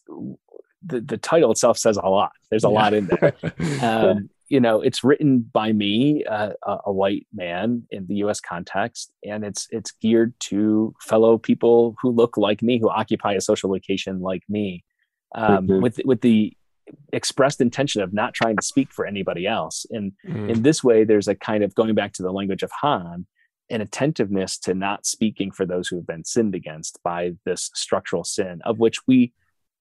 the, 0.86 1.02
the 1.02 1.18
title 1.18 1.52
itself 1.52 1.78
says 1.78 1.98
a 1.98 2.08
lot. 2.08 2.32
There's 2.50 2.64
a 2.64 2.70
yeah. 2.70 2.74
lot 2.74 2.94
in 2.94 3.08
there. 3.08 3.34
Um, 3.82 4.30
you 4.50 4.60
know 4.60 4.82
it's 4.82 5.04
written 5.04 5.40
by 5.40 5.72
me 5.74 6.24
uh, 6.26 6.54
a 6.86 6.92
white 6.92 7.28
man 7.34 7.84
in 7.92 8.08
the 8.08 8.16
us 8.16 8.40
context 8.40 9.12
and 9.24 9.44
it's 9.44 9.68
it's 9.72 9.92
geared 10.02 10.34
to 10.40 10.94
fellow 11.02 11.38
people 11.38 11.96
who 12.02 12.10
look 12.10 12.38
like 12.38 12.62
me 12.62 12.80
who 12.80 12.90
occupy 12.90 13.34
a 13.34 13.42
social 13.42 13.70
location 13.70 14.22
like 14.22 14.44
me 14.50 14.84
um, 15.36 15.68
mm-hmm. 15.68 15.82
with 15.82 16.00
with 16.06 16.22
the 16.22 16.54
expressed 17.12 17.60
intention 17.60 18.02
of 18.02 18.14
not 18.14 18.34
trying 18.34 18.56
to 18.56 18.66
speak 18.66 18.94
for 18.94 19.06
anybody 19.06 19.46
else 19.46 19.86
and 19.92 20.14
mm. 20.26 20.50
in 20.50 20.62
this 20.62 20.84
way 20.84 21.04
there's 21.04 21.28
a 21.28 21.36
kind 21.36 21.64
of 21.64 21.76
going 21.76 21.94
back 21.94 22.14
to 22.14 22.24
the 22.24 22.32
language 22.32 22.64
of 22.64 22.72
han 22.72 23.26
an 23.70 23.82
attentiveness 23.82 24.58
to 24.58 24.74
not 24.74 25.06
speaking 25.06 25.52
for 25.52 25.66
those 25.66 25.90
who 25.90 25.98
have 25.98 26.08
been 26.08 26.24
sinned 26.24 26.56
against 26.56 27.04
by 27.04 27.32
this 27.46 27.70
structural 27.74 28.24
sin 28.24 28.62
of 28.64 28.80
which 28.80 29.06
we 29.06 29.34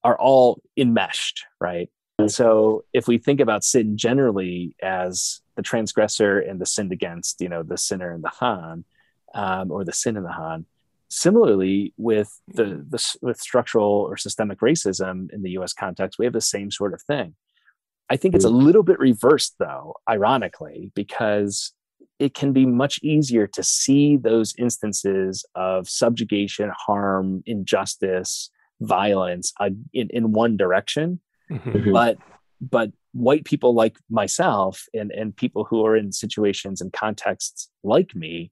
are 0.07 0.19
all 0.19 0.61
enmeshed 0.77 1.45
right 1.61 1.91
and 2.19 2.33
so 2.33 2.85
if 2.93 3.07
we 3.07 3.19
think 3.19 3.41
about 3.41 3.65
sin 3.65 3.97
generally 3.97 4.75
as 4.83 5.41
the 5.57 5.63
transgressor 5.63 6.39
and 6.39 6.61
the 6.61 6.67
sinned 6.67 6.93
against, 6.93 7.41
you 7.41 7.49
know, 7.49 7.63
the 7.63 7.77
sinner 7.77 8.11
and 8.11 8.25
the 8.25 8.31
Han, 8.31 8.85
um, 9.35 9.71
or 9.71 9.85
the 9.85 9.93
sin 9.93 10.17
and 10.17 10.25
the 10.25 10.33
Han, 10.33 10.65
similarly 11.09 11.93
with 11.97 12.41
the, 12.49 12.85
the 12.89 13.17
with 13.21 13.39
structural 13.39 14.07
or 14.09 14.17
systemic 14.17 14.61
racism 14.61 15.31
in 15.33 15.43
the 15.43 15.51
U.S. 15.53 15.73
context, 15.73 16.19
we 16.19 16.25
have 16.25 16.33
the 16.33 16.41
same 16.41 16.71
sort 16.71 16.95
of 16.95 17.03
thing. 17.03 17.35
I 18.09 18.17
think 18.17 18.35
it's 18.35 18.45
a 18.45 18.51
little 18.51 18.85
bit 18.85 19.01
reversed, 19.01 19.57
though, 19.59 19.97
ironically, 20.09 20.93
because 20.95 21.73
it 22.19 22.35
can 22.35 22.53
be 22.53 22.65
much 22.65 23.01
easier 23.03 23.47
to 23.49 23.63
see 23.63 24.17
those 24.17 24.55
instances 24.59 25.45
of 25.55 25.89
subjugation, 25.89 26.71
harm, 26.87 27.43
injustice, 27.47 28.51
violence 28.81 29.53
uh, 29.61 29.71
in, 29.93 30.09
in 30.11 30.33
one 30.33 30.57
direction 30.57 31.21
Mm-hmm. 31.51 31.93
But 31.93 32.19
but 32.61 32.91
white 33.13 33.45
people 33.45 33.75
like 33.75 33.97
myself 34.11 34.85
and 34.95 35.11
and 35.13 35.37
people 35.37 35.65
who 35.65 35.85
are 35.85 35.97
in 35.97 36.13
situations 36.13 36.81
and 36.81 36.93
contexts 36.93 37.71
like 37.83 38.15
me 38.15 38.51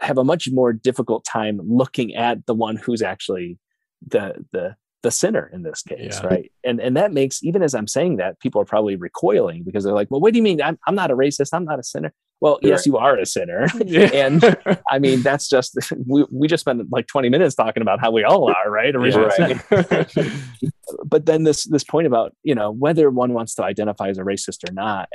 have 0.00 0.18
a 0.18 0.24
much 0.24 0.48
more 0.50 0.72
difficult 0.72 1.24
time 1.24 1.60
looking 1.64 2.14
at 2.14 2.44
the 2.46 2.54
one 2.54 2.76
who's 2.76 3.02
actually 3.02 3.58
the 4.06 4.34
the 4.52 4.76
the 5.06 5.10
sinner 5.12 5.48
in 5.52 5.62
this 5.62 5.82
case 5.82 6.18
yeah. 6.20 6.26
right? 6.26 6.52
And 6.64 6.80
and 6.80 6.96
that 6.96 7.12
makes 7.12 7.42
even 7.44 7.62
as 7.62 7.74
i'm 7.74 7.86
saying 7.86 8.16
that 8.16 8.40
people 8.40 8.60
are 8.60 8.64
probably 8.64 8.96
recoiling 8.96 9.62
because 9.62 9.84
they're 9.84 9.94
like 9.94 10.10
well 10.10 10.20
what 10.20 10.32
do 10.32 10.38
you 10.38 10.42
mean? 10.42 10.60
I'm, 10.60 10.76
I'm 10.86 10.96
not 10.96 11.12
a 11.12 11.16
racist. 11.16 11.50
I'm 11.52 11.64
not 11.64 11.78
a 11.78 11.84
sinner. 11.84 12.12
Well 12.40 12.58
yes 12.60 12.84
you 12.86 12.96
are 12.96 13.16
a 13.16 13.24
sinner. 13.24 13.68
And 14.22 14.42
i 14.90 14.98
mean 14.98 15.22
that's 15.22 15.48
just 15.48 15.78
we, 16.06 16.26
we 16.32 16.48
just 16.48 16.62
spent 16.62 16.82
like 16.90 17.06
20 17.06 17.28
minutes 17.28 17.54
talking 17.54 17.82
about 17.82 18.00
how 18.00 18.10
we 18.10 18.24
all 18.24 18.52
are 18.52 18.68
right 18.68 18.94
originally. 18.96 19.60
Right. 19.70 20.32
but 21.04 21.26
then 21.26 21.44
this 21.44 21.64
this 21.64 21.84
point 21.84 22.08
about 22.08 22.34
you 22.42 22.54
know 22.54 22.72
whether 22.72 23.08
one 23.10 23.32
wants 23.32 23.54
to 23.54 23.62
identify 23.62 24.08
as 24.08 24.18
a 24.18 24.22
racist 24.22 24.68
or 24.68 24.72
not 24.72 25.08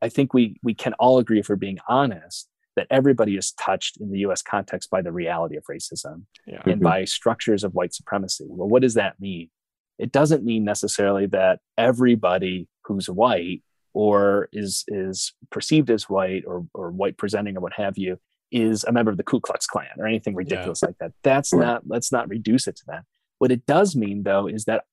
i 0.00 0.08
think 0.08 0.32
we 0.32 0.56
we 0.62 0.72
can 0.72 0.92
all 0.94 1.18
agree 1.18 1.40
if 1.40 1.48
we're 1.48 1.56
being 1.56 1.80
honest 1.88 2.48
that 2.76 2.86
everybody 2.90 3.36
is 3.36 3.52
touched 3.52 3.98
in 4.00 4.10
the 4.10 4.18
US 4.20 4.42
context 4.42 4.90
by 4.90 5.02
the 5.02 5.12
reality 5.12 5.56
of 5.56 5.64
racism 5.64 6.24
yeah. 6.46 6.62
and 6.64 6.76
mm-hmm. 6.76 6.84
by 6.84 7.04
structures 7.04 7.64
of 7.64 7.74
white 7.74 7.94
supremacy. 7.94 8.44
Well, 8.48 8.68
what 8.68 8.82
does 8.82 8.94
that 8.94 9.18
mean? 9.18 9.50
It 9.98 10.12
doesn't 10.12 10.44
mean 10.44 10.64
necessarily 10.64 11.26
that 11.26 11.60
everybody 11.78 12.68
who's 12.84 13.08
white 13.08 13.62
or 13.94 14.50
is 14.52 14.84
is 14.88 15.32
perceived 15.50 15.90
as 15.90 16.08
white 16.08 16.44
or 16.46 16.66
or 16.74 16.90
white 16.90 17.16
presenting 17.16 17.56
or 17.56 17.60
what 17.60 17.72
have 17.72 17.96
you 17.96 18.18
is 18.52 18.84
a 18.84 18.92
member 18.92 19.10
of 19.10 19.16
the 19.16 19.24
Ku 19.24 19.40
Klux 19.40 19.66
Klan 19.66 19.88
or 19.98 20.06
anything 20.06 20.34
ridiculous 20.34 20.80
yeah. 20.82 20.88
like 20.88 20.98
that. 20.98 21.12
That's 21.22 21.52
not 21.52 21.84
let's 21.86 22.12
not 22.12 22.28
reduce 22.28 22.68
it 22.68 22.76
to 22.76 22.82
that. 22.88 23.04
What 23.38 23.50
it 23.50 23.64
does 23.66 23.96
mean 23.96 24.22
though 24.22 24.46
is 24.46 24.66
that 24.66 24.84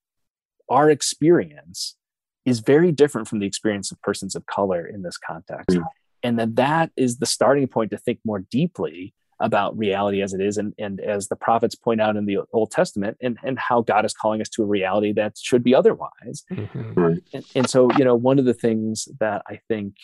our 0.69 0.89
experience 0.89 1.97
is 2.45 2.59
very 2.59 2.91
different 2.91 3.27
from 3.27 3.39
the 3.39 3.45
experience 3.45 3.91
of 3.91 4.01
persons 4.01 4.35
of 4.35 4.45
color 4.45 4.85
in 4.85 5.01
this 5.01 5.17
context. 5.17 5.77
Mm. 5.77 5.83
And 6.23 6.39
then 6.39 6.55
that 6.55 6.91
is 6.95 7.17
the 7.17 7.25
starting 7.25 7.67
point 7.67 7.91
to 7.91 7.97
think 7.97 8.19
more 8.23 8.39
deeply 8.39 9.13
about 9.39 9.77
reality 9.77 10.21
as 10.21 10.33
it 10.33 10.41
is 10.41 10.57
and, 10.57 10.73
and 10.77 11.01
as 11.01 11.27
the 11.27 11.35
prophets 11.35 11.75
point 11.75 11.99
out 11.99 12.15
in 12.15 12.25
the 12.25 12.37
old 12.53 12.71
testament 12.71 13.17
and, 13.21 13.37
and 13.43 13.59
how 13.59 13.81
god 13.81 14.05
is 14.05 14.13
calling 14.13 14.41
us 14.41 14.49
to 14.49 14.63
a 14.63 14.65
reality 14.65 15.11
that 15.11 15.37
should 15.37 15.63
be 15.63 15.75
otherwise 15.75 16.43
mm-hmm. 16.51 17.15
and, 17.33 17.45
and 17.55 17.69
so 17.69 17.89
you 17.97 18.05
know 18.05 18.15
one 18.15 18.39
of 18.39 18.45
the 18.45 18.53
things 18.53 19.07
that 19.19 19.41
i 19.49 19.59
think 19.67 19.95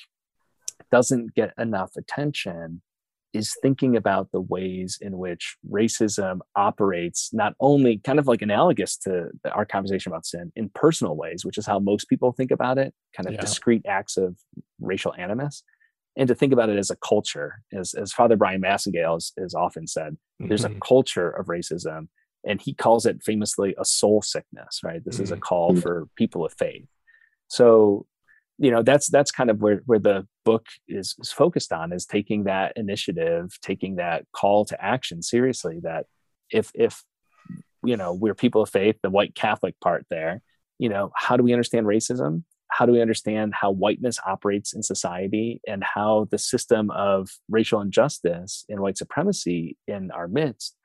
doesn't 0.91 1.33
get 1.35 1.53
enough 1.57 1.91
attention 1.97 2.81
is 3.31 3.55
thinking 3.61 3.95
about 3.95 4.31
the 4.31 4.41
ways 4.41 4.97
in 4.99 5.15
which 5.17 5.55
racism 5.71 6.39
operates 6.55 7.29
not 7.31 7.53
only 7.59 7.99
kind 7.99 8.17
of 8.17 8.25
like 8.25 8.41
analogous 8.41 8.97
to 8.97 9.29
our 9.51 9.65
conversation 9.65 10.11
about 10.11 10.25
sin 10.25 10.51
in 10.55 10.69
personal 10.73 11.15
ways 11.15 11.45
which 11.45 11.57
is 11.57 11.65
how 11.65 11.79
most 11.79 12.09
people 12.09 12.31
think 12.33 12.51
about 12.51 12.77
it 12.77 12.93
kind 13.15 13.27
of 13.27 13.33
yeah. 13.35 13.41
discrete 13.41 13.85
acts 13.87 14.17
of 14.17 14.35
racial 14.81 15.13
animus 15.17 15.63
and 16.15 16.27
to 16.27 16.35
think 16.35 16.53
about 16.53 16.69
it 16.69 16.77
as 16.77 16.89
a 16.89 16.95
culture 16.97 17.61
as, 17.73 17.93
as 17.93 18.11
father 18.11 18.35
Bryan 18.35 18.61
Massingale 18.61 19.15
has, 19.15 19.31
has 19.37 19.53
often 19.53 19.87
said 19.87 20.13
mm-hmm. 20.13 20.47
there's 20.47 20.65
a 20.65 20.69
mm-hmm. 20.69 20.79
culture 20.79 21.29
of 21.29 21.47
racism 21.47 22.07
and 22.45 22.61
he 22.61 22.73
calls 22.73 23.05
it 23.05 23.23
famously 23.23 23.75
a 23.77 23.85
soul 23.85 24.21
sickness 24.21 24.81
right 24.83 25.03
this 25.05 25.15
mm-hmm. 25.15 25.23
is 25.23 25.31
a 25.31 25.35
mm-hmm. 25.35 25.41
call 25.41 25.71
mm-hmm. 25.71 25.81
for 25.81 26.07
people 26.15 26.45
of 26.45 26.53
faith 26.53 26.87
so 27.47 28.05
you 28.59 28.69
know 28.71 28.83
that's 28.83 29.07
that's 29.09 29.31
kind 29.31 29.49
of 29.49 29.61
where 29.61 29.81
where 29.85 29.99
the 29.99 30.27
book 30.45 30.67
is, 30.87 31.15
is 31.19 31.31
focused 31.31 31.71
on 31.71 31.93
is 31.93 32.05
taking 32.05 32.43
that 32.43 32.73
initiative 32.75 33.57
taking 33.61 33.95
that 33.95 34.25
call 34.33 34.65
to 34.65 34.83
action 34.83 35.21
seriously 35.23 35.79
that 35.81 36.05
if 36.51 36.71
if 36.75 37.03
you 37.83 37.95
know 37.95 38.13
we're 38.13 38.35
people 38.35 38.61
of 38.61 38.69
faith 38.69 38.97
the 39.01 39.09
white 39.09 39.33
catholic 39.33 39.79
part 39.79 40.05
there 40.09 40.41
you 40.77 40.89
know 40.89 41.11
how 41.15 41.37
do 41.37 41.43
we 41.43 41.53
understand 41.53 41.87
racism 41.87 42.43
how 42.69 42.85
do 42.85 42.91
we 42.91 43.01
understand 43.01 43.53
how 43.53 43.71
whiteness 43.71 44.19
operates 44.25 44.73
in 44.73 44.83
society 44.83 45.61
and 45.67 45.83
how 45.83 46.27
the 46.31 46.37
system 46.37 46.89
of 46.91 47.29
racial 47.49 47.81
injustice 47.81 48.65
and 48.69 48.79
white 48.79 48.97
supremacy 48.97 49.77
in 49.87 50.11
our 50.11 50.27
midst 50.27 50.75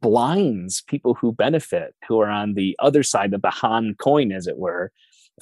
blinds 0.00 0.82
people 0.82 1.14
who 1.14 1.32
benefit 1.32 1.94
who 2.08 2.20
are 2.20 2.28
on 2.28 2.54
the 2.54 2.76
other 2.78 3.02
side 3.02 3.32
of 3.32 3.42
the 3.42 3.50
han 3.50 3.94
coin 3.98 4.32
as 4.32 4.46
it 4.46 4.58
were 4.58 4.90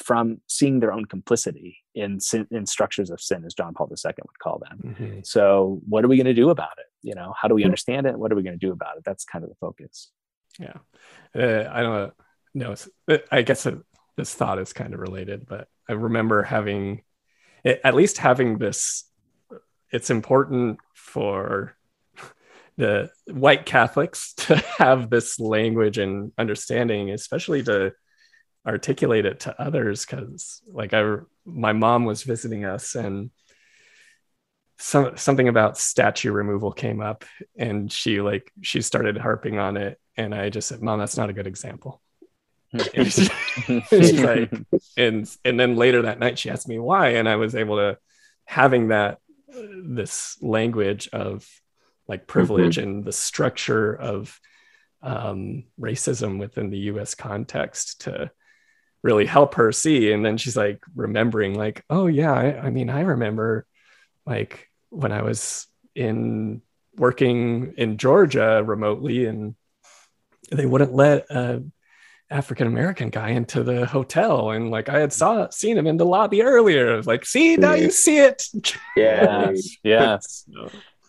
from 0.01 0.41
seeing 0.47 0.80
their 0.80 0.93
own 0.93 1.05
complicity 1.05 1.78
in 1.95 2.18
sin, 2.20 2.47
in 2.51 2.66
structures 2.66 3.11
of 3.11 3.20
sin, 3.20 3.45
as 3.45 3.55
John 3.55 3.74
Paul 3.74 3.89
II 3.91 4.12
would 4.18 4.39
call 4.39 4.59
them. 4.59 4.95
Mm-hmm. 4.95 5.18
So, 5.24 5.80
what 5.89 6.05
are 6.05 6.09
we 6.09 6.16
going 6.16 6.26
to 6.26 6.35
do 6.35 6.51
about 6.51 6.78
it? 6.78 6.87
You 7.03 7.14
know, 7.14 7.35
how 7.39 7.49
do 7.49 7.55
we 7.55 7.64
understand 7.64 8.07
it? 8.07 8.18
What 8.18 8.33
are 8.33 8.35
we 8.35 8.43
going 8.43 8.59
to 8.59 8.66
do 8.66 8.72
about 8.72 8.97
it? 8.97 9.05
That's 9.05 9.24
kind 9.24 9.45
of 9.45 9.51
the 9.51 9.57
focus. 9.57 10.11
Yeah, 10.59 10.78
uh, 11.37 11.70
I 11.70 11.83
don't 11.83 11.95
know. 11.95 12.12
No, 12.55 12.74
I 13.30 13.43
guess 13.43 13.66
this 14.17 14.35
thought 14.35 14.59
is 14.59 14.73
kind 14.73 14.95
of 14.95 15.01
related, 15.01 15.47
but 15.47 15.69
I 15.89 15.93
remember 15.93 16.43
having, 16.43 17.03
at 17.65 17.95
least 17.95 18.19
having 18.19 18.59
this. 18.59 19.05
It's 19.91 20.11
important 20.11 20.79
for 20.95 21.77
the 22.77 23.11
white 23.27 23.67
Catholics 23.67 24.33
to 24.37 24.57
have 24.79 25.11
this 25.11 25.39
language 25.39 25.99
and 25.99 26.33
understanding, 26.39 27.11
especially 27.11 27.63
to 27.65 27.93
articulate 28.67 29.27
it 29.27 29.41
to 29.41 29.61
others 29.61 30.07
because 30.07 30.63
like 30.71 30.95
i 30.95 31.17
my 31.45 31.73
mom 31.73 32.05
was 32.05 32.23
visiting 32.23 32.65
us 32.65 32.95
and 32.95 33.31
some 34.79 35.17
something 35.17 35.49
about 35.49 35.79
statue 35.79 36.31
removal 36.31 36.73
came 36.73 37.01
up 37.01 37.25
and 37.57 37.91
she 37.93 38.21
like 38.21 38.53
she 38.61 38.81
started 38.81 39.17
harping 39.17 39.59
on 39.59 39.77
it 39.77 39.99
and 40.17 40.35
i 40.35 40.49
just 40.49 40.69
said 40.69 40.81
mom 40.81 40.99
that's 40.99 41.17
not 41.17 41.31
a 41.31 41.33
good 41.33 41.47
example 41.47 42.01
she's 43.05 44.23
like 44.23 44.51
and 44.97 45.37
and 45.45 45.61
then 45.61 45.77
later 45.77 46.03
that 46.03 46.18
night 46.18 46.39
she 46.39 46.51
asked 46.51 46.68
me 46.68 46.79
why 46.79 47.09
and 47.11 47.29
i 47.29 47.37
was 47.37 47.55
able 47.55 47.77
to 47.77 47.99
having 48.45 48.89
that 48.89 49.18
this 49.85 50.39
language 50.43 51.09
of 51.12 51.47
like 52.09 52.27
privilege 52.27 52.77
mm-hmm. 52.77 52.89
and 52.89 53.05
the 53.05 53.12
structure 53.12 53.95
of 53.95 54.39
um, 55.03 55.64
racism 55.81 56.39
within 56.39 56.70
the 56.70 56.79
us 56.79 57.14
context 57.14 58.03
to 58.03 58.31
really 59.03 59.27
help 59.27 59.55
her 59.55 59.73
see 59.73 60.12
and 60.12 60.25
then 60.25 60.37
she's 60.37 60.57
like 60.57 60.81
remembering 60.95 61.55
like 61.55 61.85
oh 61.91 62.07
yeah 62.07 62.33
I, 62.33 62.66
I, 62.66 62.70
mean 62.70 62.89
i 62.89 63.01
remember 63.01 63.66
like 64.25 64.68
when 64.91 65.11
i 65.11 65.23
was 65.23 65.66
in 65.97 66.62
working 66.97 67.75
in 67.77 67.97
georgia 67.97 68.62
remotely 68.64 69.27
and 69.27 69.57
they 70.53 70.66
wouldn't 70.66 70.93
let 70.93 71.29
a 71.31 71.64
african 72.33 72.66
american 72.66 73.11
guy 73.11 73.30
into 73.30 73.62
the 73.62 73.87
hotel 73.87 74.51
and 74.51 74.70
like 74.70 74.89
i 74.89 74.99
had 74.99 75.12
saw 75.12 75.49
seen 75.51 75.76
him 75.76 75.87
in 75.87 75.97
the 75.97 76.07
lobby 76.07 76.43
earlier. 76.43 77.03
Like 77.03 77.24
see 77.24 77.57
now 77.57 77.74
you 77.74 77.91
see 77.91 78.18
it. 78.18 78.45
Yeah 78.97 79.53
yes. 79.85 80.49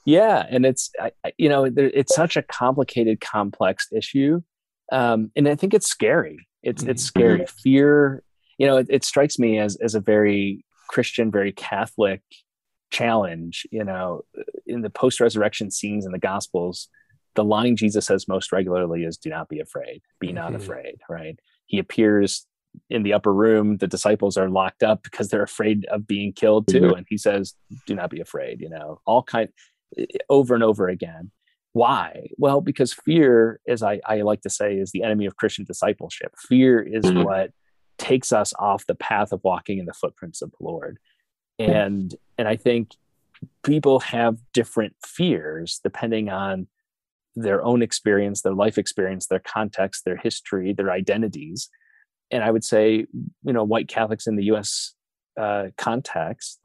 yeah. 0.06 0.46
And 0.50 0.66
it's 0.66 0.92
you 1.38 1.50
know 1.50 1.66
it's 1.66 2.16
such 2.16 2.38
a 2.38 2.42
complicated 2.44 3.22
complex 3.22 3.88
issue 3.92 4.42
um, 4.92 5.32
and 5.36 5.48
i 5.48 5.56
think 5.56 5.74
it's 5.74 5.88
scary. 5.88 6.48
It's 6.64 6.82
it's 6.84 7.04
mm-hmm. 7.04 7.20
scary. 7.20 7.46
Fear, 7.46 8.24
you 8.58 8.66
know, 8.66 8.78
it, 8.78 8.88
it 8.90 9.04
strikes 9.04 9.38
me 9.38 9.60
as 9.60 9.76
as 9.76 9.96
a 9.96 10.00
very 10.00 10.66
Christian, 10.90 11.30
very 11.30 11.52
Catholic 11.52 12.22
challenge. 12.90 13.68
You 13.70 13.84
know, 13.84 14.22
in 14.66 14.82
the 14.82 14.90
post 14.90 15.20
resurrection 15.20 15.70
scenes 15.70 16.06
in 16.06 16.12
the 16.12 16.20
Gospels, 16.20 16.88
the 17.36 17.44
line 17.44 17.76
Jesus 17.76 18.06
says 18.06 18.28
most 18.28 18.52
regularly 18.52 19.04
is, 19.04 19.18
"Do 19.18 19.30
not 19.30 19.50
be 19.50 19.60
afraid. 19.60 20.02
Be 20.20 20.32
not 20.32 20.54
mm-hmm. 20.54 20.62
afraid." 20.62 20.96
Right? 21.10 21.40
He 21.66 21.80
appears 21.80 22.46
in 22.90 23.04
the 23.04 23.14
upper 23.14 23.34
room. 23.34 23.78
The 23.78 23.88
disciples 23.88 24.38
are 24.38 24.50
locked 24.50 24.84
up 24.84 25.04
because 25.04 25.30
they're 25.30 25.44
afraid 25.44 25.86
of 25.86 26.08
being 26.08 26.34
killed 26.34 26.68
too, 26.68 26.82
mm-hmm. 26.82 26.98
and 26.98 27.06
he 27.10 27.18
says, 27.18 27.56
"Do 27.88 27.96
not 27.96 28.10
be 28.10 28.22
afraid." 28.22 28.62
You 28.62 28.70
know, 28.70 29.00
all 29.06 29.24
kind 29.24 29.50
over 30.30 30.54
and 30.54 30.64
over 30.64 30.88
again. 30.88 31.32
Why? 31.74 32.28
Well, 32.38 32.62
because 32.62 32.94
fear, 32.94 33.60
as 33.68 33.82
I, 33.82 34.00
I 34.06 34.22
like 34.22 34.42
to 34.42 34.50
say, 34.50 34.76
is 34.76 34.92
the 34.92 35.02
enemy 35.02 35.26
of 35.26 35.38
Christian 35.38 35.66
discipleship. 35.66 36.36
Fear 36.38 36.84
is 36.84 37.04
mm-hmm. 37.04 37.24
what 37.24 37.52
takes 37.98 38.32
us 38.32 38.54
off 38.60 38.86
the 38.86 38.96
path 38.96 39.32
of 39.32 39.42
walking 39.44 39.80
in 39.80 39.86
the 39.86 39.94
footprints 39.94 40.42
of 40.42 40.52
the 40.52 40.64
Lord. 40.64 41.00
And 41.60 42.14
and 42.38 42.48
I 42.48 42.56
think 42.56 42.92
people 43.64 44.00
have 44.00 44.38
different 44.54 44.96
fears 45.06 45.80
depending 45.84 46.30
on 46.30 46.68
their 47.36 47.64
own 47.64 47.82
experience, 47.82 48.42
their 48.42 48.54
life 48.54 48.78
experience, 48.78 49.28
their 49.28 49.42
context, 49.46 50.06
their 50.06 50.18
history, 50.18 50.74
their 50.74 50.92
identities. 50.92 51.70
And 52.32 52.44
I 52.44 52.52
would 52.52 52.64
say, 52.64 53.06
you 53.44 53.54
know, 53.54 53.64
white 53.64 53.88
Catholics 53.88 54.28
in 54.28 54.36
the 54.36 54.46
US 54.46 54.94
uh, 55.40 55.68
context, 55.78 56.60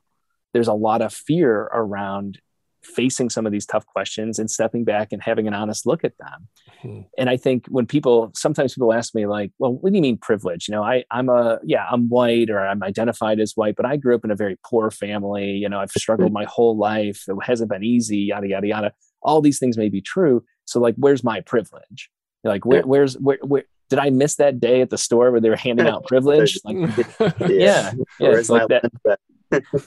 there's 0.52 0.68
a 0.68 0.74
lot 0.74 1.02
of 1.02 1.12
fear 1.12 1.62
around 1.72 2.40
facing 2.82 3.28
some 3.28 3.46
of 3.46 3.52
these 3.52 3.66
tough 3.66 3.86
questions 3.86 4.38
and 4.38 4.50
stepping 4.50 4.84
back 4.84 5.08
and 5.12 5.22
having 5.22 5.46
an 5.46 5.54
honest 5.54 5.86
look 5.86 6.04
at 6.04 6.16
them. 6.18 6.48
Mm-hmm. 6.82 7.00
And 7.18 7.30
I 7.30 7.36
think 7.36 7.66
when 7.68 7.86
people 7.86 8.30
sometimes 8.34 8.74
people 8.74 8.92
ask 8.92 9.14
me 9.14 9.26
like, 9.26 9.52
well, 9.58 9.72
what 9.72 9.90
do 9.90 9.96
you 9.96 10.02
mean 10.02 10.16
privilege? 10.16 10.68
You 10.68 10.72
know, 10.72 10.82
I 10.82 11.04
I'm 11.10 11.28
a 11.28 11.58
yeah, 11.64 11.86
I'm 11.90 12.08
white 12.08 12.50
or 12.50 12.60
I'm 12.60 12.82
identified 12.82 13.40
as 13.40 13.52
white, 13.54 13.76
but 13.76 13.86
I 13.86 13.96
grew 13.96 14.14
up 14.14 14.24
in 14.24 14.30
a 14.30 14.36
very 14.36 14.56
poor 14.64 14.90
family. 14.90 15.50
You 15.52 15.68
know, 15.68 15.80
I've 15.80 15.90
struggled 15.90 16.32
my 16.40 16.44
whole 16.44 16.76
life. 16.76 17.24
It 17.28 17.36
hasn't 17.42 17.70
been 17.70 17.84
easy, 17.84 18.18
yada 18.18 18.48
yada 18.48 18.66
yada. 18.66 18.92
All 19.22 19.40
these 19.40 19.58
things 19.58 19.76
may 19.76 19.88
be 19.88 20.00
true. 20.00 20.44
So 20.68 20.80
like 20.80 20.94
where's 20.96 21.24
my 21.24 21.40
privilege? 21.40 22.10
Like 22.44 22.64
where, 22.64 22.82
where's 22.82 23.18
where 23.18 23.38
where 23.42 23.64
did 23.90 23.98
I 23.98 24.10
miss 24.10 24.36
that 24.36 24.60
day 24.60 24.80
at 24.80 24.90
the 24.90 24.98
store 24.98 25.30
where 25.30 25.40
they 25.40 25.50
were 25.50 25.56
handing 25.56 25.86
out 25.86 26.06
privilege? 26.08 26.58
Like, 26.64 26.76
yeah, 27.18 27.36
yeah, 27.40 27.92
yeah 28.20 28.28
it's 28.30 28.50
like 28.50 28.68
that 28.68 29.18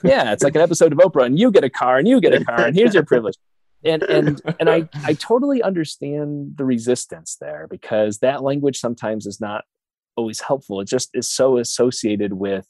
yeah, 0.03 0.33
it's 0.33 0.43
like 0.43 0.55
an 0.55 0.61
episode 0.61 0.91
of 0.91 0.99
Oprah, 0.99 1.25
and 1.25 1.37
you 1.37 1.51
get 1.51 1.63
a 1.63 1.69
car, 1.69 1.97
and 1.97 2.07
you 2.07 2.19
get 2.19 2.33
a 2.33 2.43
car, 2.43 2.65
and 2.65 2.75
here's 2.75 2.93
your 2.93 3.05
privilege. 3.05 3.35
And 3.83 4.03
and 4.03 4.41
and 4.59 4.69
I 4.69 4.87
I 5.05 5.13
totally 5.13 5.61
understand 5.63 6.53
the 6.57 6.65
resistance 6.65 7.37
there 7.39 7.67
because 7.69 8.19
that 8.19 8.43
language 8.43 8.79
sometimes 8.79 9.25
is 9.25 9.39
not 9.41 9.65
always 10.15 10.41
helpful. 10.41 10.81
It 10.81 10.87
just 10.87 11.09
is 11.13 11.29
so 11.29 11.57
associated 11.57 12.33
with 12.33 12.67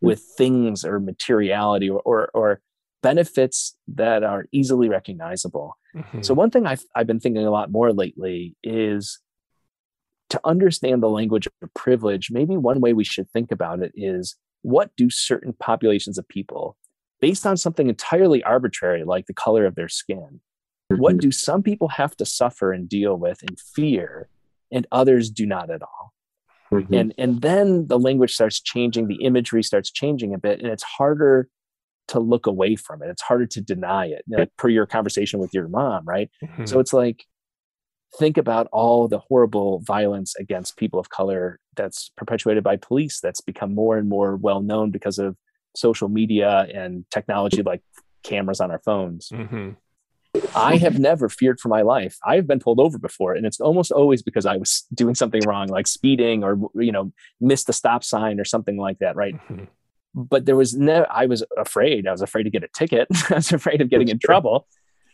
with 0.00 0.22
things 0.36 0.84
or 0.84 1.00
materiality 1.00 1.88
or 1.88 2.00
or, 2.04 2.30
or 2.34 2.60
benefits 3.02 3.76
that 3.88 4.22
are 4.22 4.46
easily 4.52 4.88
recognizable. 4.88 5.76
Mm-hmm. 5.94 6.22
So 6.22 6.34
one 6.34 6.50
thing 6.50 6.66
I've 6.66 6.84
I've 6.94 7.06
been 7.06 7.20
thinking 7.20 7.44
a 7.44 7.50
lot 7.50 7.70
more 7.70 7.92
lately 7.92 8.56
is 8.62 9.18
to 10.30 10.40
understand 10.44 11.02
the 11.02 11.08
language 11.08 11.46
of 11.46 11.74
privilege. 11.74 12.30
Maybe 12.30 12.56
one 12.56 12.80
way 12.80 12.92
we 12.92 13.04
should 13.04 13.28
think 13.30 13.50
about 13.50 13.80
it 13.80 13.92
is 13.94 14.36
what 14.62 14.90
do 14.96 15.10
certain 15.10 15.52
populations 15.52 16.18
of 16.18 16.28
people, 16.28 16.76
based 17.20 17.46
on 17.46 17.56
something 17.56 17.88
entirely 17.88 18.42
arbitrary 18.44 19.04
like 19.04 19.26
the 19.26 19.34
color 19.34 19.66
of 19.66 19.74
their 19.74 19.88
skin, 19.88 20.40
what 20.88 21.14
mm-hmm. 21.14 21.18
do 21.18 21.32
some 21.32 21.62
people 21.62 21.88
have 21.88 22.16
to 22.16 22.26
suffer 22.26 22.72
and 22.72 22.88
deal 22.88 23.16
with 23.16 23.42
and 23.42 23.58
fear, 23.58 24.28
and 24.70 24.86
others 24.92 25.30
do 25.30 25.46
not 25.46 25.70
at 25.70 25.82
all? 25.82 26.12
mm-hmm. 26.72 26.94
and 26.94 27.14
and 27.18 27.42
then 27.42 27.86
the 27.88 27.98
language 27.98 28.32
starts 28.32 28.60
changing 28.60 29.08
the 29.08 29.22
imagery 29.24 29.62
starts 29.62 29.90
changing 29.90 30.34
a 30.34 30.38
bit 30.38 30.60
and 30.60 30.68
it's 30.68 30.82
harder 30.82 31.48
to 32.10 32.18
look 32.18 32.46
away 32.46 32.74
from 32.74 33.02
it 33.02 33.08
it's 33.08 33.22
harder 33.22 33.46
to 33.46 33.60
deny 33.60 34.06
it 34.06 34.24
like 34.28 34.50
per 34.56 34.68
your 34.68 34.84
conversation 34.84 35.38
with 35.38 35.54
your 35.54 35.68
mom 35.68 36.04
right 36.04 36.28
mm-hmm. 36.44 36.64
so 36.64 36.80
it's 36.80 36.92
like 36.92 37.24
think 38.18 38.36
about 38.36 38.66
all 38.72 39.06
the 39.06 39.20
horrible 39.20 39.80
violence 39.86 40.34
against 40.36 40.76
people 40.76 40.98
of 40.98 41.08
color 41.08 41.60
that's 41.76 42.10
perpetuated 42.16 42.64
by 42.64 42.76
police 42.76 43.20
that's 43.20 43.40
become 43.40 43.72
more 43.72 43.96
and 43.96 44.08
more 44.08 44.36
well 44.36 44.60
known 44.60 44.90
because 44.90 45.18
of 45.18 45.36
social 45.76 46.08
media 46.08 46.66
and 46.74 47.04
technology 47.12 47.62
like 47.62 47.82
cameras 48.24 48.60
on 48.60 48.72
our 48.72 48.80
phones 48.84 49.28
mm-hmm. 49.28 49.70
I 50.54 50.76
have 50.76 50.98
never 50.98 51.28
feared 51.28 51.58
for 51.58 51.68
my 51.68 51.82
life. 51.82 52.16
I've 52.24 52.46
been 52.46 52.60
pulled 52.60 52.78
over 52.78 52.98
before, 52.98 53.34
and 53.34 53.44
it's 53.44 53.60
almost 53.60 53.90
always 53.90 54.22
because 54.22 54.46
I 54.46 54.58
was 54.58 54.86
doing 54.94 55.16
something 55.16 55.42
wrong, 55.44 55.66
like 55.66 55.88
speeding 55.88 56.44
or 56.44 56.56
you 56.76 56.92
know 56.92 57.12
missed 57.40 57.66
the 57.66 57.72
stop 57.72 58.04
sign 58.04 58.38
or 58.38 58.44
something 58.44 58.76
like 58.76 58.98
that, 59.00 59.16
right? 59.16 59.34
Mm-hmm. 59.34 59.64
But 60.14 60.46
there 60.46 60.56
was 60.56 60.74
no. 60.74 61.06
I 61.10 61.26
was 61.26 61.44
afraid. 61.56 62.06
I 62.06 62.12
was 62.12 62.22
afraid 62.22 62.44
to 62.44 62.50
get 62.50 62.64
a 62.64 62.68
ticket. 62.68 63.08
I 63.30 63.34
was 63.34 63.52
afraid 63.52 63.80
of 63.80 63.90
getting 63.90 64.08
in 64.08 64.18
trouble. 64.18 64.66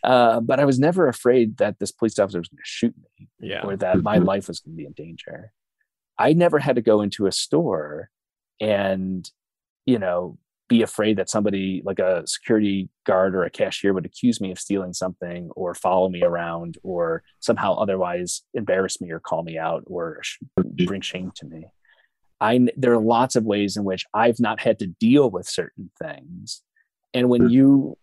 Uh, 0.05 0.41
but 0.41 0.61
I 0.61 0.65
was 0.65 0.79
never 0.79 1.09
afraid 1.09 1.57
that 1.57 1.79
this 1.81 1.91
police 1.91 2.19
officer 2.19 2.39
was 2.39 2.49
going 2.49 2.59
to 2.59 2.65
shoot 2.65 2.95
me, 3.19 3.29
yeah. 3.41 3.63
or 3.63 3.77
that 3.77 4.03
my 4.03 4.19
life 4.33 4.49
was 4.49 4.61
going 4.61 4.75
to 4.75 4.77
be 4.77 4.87
in 4.87 4.93
danger. 4.93 5.53
I 6.19 6.33
never 6.33 6.59
had 6.59 6.77
to 6.77 6.83
go 6.83 7.01
into 7.01 7.27
a 7.27 7.33
store 7.33 8.11
and 8.61 9.29
you 9.85 9.99
know 9.99 10.39
be 10.69 10.83
afraid 10.83 11.17
that 11.19 11.31
somebody 11.31 11.83
like 11.85 11.99
a 11.99 12.27
security 12.27 12.89
guard 13.05 13.35
or 13.35 13.45
a 13.45 13.51
cashier 13.51 13.93
would 13.93 14.07
accuse 14.07 14.41
me 14.41 14.51
of 14.51 14.59
stealing 14.59 14.93
something 14.93 15.51
or 15.55 15.75
follow 15.75 16.09
me 16.09 16.23
around 16.23 16.77
or 16.83 17.23
somehow 17.41 17.75
otherwise 17.75 18.43
embarrass 18.55 19.01
me 19.01 19.11
or 19.11 19.21
call 19.21 19.43
me 19.43 19.59
out 19.59 19.85
or 19.87 20.21
bring 20.87 21.01
shame 21.01 21.31
to 21.37 21.47
me 21.47 21.67
i 22.41 22.59
there 22.77 22.93
are 22.93 23.01
lots 23.01 23.37
of 23.37 23.45
ways 23.45 23.77
in 23.77 23.85
which 23.85 24.05
i've 24.15 24.41
not 24.41 24.61
had 24.61 24.79
to 24.79 24.87
deal 24.87 25.31
with 25.31 25.49
certain 25.49 25.91
things 26.03 26.63
and 27.15 27.29
when 27.29 27.49
you 27.49 27.97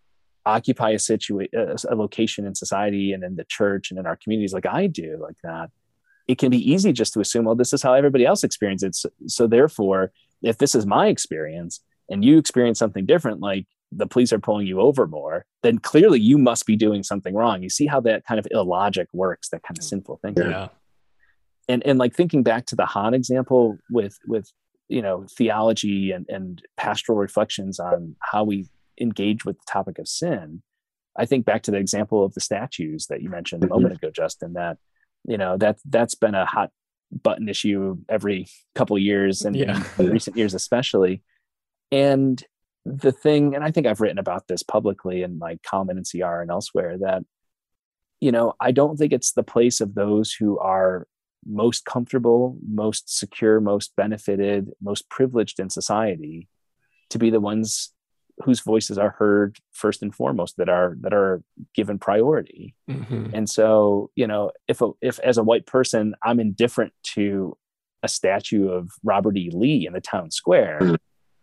occupy 0.46 0.90
a 0.90 0.98
situation 0.98 1.48
a 1.88 1.94
location 1.94 2.46
in 2.46 2.54
society 2.54 3.12
and 3.12 3.24
in 3.24 3.36
the 3.36 3.44
church 3.44 3.90
and 3.90 3.98
in 3.98 4.06
our 4.06 4.16
communities 4.16 4.52
like 4.52 4.66
i 4.66 4.86
do 4.86 5.18
like 5.20 5.36
that 5.42 5.70
it 6.26 6.38
can 6.38 6.50
be 6.50 6.70
easy 6.70 6.92
just 6.92 7.12
to 7.12 7.20
assume 7.20 7.44
well 7.44 7.54
this 7.54 7.72
is 7.72 7.82
how 7.82 7.94
everybody 7.94 8.26
else 8.26 8.44
experiences 8.44 8.88
it 8.88 8.94
so, 8.94 9.08
so 9.26 9.46
therefore 9.46 10.12
if 10.44 10.58
this 10.58 10.74
is 10.74 10.86
my 10.86 11.08
experience 11.08 11.80
and 12.08 12.24
you 12.24 12.38
experience 12.38 12.78
something 12.78 13.06
different, 13.06 13.40
like 13.40 13.66
the 13.90 14.06
police 14.06 14.32
are 14.32 14.38
pulling 14.38 14.66
you 14.66 14.80
over 14.80 15.06
more, 15.06 15.46
then 15.62 15.78
clearly 15.78 16.20
you 16.20 16.38
must 16.38 16.66
be 16.66 16.76
doing 16.76 17.02
something 17.02 17.34
wrong. 17.34 17.62
You 17.62 17.70
see 17.70 17.86
how 17.86 18.00
that 18.00 18.26
kind 18.26 18.38
of 18.38 18.46
illogic 18.50 19.08
works, 19.12 19.48
that 19.50 19.62
kind 19.62 19.78
of 19.78 19.84
mm. 19.84 19.88
sinful 19.88 20.20
thinking. 20.22 20.50
Yeah. 20.50 20.68
And 21.68 21.84
and 21.86 21.98
like 21.98 22.14
thinking 22.14 22.42
back 22.42 22.66
to 22.66 22.76
the 22.76 22.86
Han 22.86 23.14
example 23.14 23.78
with 23.90 24.18
with 24.26 24.50
you 24.88 25.02
know 25.02 25.26
theology 25.36 26.12
and, 26.12 26.26
and 26.28 26.62
pastoral 26.76 27.18
reflections 27.18 27.80
on 27.80 28.16
how 28.20 28.44
we 28.44 28.68
engage 29.00 29.44
with 29.44 29.56
the 29.56 29.64
topic 29.68 29.98
of 29.98 30.08
sin, 30.08 30.62
I 31.16 31.26
think 31.26 31.44
back 31.44 31.62
to 31.64 31.70
the 31.70 31.78
example 31.78 32.24
of 32.24 32.34
the 32.34 32.40
statues 32.40 33.06
that 33.06 33.22
you 33.22 33.30
mentioned 33.30 33.64
a 33.64 33.68
moment 33.68 33.94
mm-hmm. 33.94 34.06
ago, 34.06 34.12
Justin, 34.14 34.54
that 34.54 34.78
you 35.26 35.38
know 35.38 35.56
that 35.56 35.78
that's 35.86 36.14
been 36.14 36.34
a 36.34 36.46
hot 36.46 36.70
button 37.22 37.48
issue 37.48 37.96
every 38.08 38.46
couple 38.74 38.98
years 38.98 39.42
and 39.42 39.54
yeah. 39.54 39.82
in 39.98 40.10
recent 40.10 40.36
years 40.36 40.52
especially 40.52 41.22
and 41.92 42.42
the 42.84 43.12
thing, 43.12 43.54
and 43.54 43.64
I 43.64 43.70
think 43.70 43.86
I've 43.86 44.00
written 44.00 44.18
about 44.18 44.46
this 44.46 44.62
publicly 44.62 45.22
in 45.22 45.38
my 45.38 45.58
comment 45.64 45.98
in 45.98 46.04
CR 46.04 46.40
and 46.40 46.50
elsewhere, 46.50 46.98
that, 46.98 47.22
you 48.20 48.30
know, 48.30 48.54
I 48.60 48.72
don't 48.72 48.96
think 48.96 49.12
it's 49.12 49.32
the 49.32 49.42
place 49.42 49.80
of 49.80 49.94
those 49.94 50.32
who 50.32 50.58
are 50.58 51.06
most 51.46 51.84
comfortable, 51.84 52.56
most 52.66 53.16
secure, 53.16 53.60
most 53.60 53.94
benefited, 53.96 54.70
most 54.82 55.08
privileged 55.08 55.60
in 55.60 55.70
society 55.70 56.48
to 57.10 57.18
be 57.18 57.30
the 57.30 57.40
ones 57.40 57.92
whose 58.44 58.60
voices 58.60 58.98
are 58.98 59.10
heard 59.10 59.58
first 59.72 60.02
and 60.02 60.14
foremost 60.14 60.56
that 60.56 60.68
are 60.68 60.96
that 61.02 61.14
are 61.14 61.40
given 61.72 62.00
priority 62.00 62.74
mm-hmm. 62.90 63.26
and 63.32 63.48
so 63.48 64.10
you 64.16 64.26
know 64.26 64.50
if 64.66 64.80
a, 64.80 64.90
if 65.00 65.20
as 65.20 65.38
a 65.38 65.42
white 65.44 65.66
person 65.66 66.16
i'm 66.20 66.40
indifferent 66.40 66.92
to 67.04 67.56
a 68.02 68.08
statue 68.08 68.68
of 68.68 68.90
robert 69.04 69.36
e 69.36 69.50
lee 69.52 69.86
in 69.86 69.92
the 69.92 70.00
town 70.00 70.32
square 70.32 70.80
mm-hmm 70.82 70.94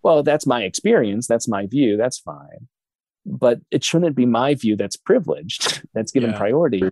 well, 0.03 0.23
that's 0.23 0.47
my 0.47 0.63
experience. 0.63 1.27
That's 1.27 1.47
my 1.47 1.67
view. 1.67 1.97
That's 1.97 2.19
fine. 2.19 2.67
But 3.25 3.59
it 3.69 3.83
shouldn't 3.83 4.15
be 4.15 4.25
my 4.25 4.55
view 4.55 4.75
that's 4.75 4.97
privileged, 4.97 5.83
that's 5.93 6.11
given 6.11 6.31
yeah. 6.31 6.37
priority 6.37 6.83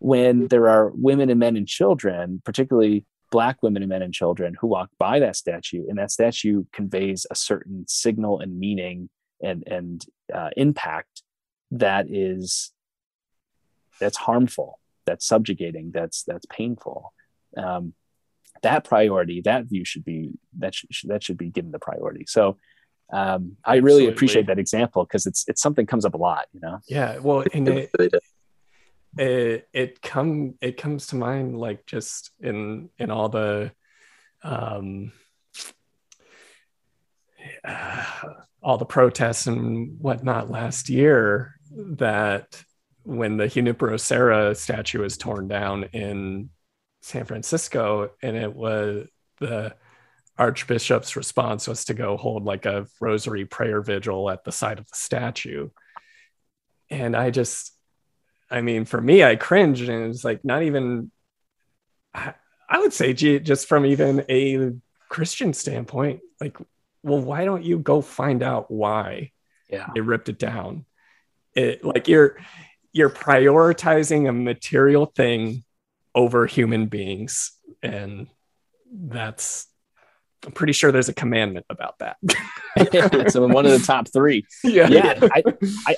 when 0.00 0.48
there 0.48 0.68
are 0.68 0.90
women 0.94 1.30
and 1.30 1.38
men 1.38 1.56
and 1.56 1.68
children, 1.68 2.42
particularly 2.44 3.04
Black 3.30 3.62
women 3.62 3.82
and 3.82 3.90
men 3.90 4.02
and 4.02 4.12
children, 4.12 4.56
who 4.60 4.66
walk 4.66 4.90
by 4.98 5.20
that 5.20 5.36
statue, 5.36 5.84
and 5.88 5.98
that 5.98 6.10
statue 6.10 6.64
conveys 6.72 7.26
a 7.30 7.36
certain 7.36 7.84
signal 7.86 8.40
and 8.40 8.58
meaning 8.58 9.08
and, 9.40 9.62
and 9.68 10.04
uh, 10.34 10.50
impact 10.56 11.22
that 11.70 12.06
is 12.10 12.72
that's 14.00 14.16
harmful, 14.16 14.80
that's 15.04 15.26
subjugating, 15.26 15.92
that's 15.92 16.24
that's 16.24 16.46
painful. 16.46 17.12
Um, 17.56 17.92
that 18.62 18.84
priority, 18.84 19.42
that 19.42 19.66
view 19.66 19.84
should 19.84 20.04
be 20.04 20.32
that 20.58 20.74
should 20.74 20.88
that 21.10 21.22
should 21.22 21.38
be 21.38 21.50
given 21.50 21.70
the 21.70 21.78
priority. 21.78 22.24
So 22.26 22.56
um, 23.12 23.56
I 23.64 23.76
really 23.76 23.82
Absolutely. 23.82 24.12
appreciate 24.14 24.46
that 24.46 24.58
example 24.58 25.04
because 25.04 25.26
it's 25.26 25.44
it's 25.46 25.62
something 25.62 25.86
comes 25.86 26.04
up 26.04 26.14
a 26.14 26.18
lot, 26.18 26.46
you 26.52 26.60
know. 26.60 26.78
Yeah, 26.88 27.18
well, 27.18 27.44
and 27.52 27.68
it, 27.68 27.90
it 29.16 29.68
it 29.72 30.02
come 30.02 30.54
it 30.60 30.76
comes 30.76 31.08
to 31.08 31.16
mind 31.16 31.58
like 31.58 31.84
just 31.86 32.30
in 32.40 32.90
in 32.98 33.10
all 33.10 33.28
the 33.28 33.72
um 34.42 35.12
uh, 37.64 38.04
all 38.62 38.76
the 38.76 38.84
protests 38.84 39.46
and 39.46 39.98
whatnot 40.00 40.50
last 40.50 40.90
year 40.90 41.54
that 41.72 42.62
when 43.04 43.38
the 43.38 43.48
Junipero 43.48 43.96
Serra 43.96 44.54
statue 44.54 45.00
was 45.00 45.16
torn 45.16 45.48
down 45.48 45.84
in 45.92 46.50
San 47.02 47.24
Francisco, 47.24 48.10
and 48.22 48.36
it 48.36 48.54
was 48.54 49.06
the 49.38 49.74
Archbishop's 50.38 51.16
response 51.16 51.66
was 51.66 51.86
to 51.86 51.94
go 51.94 52.16
hold 52.16 52.44
like 52.44 52.66
a 52.66 52.86
rosary 53.00 53.44
prayer 53.44 53.80
vigil 53.80 54.30
at 54.30 54.44
the 54.44 54.52
side 54.52 54.78
of 54.78 54.86
the 54.86 54.96
statue. 54.96 55.70
And 56.90 57.16
I 57.16 57.30
just, 57.30 57.72
I 58.50 58.62
mean, 58.62 58.84
for 58.84 59.00
me, 59.00 59.22
I 59.22 59.36
cringed, 59.36 59.88
and 59.88 60.10
it's 60.12 60.24
like 60.24 60.44
not 60.44 60.62
even, 60.62 61.10
I, 62.12 62.34
I 62.68 62.80
would 62.80 62.92
say, 62.92 63.12
just 63.12 63.68
from 63.68 63.86
even 63.86 64.24
a 64.28 64.72
Christian 65.08 65.52
standpoint, 65.52 66.20
like, 66.40 66.56
well, 67.02 67.20
why 67.20 67.44
don't 67.44 67.64
you 67.64 67.78
go 67.78 68.00
find 68.00 68.42
out 68.42 68.70
why 68.70 69.32
yeah. 69.68 69.88
they 69.94 70.00
ripped 70.00 70.28
it 70.28 70.38
down? 70.38 70.84
It 71.54 71.84
like 71.84 72.08
you're 72.08 72.36
you're 72.92 73.10
prioritizing 73.10 74.28
a 74.28 74.32
material 74.32 75.06
thing 75.06 75.64
over 76.14 76.46
human 76.46 76.86
beings 76.86 77.52
and 77.82 78.28
that's 78.92 79.66
i'm 80.46 80.52
pretty 80.52 80.72
sure 80.72 80.90
there's 80.92 81.08
a 81.08 81.14
commandment 81.14 81.66
about 81.70 81.98
that. 81.98 82.16
So 83.30 83.46
one 83.46 83.66
of 83.66 83.72
the 83.72 83.84
top 83.84 84.08
three. 84.08 84.46
Yeah. 84.64 84.88
Yeah 84.88 85.18
I, 85.22 85.42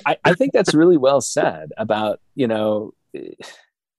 I 0.05 0.17
i 0.25 0.33
think 0.33 0.53
that's 0.53 0.73
really 0.73 0.97
well 0.97 1.21
said 1.21 1.71
about 1.77 2.19
you 2.35 2.47
know 2.47 2.93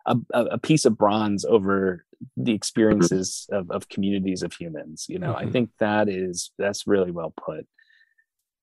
a, 0.07 0.16
a 0.32 0.59
piece 0.59 0.84
of 0.84 0.99
bronze 0.99 1.45
over 1.45 2.05
the 2.36 2.53
experiences 2.53 3.47
of, 3.51 3.70
of 3.70 3.88
communities 3.88 4.42
of 4.42 4.53
humans 4.53 5.07
you 5.09 5.18
know. 5.18 5.34
Mm-hmm. 5.34 5.49
i 5.49 5.51
think 5.51 5.70
that 5.78 6.09
is 6.09 6.51
that's 6.59 6.86
really 6.86 7.11
well 7.11 7.32
put 7.36 7.66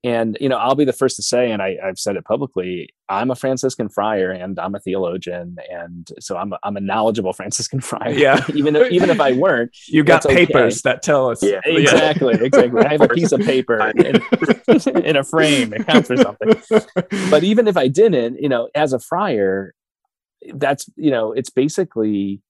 and 0.04 0.36
you 0.42 0.50
know, 0.50 0.58
I'll 0.58 0.76
be 0.76 0.86
the 0.86 0.94
first 0.94 1.16
to 1.18 1.22
say, 1.22 1.52
and 1.52 1.62
I, 1.62 1.78
have 1.84 2.00
said 2.00 2.16
it 2.16 2.26
publicly, 2.26 2.90
I'm 3.08 3.30
a 3.30 3.36
Franciscan 3.36 3.88
friar 3.88 4.32
and 4.32 4.60
I'm 4.60 4.74
a 4.74 4.80
theologian, 4.80 5.58
and 5.70 6.10
so 6.20 6.38
I'm 6.38 6.54
a, 6.54 6.60
I'm 6.64 6.76
a 6.76 6.80
knowledgeable 6.80 7.34
Franciscan 7.42 7.82
friar. 7.82 8.10
Yeah, 8.12 8.44
even 8.56 8.76
if, 8.76 8.92
even 8.92 9.12
if 9.12 9.20
I 9.20 9.34
weren't, 9.34 9.76
you 9.88 10.04
got 10.04 10.24
papers 10.24 10.78
okay. 10.78 10.92
that 10.92 11.04
tell 11.04 11.30
us. 11.30 11.44
Yeah, 11.44 11.60
exactly, 11.66 12.34
exactly. 12.34 12.84
I 12.84 12.92
have 12.92 13.02
a 13.02 13.10
piece 13.10 13.32
of 13.32 13.42
paper 13.42 13.92
in, 13.96 14.22
in 15.06 15.18
a 15.18 15.24
frame. 15.24 15.74
It 15.74 15.86
counts 15.86 16.08
for 16.08 16.18
something. 16.18 16.54
But 17.30 17.44
even 17.44 17.68
if 17.68 17.78
I 17.78 17.88
didn't, 17.88 18.42
you 18.42 18.50
know, 18.50 18.70
as 18.74 18.94
a 18.94 19.00
friar, 19.00 19.76
that's 20.56 20.90
you 20.96 21.12
know, 21.12 21.32
it's 21.32 21.52
basically, 21.52 22.42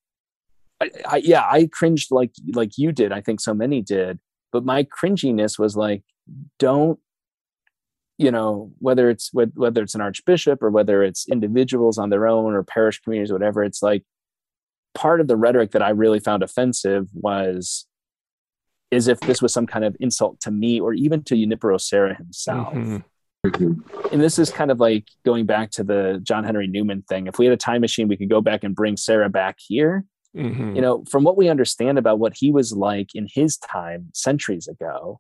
I, 0.80 0.90
I, 1.06 1.18
yeah, 1.18 1.42
I 1.42 1.70
cringed 1.70 2.12
like 2.12 2.32
like 2.54 2.78
you 2.78 2.94
did. 2.94 3.12
I 3.12 3.20
think 3.20 3.42
so 3.42 3.54
many 3.54 3.82
did, 3.82 4.20
but 4.54 4.64
my 4.64 4.86
cringiness 4.86 5.60
was 5.60 5.76
like, 5.76 6.04
don't 6.58 6.98
you 8.22 8.32
know 8.32 8.72
whether 8.80 9.10
it's 9.10 9.32
whether 9.34 9.82
it's 9.82 9.96
an 9.96 10.02
archbishop 10.02 10.62
or 10.62 10.70
whether 10.70 11.04
it's 11.04 11.28
individuals 11.30 11.98
on 11.98 12.10
their 12.10 12.28
own 12.28 12.54
or 12.54 12.64
parish 12.64 13.00
communities 13.02 13.32
or 13.32 13.36
whatever 13.36 13.64
it's 13.64 13.82
like 13.82 14.04
part 14.94 15.22
of 15.22 15.28
the 15.28 15.36
rhetoric 15.36 15.72
that 15.72 15.82
i 15.82 15.90
really 15.90 16.20
found 16.20 16.44
offensive 16.44 17.08
was 17.14 17.88
is 18.92 19.08
if 19.08 19.20
this 19.22 19.42
was 19.42 19.54
some 19.54 19.66
kind 19.66 19.86
of 19.86 19.96
insult 20.00 20.40
to 20.42 20.52
me 20.52 20.80
or 20.82 20.94
even 20.94 21.24
to 21.24 21.34
Junipero 21.34 21.78
Serra 21.78 22.14
himself. 22.14 22.74
Mm-hmm. 22.74 22.98
Mm-hmm. 23.48 24.08
And 24.12 24.22
this 24.22 24.38
is 24.38 24.52
kind 24.52 24.70
of 24.70 24.82
like 24.82 25.06
going 25.26 25.46
back 25.46 25.72
to 25.72 25.84
the 25.86 26.20
John 26.22 26.44
Henry 26.44 26.68
Newman 26.68 27.02
thing. 27.04 27.28
If 27.28 27.40
we 27.40 27.46
had 27.46 27.54
a 27.54 27.58
time 27.58 27.80
machine, 27.80 28.10
we 28.10 28.18
could 28.18 28.30
go 28.30 28.42
back 28.42 28.66
and 28.66 28.76
bring 28.76 28.98
Serra 28.98 29.30
back 29.30 29.56
here 29.60 30.04
Mhm. 30.36 30.76
you 30.76 30.82
know 30.82 31.04
from 31.12 31.26
what 31.26 31.36
we 31.36 31.50
understand 31.50 31.98
about 31.98 32.18
what 32.18 32.34
he 32.38 32.54
was 32.54 32.72
like 32.72 33.10
in 33.14 33.28
his 33.30 33.58
time 33.58 34.08
centuries 34.14 34.66
ago 34.66 35.20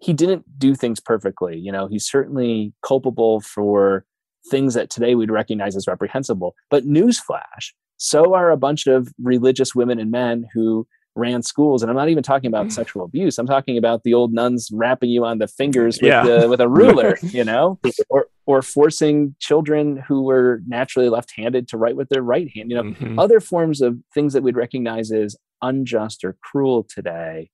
he 0.00 0.12
didn't 0.12 0.44
do 0.58 0.74
things 0.74 1.00
perfectly 1.00 1.56
you 1.56 1.72
know 1.72 1.86
he's 1.86 2.06
certainly 2.06 2.72
culpable 2.86 3.40
for 3.40 4.04
things 4.50 4.74
that 4.74 4.90
today 4.90 5.14
we'd 5.14 5.30
recognize 5.30 5.74
as 5.76 5.86
reprehensible 5.86 6.54
but 6.70 6.84
newsflash 6.84 7.72
so 7.96 8.34
are 8.34 8.50
a 8.50 8.56
bunch 8.56 8.86
of 8.86 9.08
religious 9.22 9.74
women 9.74 9.98
and 9.98 10.10
men 10.10 10.46
who 10.54 10.86
ran 11.16 11.42
schools 11.42 11.82
and 11.82 11.90
i'm 11.90 11.96
not 11.96 12.10
even 12.10 12.22
talking 12.22 12.48
about 12.48 12.70
sexual 12.80 13.04
abuse 13.04 13.38
i'm 13.38 13.46
talking 13.46 13.78
about 13.78 14.02
the 14.02 14.12
old 14.12 14.32
nuns 14.34 14.68
rapping 14.72 15.08
you 15.08 15.24
on 15.24 15.38
the 15.38 15.48
fingers 15.48 15.96
with, 16.00 16.08
Yeah. 16.10 16.22
the, 16.24 16.48
with 16.48 16.60
a 16.60 16.68
ruler 16.68 17.16
you 17.22 17.42
know 17.42 17.78
or 18.10 18.26
or 18.44 18.60
forcing 18.62 19.34
children 19.40 19.96
who 20.06 20.22
were 20.22 20.60
naturally 20.68 21.08
left-handed 21.08 21.66
to 21.68 21.78
write 21.78 21.96
with 21.96 22.10
their 22.10 22.22
right 22.22 22.48
hand 22.54 22.70
you 22.70 22.76
know 22.76 22.82
Mhm. 22.84 23.18
other 23.18 23.40
forms 23.40 23.80
of 23.80 23.96
things 24.14 24.34
that 24.34 24.42
we'd 24.42 24.56
recognize 24.56 25.10
as 25.10 25.36
unjust 25.62 26.22
or 26.22 26.36
cruel 26.42 26.86
today 26.88 27.48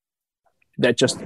that 0.79 0.97
just 0.99 1.23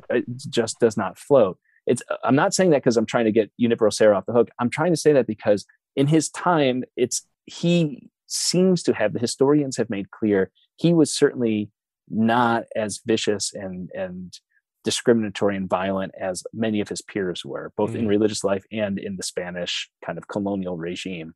just 0.50 0.78
does 0.80 0.96
not 0.96 1.18
float 1.18 1.58
it's 1.86 2.02
i'm 2.24 2.34
not 2.36 2.52
saying 2.54 2.70
that 2.70 2.78
because 2.82 2.96
i'm 2.96 3.06
trying 3.06 3.24
to 3.24 3.32
get 3.32 3.50
Junipero 3.60 3.90
Serra 3.90 4.16
off 4.16 4.26
the 4.26 4.32
hook 4.32 4.48
i'm 4.58 4.70
trying 4.70 4.92
to 4.92 4.96
say 4.96 5.12
that 5.12 5.26
because 5.26 5.64
in 5.94 6.06
his 6.06 6.28
time 6.30 6.82
it's 6.96 7.26
he 7.46 8.10
seems 8.26 8.82
to 8.82 8.92
have 8.92 9.12
the 9.12 9.18
historians 9.20 9.76
have 9.76 9.88
made 9.90 10.10
clear 10.10 10.50
he 10.76 10.92
was 10.92 11.12
certainly 11.14 11.70
not 12.08 12.64
as 12.74 13.00
vicious 13.06 13.52
and 13.54 13.90
and 13.94 14.38
discriminatory 14.84 15.56
and 15.56 15.68
violent 15.68 16.12
as 16.20 16.44
many 16.52 16.80
of 16.80 16.88
his 16.88 17.02
peers 17.02 17.44
were 17.44 17.72
both 17.76 17.96
in 17.96 18.04
Mhm. 18.04 18.08
religious 18.08 18.44
life 18.44 18.64
and 18.70 18.98
in 19.00 19.16
the 19.16 19.22
spanish 19.24 19.90
kind 20.04 20.16
of 20.18 20.28
colonial 20.28 20.76
regime 20.76 21.34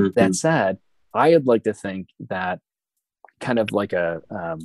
Mhm. 0.00 0.14
that 0.14 0.34
said, 0.34 0.78
I'd 1.14 1.46
like 1.46 1.62
to 1.64 1.74
think 1.74 2.08
that 2.28 2.60
kind 3.40 3.58
of 3.60 3.70
like 3.70 3.92
a 3.92 4.22
um, 4.30 4.58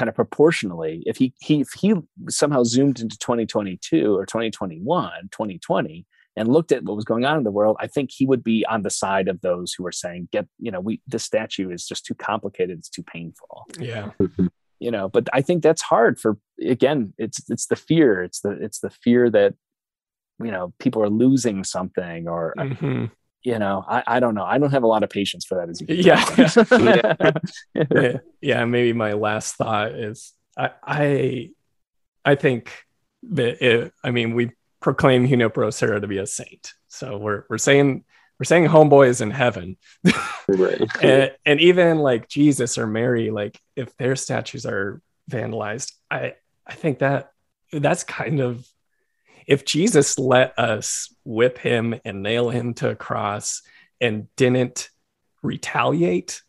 kind 0.00 0.08
of 0.08 0.14
proportionally, 0.14 1.02
if 1.04 1.18
he 1.18 1.34
he 1.40 1.60
if 1.60 1.72
he 1.78 1.94
somehow 2.30 2.64
zoomed 2.64 3.00
into 3.00 3.18
2022 3.18 4.16
or 4.16 4.24
2021, 4.24 5.12
2020, 5.30 6.06
and 6.36 6.48
looked 6.48 6.72
at 6.72 6.84
what 6.84 6.96
was 6.96 7.04
going 7.04 7.26
on 7.26 7.36
in 7.36 7.44
the 7.44 7.50
world, 7.50 7.76
I 7.80 7.86
think 7.86 8.08
he 8.10 8.24
would 8.24 8.42
be 8.42 8.64
on 8.64 8.80
the 8.80 8.88
side 8.88 9.28
of 9.28 9.42
those 9.42 9.74
who 9.74 9.86
are 9.86 9.92
saying, 9.92 10.30
"Get 10.32 10.46
you 10.58 10.70
know, 10.70 10.80
we 10.80 11.02
this 11.06 11.22
statue 11.22 11.70
is 11.70 11.86
just 11.86 12.06
too 12.06 12.14
complicated, 12.14 12.78
it's 12.78 12.88
too 12.88 13.02
painful." 13.02 13.66
yeah. 13.78 14.12
You 14.78 14.90
know, 14.90 15.10
but 15.10 15.28
I 15.34 15.42
think 15.42 15.62
that's 15.62 15.82
hard 15.82 16.18
for 16.18 16.38
again, 16.62 17.12
it's 17.18 17.38
it's 17.50 17.66
the 17.66 17.76
fear, 17.76 18.22
it's 18.22 18.40
the 18.40 18.52
it's 18.52 18.80
the 18.80 18.88
fear 18.88 19.28
that 19.28 19.52
you 20.42 20.50
know 20.50 20.72
people 20.78 21.02
are 21.02 21.10
losing 21.10 21.62
something 21.62 22.26
or 22.26 22.54
Mhm. 22.56 23.10
You 23.42 23.58
know 23.58 23.84
I, 23.88 24.02
I 24.06 24.20
don't 24.20 24.34
know. 24.34 24.44
I 24.44 24.58
don't 24.58 24.70
have 24.70 24.82
a 24.82 24.88
lot 24.88 25.02
of 25.02 25.10
patience 25.10 25.44
for 25.44 25.56
that 25.56 25.68
as 25.68 25.80
you 25.80 25.86
Yeah. 25.88 27.32
yeah, 27.90 28.18
yeah 28.40 28.64
maybe 28.64 28.92
my 28.92 29.12
last 29.12 29.56
thought 29.56 29.92
is 29.92 30.32
i 30.56 30.70
i, 30.82 31.50
I 32.24 32.34
think 32.34 32.72
that 33.30 33.64
it, 33.64 33.92
i 34.02 34.10
mean 34.10 34.34
we 34.34 34.52
proclaim 34.80 35.26
Junipero 35.26 35.70
Serra 35.70 36.00
to 36.00 36.06
be 36.06 36.18
a 36.18 36.26
saint. 36.26 36.72
So 36.88 37.18
we're 37.18 37.44
we're 37.48 37.58
saying 37.58 38.04
we're 38.38 38.44
saying 38.44 38.66
homeboy 38.66 39.08
is 39.08 39.20
in 39.20 39.30
heaven. 39.30 39.76
Right. 40.48 40.80
and, 41.02 41.32
and 41.44 41.60
even 41.60 41.98
like 41.98 42.28
jesus 42.28 42.78
or 42.78 42.86
mary 42.86 43.30
like 43.30 43.60
if 43.76 43.96
their 43.98 44.16
statues 44.16 44.66
are 44.66 45.00
vandalized 45.30 45.92
i 46.10 46.34
i 46.66 46.74
think 46.74 46.98
that 46.98 47.30
that's 47.72 48.02
kind 48.02 48.40
of 48.40 48.66
if 49.50 49.64
jesus 49.64 50.18
let 50.18 50.56
us 50.58 51.12
whip 51.24 51.58
him 51.58 51.94
and 52.04 52.22
nail 52.22 52.48
him 52.50 52.72
to 52.72 52.88
a 52.90 52.94
cross 52.96 53.62
and 54.00 54.26
didn't 54.36 54.88
retaliate 55.42 56.42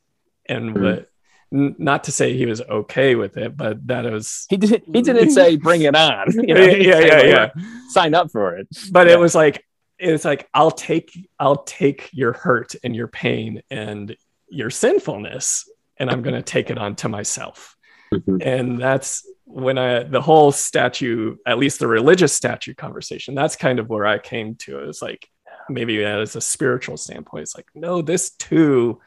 and 0.47 0.75
Mhm. 0.75 0.81
what 0.83 1.09
n- 1.53 1.75
not 1.77 2.03
to 2.05 2.11
say 2.11 2.35
he 2.37 2.45
was 2.45 2.61
okay 2.61 3.15
with 3.15 3.37
it 3.37 3.57
but 3.57 3.85
that 3.87 4.05
was 4.11 4.45
he 4.49 4.57
didn't 4.57 4.83
he 4.95 5.01
didn't 5.01 5.31
say 5.31 5.55
bring 5.57 5.81
it 5.81 5.95
on 5.95 6.27
you 6.47 6.53
know 6.53 6.61
yeah 6.61 6.71
yeah 6.77 6.99
say, 6.99 7.29
yeah, 7.29 7.49
yeah. 7.55 7.63
sign 7.89 8.13
up 8.13 8.31
for 8.31 8.55
it 8.57 8.67
but 8.91 9.07
Yeah. 9.07 9.13
it 9.13 9.19
was 9.19 9.35
like 9.35 9.65
it's 9.99 10.25
like 10.25 10.47
i'll 10.53 10.71
take 10.71 11.11
i'll 11.39 11.63
take 11.63 12.09
your 12.13 12.33
hurt 12.33 12.75
and 12.83 12.95
your 12.95 13.07
pain 13.07 13.61
and 13.69 14.15
your 14.49 14.69
sinfulness 14.69 15.69
and 15.97 16.09
i'm 16.09 16.21
going 16.21 16.35
to 16.35 16.41
take 16.41 16.69
it 16.69 16.77
onto 16.77 17.07
myself 17.07 17.75
Mhm. 18.13 18.41
and 18.45 18.77
that's 18.79 19.25
when 19.53 19.77
i 19.77 20.03
the 20.03 20.21
whole 20.21 20.51
statue 20.51 21.35
at 21.45 21.57
least 21.57 21.79
the 21.79 21.87
religious 21.87 22.31
statue 22.33 22.73
conversation 22.73 23.35
that's 23.35 23.55
kind 23.55 23.79
of 23.79 23.89
where 23.89 24.05
i 24.05 24.17
came 24.17 24.55
to. 24.55 24.79
It 24.79 24.87
was 24.87 25.01
like 25.01 25.27
maybe 25.69 26.03
as 26.03 26.35
a 26.35 26.41
spiritual 26.41 26.97
standpoint 26.97 27.43
it's 27.43 27.55
like 27.55 27.67
no 27.75 28.01
this 28.01 28.31
too 28.31 28.99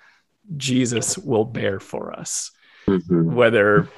jesus 0.56 1.16
will 1.18 1.44
bear 1.44 1.80
for 1.80 2.12
us 2.12 2.50
Mhm. 2.86 3.32
whether 3.32 3.88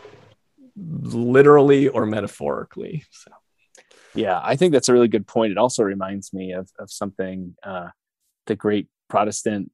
literally 0.77 1.89
or 1.89 2.07
metaphorically 2.07 3.05
so. 3.11 3.31
Yeah 4.15 4.41
i 4.43 4.57
think 4.57 4.73
that's 4.73 4.89
a 4.89 4.93
really 4.93 5.09
good 5.09 5.27
point. 5.27 5.53
It 5.53 5.59
also 5.59 5.83
reminds 5.83 6.33
me 6.33 6.53
of 6.53 6.71
of 6.79 6.91
something 6.91 7.57
uh 7.63 7.89
the 8.47 8.55
great 8.57 8.89
protestant 9.09 9.71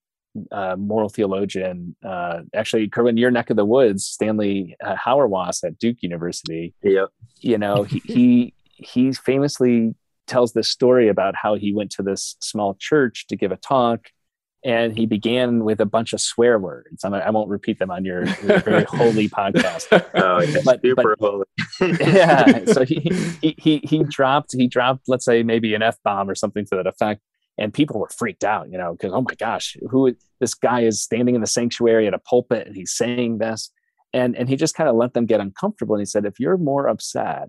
uh, 0.50 0.76
moral 0.76 1.08
theologian, 1.08 1.94
uh, 2.04 2.40
actually, 2.54 2.88
Kerwin, 2.88 3.16
your 3.16 3.30
neck 3.30 3.50
of 3.50 3.56
the 3.56 3.64
woods, 3.64 4.04
Stanley 4.04 4.76
uh, 4.84 4.96
Hauerwas 4.96 5.64
at 5.64 5.78
Duke 5.78 5.98
University. 6.02 6.74
Yep. 6.82 7.08
you 7.40 7.58
know 7.58 7.82
he, 7.84 7.98
he 8.04 8.54
he 8.74 9.12
famously 9.12 9.94
tells 10.26 10.52
this 10.52 10.68
story 10.68 11.08
about 11.08 11.34
how 11.36 11.54
he 11.56 11.72
went 11.74 11.90
to 11.92 12.02
this 12.02 12.36
small 12.40 12.74
church 12.78 13.26
to 13.28 13.36
give 13.36 13.52
a 13.52 13.56
talk 13.56 14.08
and 14.64 14.96
he 14.96 15.04
began 15.06 15.64
with 15.64 15.80
a 15.80 15.84
bunch 15.84 16.12
of 16.12 16.20
swear 16.20 16.58
words 16.58 17.04
I'm, 17.04 17.12
i 17.14 17.28
won't 17.30 17.48
repeat 17.50 17.78
them 17.80 17.90
on 17.90 18.04
your, 18.04 18.24
your 18.24 18.60
very 18.60 18.84
holy 18.88 19.28
podcast 19.28 19.86
Oh, 20.14 20.40
yeah. 20.40 20.60
But- 20.64 20.80
super 20.80 21.16
holy. 21.20 21.44
yeah 21.80 22.64
so 22.66 22.84
he, 22.84 23.00
he 23.42 23.54
he 23.58 23.80
he 23.84 24.04
dropped 24.04 24.52
he 24.56 24.68
dropped 24.68 25.08
let's 25.08 25.24
say 25.24 25.42
maybe 25.42 25.74
an 25.74 25.82
f-bomb 25.82 26.30
or 26.30 26.34
something 26.36 26.64
to 26.66 26.76
that 26.76 26.86
effect 26.86 27.20
and 27.58 27.74
people 27.74 28.00
were 28.00 28.08
freaked 28.08 28.44
out 28.44 28.70
you 28.70 28.78
know 28.78 28.92
because 28.92 29.12
oh 29.12 29.22
my 29.22 29.34
gosh 29.34 29.76
who 29.90 30.14
this 30.42 30.54
guy 30.54 30.80
is 30.80 31.00
standing 31.00 31.36
in 31.36 31.40
the 31.40 31.46
sanctuary 31.46 32.08
at 32.08 32.14
a 32.14 32.18
pulpit 32.18 32.66
and 32.66 32.74
he's 32.74 32.92
saying 32.92 33.38
this. 33.38 33.70
And 34.12 34.36
and 34.36 34.48
he 34.48 34.56
just 34.56 34.74
kind 34.74 34.90
of 34.90 34.96
let 34.96 35.14
them 35.14 35.24
get 35.24 35.40
uncomfortable 35.40 35.94
and 35.94 36.02
he 36.02 36.06
said 36.06 36.26
if 36.26 36.38
you're 36.38 36.58
more 36.58 36.86
upset 36.86 37.48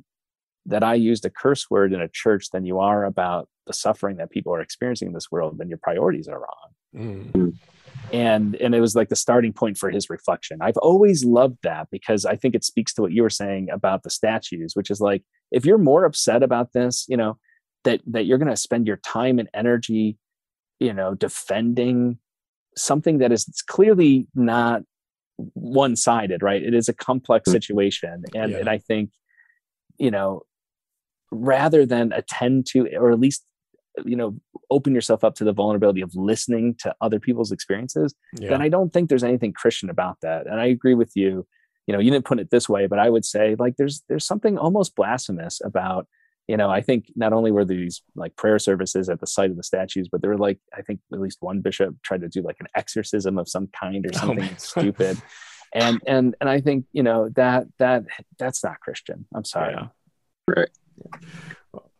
that 0.67 0.81
i 0.81 0.93
used 0.93 1.25
a 1.25 1.29
curse 1.29 1.69
word 1.69 1.91
in 1.91 1.99
a 1.99 2.07
church 2.07 2.51
than 2.53 2.63
you 2.63 2.79
are 2.79 3.03
about 3.03 3.49
the 3.67 3.73
suffering 3.73 4.15
that 4.15 4.31
people 4.31 4.55
are 4.55 4.61
experiencing 4.61 5.09
in 5.09 5.13
this 5.13 5.29
world 5.29 5.57
then 5.57 5.67
your 5.67 5.79
priorities 5.79 6.29
are 6.29 6.39
wrong. 6.39 6.69
Mm. 6.95 7.57
and 8.13 8.55
and 8.55 8.73
it 8.73 8.79
was 8.79 8.95
like 8.95 9.09
the 9.09 9.15
starting 9.17 9.51
point 9.51 9.77
for 9.77 9.89
his 9.89 10.09
reflection. 10.09 10.59
I've 10.61 10.77
always 10.77 11.25
loved 11.25 11.57
that 11.63 11.87
because 11.91 12.23
i 12.23 12.37
think 12.37 12.55
it 12.55 12.63
speaks 12.63 12.93
to 12.93 13.01
what 13.01 13.11
you 13.11 13.23
were 13.23 13.29
saying 13.29 13.69
about 13.69 14.03
the 14.03 14.09
statues 14.09 14.73
which 14.73 14.89
is 14.89 15.01
like 15.01 15.23
if 15.51 15.65
you're 15.65 15.77
more 15.77 16.05
upset 16.05 16.43
about 16.43 16.71
this 16.71 17.05
you 17.09 17.17
know 17.17 17.37
that 17.83 18.01
that 18.07 18.25
you're 18.25 18.37
going 18.37 18.49
to 18.49 18.57
spend 18.57 18.87
your 18.87 18.97
time 18.97 19.39
and 19.39 19.49
energy 19.53 20.17
you 20.79 20.93
know 20.93 21.13
defending 21.13 22.17
something 22.75 23.19
that 23.19 23.31
is 23.31 23.45
clearly 23.67 24.27
not 24.35 24.81
one-sided 25.53 26.41
right 26.43 26.63
it 26.63 26.73
is 26.73 26.87
a 26.89 26.93
complex 26.93 27.49
Mm. 27.49 27.51
situation 27.53 28.23
and 28.35 28.51
Yeah. 28.51 28.59
and 28.59 28.69
i 28.69 28.77
think 28.77 29.09
you 29.97 30.11
know 30.11 30.41
rather 31.31 31.85
than 31.85 32.11
attend 32.13 32.65
to 32.67 32.87
or 32.95 33.11
at 33.11 33.19
least 33.19 33.43
you 34.05 34.15
know 34.15 34.35
open 34.71 34.93
yourself 34.93 35.23
up 35.23 35.35
to 35.35 35.43
the 35.43 35.53
vulnerability 35.53 36.01
of 36.01 36.11
listening 36.15 36.75
to 36.79 36.95
other 37.01 37.19
people's 37.19 37.51
experiences 37.51 38.13
yeah 38.39 38.49
then 38.49 38.61
I 38.61 38.69
don't 38.69 38.91
think 38.93 39.09
there's 39.09 39.23
anything 39.23 39.53
Christian 39.53 39.89
about 39.89 40.17
that. 40.21 40.47
And 40.47 40.59
I 40.59 40.65
agree 40.65 40.95
with 40.95 41.11
you. 41.15 41.45
You 41.85 41.93
know, 41.93 41.99
you 41.99 42.09
didn't 42.11 42.25
put 42.25 42.39
it 42.39 42.49
this 42.49 42.67
way, 42.69 42.87
but 42.87 42.97
I 42.97 43.09
would 43.09 43.25
say 43.25 43.55
like 43.59 43.75
there's 43.77 44.01
there's 44.09 44.25
something 44.25 44.57
almost 44.57 44.95
blasphemous 44.95 45.59
about, 45.63 46.07
you 46.53 46.57
know, 46.57 46.69
I 46.69 46.81
think 46.81 47.11
not 47.15 47.33
only 47.33 47.51
were 47.51 47.65
these 47.65 48.03
like 48.15 48.35
prayer 48.35 48.59
services 48.59 49.09
at 49.09 49.19
the 49.19 49.25
site 49.25 49.49
of 49.49 49.57
the 49.57 49.63
statues, 49.63 50.07
but 50.07 50.21
there 50.21 50.29
were 50.29 50.37
like 50.37 50.59
I 50.71 50.83
think 50.83 50.99
at 51.11 51.19
least 51.19 51.39
one 51.41 51.61
bishop 51.61 51.95
tried 52.03 52.21
to 52.21 52.29
do 52.29 52.43
like 52.43 52.57
an 52.59 52.67
exorcism 52.75 53.39
of 53.39 53.49
some 53.49 53.69
kind 53.69 54.05
or 54.05 54.11
Oh 54.13 54.19
something 54.19 54.45
my- 54.45 54.53
stupid. 54.57 55.19
And 55.73 55.99
and 56.05 56.35
and 56.39 56.47
I 56.47 56.61
think, 56.61 56.85
you 56.91 57.01
know, 57.01 57.29
that 57.29 57.65
that 57.79 58.03
that's 58.37 58.63
not 58.63 58.79
Christian. 58.81 59.25
I'm 59.33 59.43
sorry. 59.45 59.73
Yeah. 59.73 59.87
Right. 60.47 60.69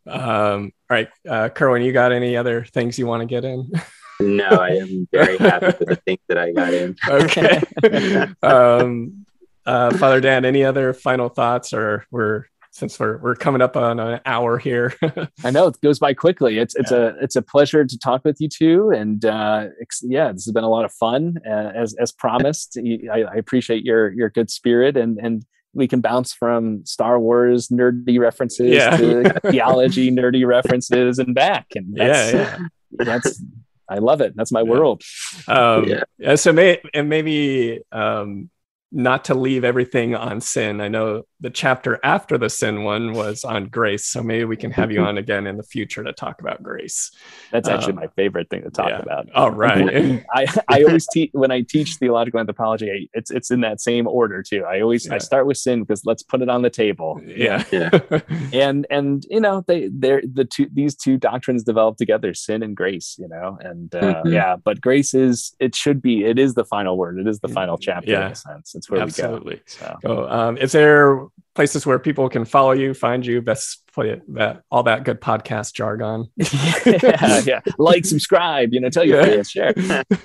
Um, 0.06 0.72
all 0.88 0.96
right, 0.96 1.08
uh, 1.28 1.48
Kerwin, 1.48 1.82
you 1.82 1.92
got 1.92 2.12
any 2.12 2.36
other 2.36 2.64
things 2.64 2.96
you 2.96 3.08
want 3.08 3.22
to 3.22 3.26
get 3.26 3.44
in? 3.44 3.72
No, 4.20 4.46
I 4.46 4.68
am 4.68 5.08
very 5.10 5.36
happy 5.36 5.66
with 5.66 5.78
the 5.88 5.96
things 6.06 6.20
that 6.28 6.38
I 6.38 6.52
got 6.52 6.72
in. 6.72 6.94
okay. 7.08 7.60
um, 8.42 9.26
uh, 9.66 9.96
Father 9.96 10.20
Dan, 10.20 10.44
any 10.44 10.62
other 10.62 10.92
final 10.92 11.28
thoughts, 11.28 11.72
or 11.72 12.06
we're 12.12 12.44
since 12.74 12.98
we're 12.98 13.18
we're 13.18 13.36
coming 13.36 13.62
up 13.62 13.76
on 13.76 14.00
an 14.00 14.20
hour 14.26 14.58
here? 14.58 14.94
I 15.44 15.50
know 15.52 15.68
it 15.68 15.80
goes 15.80 16.00
by 16.00 16.12
quickly. 16.12 16.58
It's 16.58 16.74
it's 16.74 16.90
a 16.90 17.14
it's 17.22 17.36
a 17.36 17.42
pleasure 17.42 17.84
to 17.84 17.98
talk 17.98 18.24
with 18.24 18.40
you 18.40 18.48
two, 18.48 18.90
and 18.90 19.24
uh, 19.24 19.66
ex- 19.80 20.02
yeah, 20.04 20.32
this 20.32 20.44
has 20.44 20.52
been 20.52 20.64
a 20.64 20.68
lot 20.68 20.84
of 20.84 20.92
fun 20.92 21.38
uh, 21.46 21.70
as 21.74 21.94
as 21.94 22.10
promised. 22.10 22.76
I, 22.76 23.22
I 23.22 23.34
appreciate 23.36 23.84
your 23.84 24.10
your 24.12 24.28
good 24.28 24.50
spirit, 24.50 24.96
and 24.96 25.18
and 25.18 25.44
we 25.72 25.86
can 25.86 26.00
bounce 26.00 26.32
from 26.32 26.84
Star 26.84 27.18
Wars 27.20 27.68
nerdy 27.68 28.18
references 28.18 28.70
Yeah. 28.72 28.96
to 28.96 29.40
theology 29.50 30.10
nerdy 30.10 30.44
references 30.46 31.18
and 31.20 31.34
back, 31.34 31.66
and 31.76 31.96
that's, 31.96 32.32
yeah, 32.32 32.58
yeah. 32.98 33.04
that's 33.04 33.42
I 33.88 33.98
love 33.98 34.20
it. 34.20 34.34
That's 34.34 34.50
my 34.50 34.62
Yeah. 34.62 34.70
world. 34.70 35.02
Um, 35.46 35.84
Yeah. 35.84 36.02
yeah. 36.18 36.34
So 36.34 36.52
may 36.52 36.80
and 36.92 37.08
maybe 37.08 37.82
um, 37.92 38.50
not 38.94 39.24
to 39.24 39.34
leave 39.34 39.64
everything 39.64 40.14
on 40.14 40.40
sin. 40.40 40.80
I 40.80 40.86
know 40.86 41.24
the 41.40 41.50
chapter 41.50 41.98
after 42.04 42.38
the 42.38 42.48
sin 42.48 42.84
one 42.84 43.12
was 43.12 43.42
on 43.42 43.66
grace, 43.66 44.06
so 44.06 44.22
maybe 44.22 44.44
we 44.44 44.56
can 44.56 44.70
have 44.70 44.92
you 44.92 45.00
on 45.04 45.18
again 45.18 45.48
in 45.48 45.56
the 45.56 45.64
future 45.64 46.04
to 46.04 46.12
talk 46.12 46.40
about 46.40 46.62
grace. 46.62 47.10
That's 47.50 47.68
actually 47.68 47.94
um, 47.94 47.98
my 48.00 48.06
favorite 48.14 48.48
thing 48.50 48.62
to 48.62 48.70
talk 48.70 48.90
yeah. 48.90 49.00
about. 49.00 49.30
All 49.32 49.50
right. 49.50 50.24
I, 50.34 50.46
I 50.68 50.84
always 50.84 51.08
teach 51.12 51.30
when 51.32 51.50
I 51.50 51.62
teach 51.62 51.96
theological 51.96 52.38
anthropology, 52.38 53.10
it's 53.12 53.32
it's 53.32 53.50
in 53.50 53.62
that 53.62 53.80
same 53.80 54.06
order 54.06 54.42
too. 54.42 54.64
I 54.64 54.80
always 54.80 55.06
yeah. 55.06 55.14
I 55.14 55.18
start 55.18 55.46
with 55.46 55.56
sin 55.56 55.80
because 55.82 56.04
let's 56.04 56.22
put 56.22 56.40
it 56.40 56.48
on 56.48 56.62
the 56.62 56.70
table. 56.70 57.20
Yeah. 57.26 57.64
Yeah. 57.72 57.98
and 58.52 58.86
and 58.90 59.26
you 59.28 59.40
know 59.40 59.64
they 59.66 59.90
they're 59.92 60.22
the 60.22 60.44
two 60.44 60.68
these 60.72 60.94
two 60.94 61.16
doctrines 61.16 61.64
develop 61.64 61.96
together, 61.96 62.32
sin 62.32 62.62
and 62.62 62.76
grace. 62.76 63.16
You 63.18 63.26
know, 63.26 63.58
and 63.60 63.92
uh, 63.92 64.00
mm-hmm. 64.00 64.32
yeah, 64.32 64.54
but 64.56 64.80
grace 64.80 65.14
is 65.14 65.52
it 65.58 65.74
should 65.74 66.00
be 66.00 66.24
it 66.24 66.38
is 66.38 66.54
the 66.54 66.64
final 66.64 66.96
word. 66.96 67.18
It 67.18 67.26
is 67.26 67.40
the 67.40 67.48
final 67.48 67.76
chapter 67.76 68.12
yeah. 68.12 68.26
in 68.26 68.32
a 68.32 68.36
sense. 68.36 68.74
It's 68.76 68.83
where 68.90 69.00
Absolutely. 69.00 69.54
we 69.54 69.56
go. 69.56 69.62
So. 69.66 69.98
so 70.02 70.28
um, 70.28 70.56
is 70.56 70.72
there 70.72 71.26
places 71.54 71.86
where 71.86 71.98
people 71.98 72.28
can 72.28 72.44
follow 72.44 72.72
you, 72.72 72.94
find 72.94 73.24
you, 73.24 73.40
best 73.40 73.82
play 73.92 74.10
it, 74.10 74.34
that 74.34 74.62
all 74.70 74.82
that 74.84 75.04
good 75.04 75.20
podcast 75.20 75.74
jargon? 75.74 76.26
yeah, 76.36 77.40
yeah. 77.44 77.60
Like, 77.78 78.04
subscribe, 78.04 78.72
you 78.72 78.80
know, 78.80 78.90
tell 78.90 79.04
your 79.04 79.20
yeah. 79.20 79.26
friends, 79.26 79.50
share. 79.50 79.74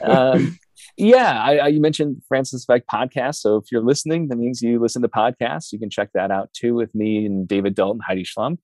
Um, 0.01 0.57
yeah, 0.97 1.41
I, 1.41 1.57
I, 1.57 1.67
you 1.67 1.79
mentioned 1.79 2.21
Francis 2.27 2.63
Effect 2.63 2.87
podcast. 2.89 3.35
So 3.35 3.55
if 3.55 3.71
you're 3.71 3.83
listening, 3.83 4.27
that 4.27 4.35
means 4.35 4.61
you 4.61 4.79
listen 4.79 5.01
to 5.01 5.07
podcasts. 5.07 5.71
You 5.71 5.79
can 5.79 5.89
check 5.89 6.09
that 6.13 6.29
out 6.29 6.51
too 6.51 6.75
with 6.75 6.93
me 6.93 7.25
and 7.25 7.47
David 7.47 7.73
Dalton, 7.73 8.01
Heidi 8.05 8.23
Schlumpf. 8.23 8.59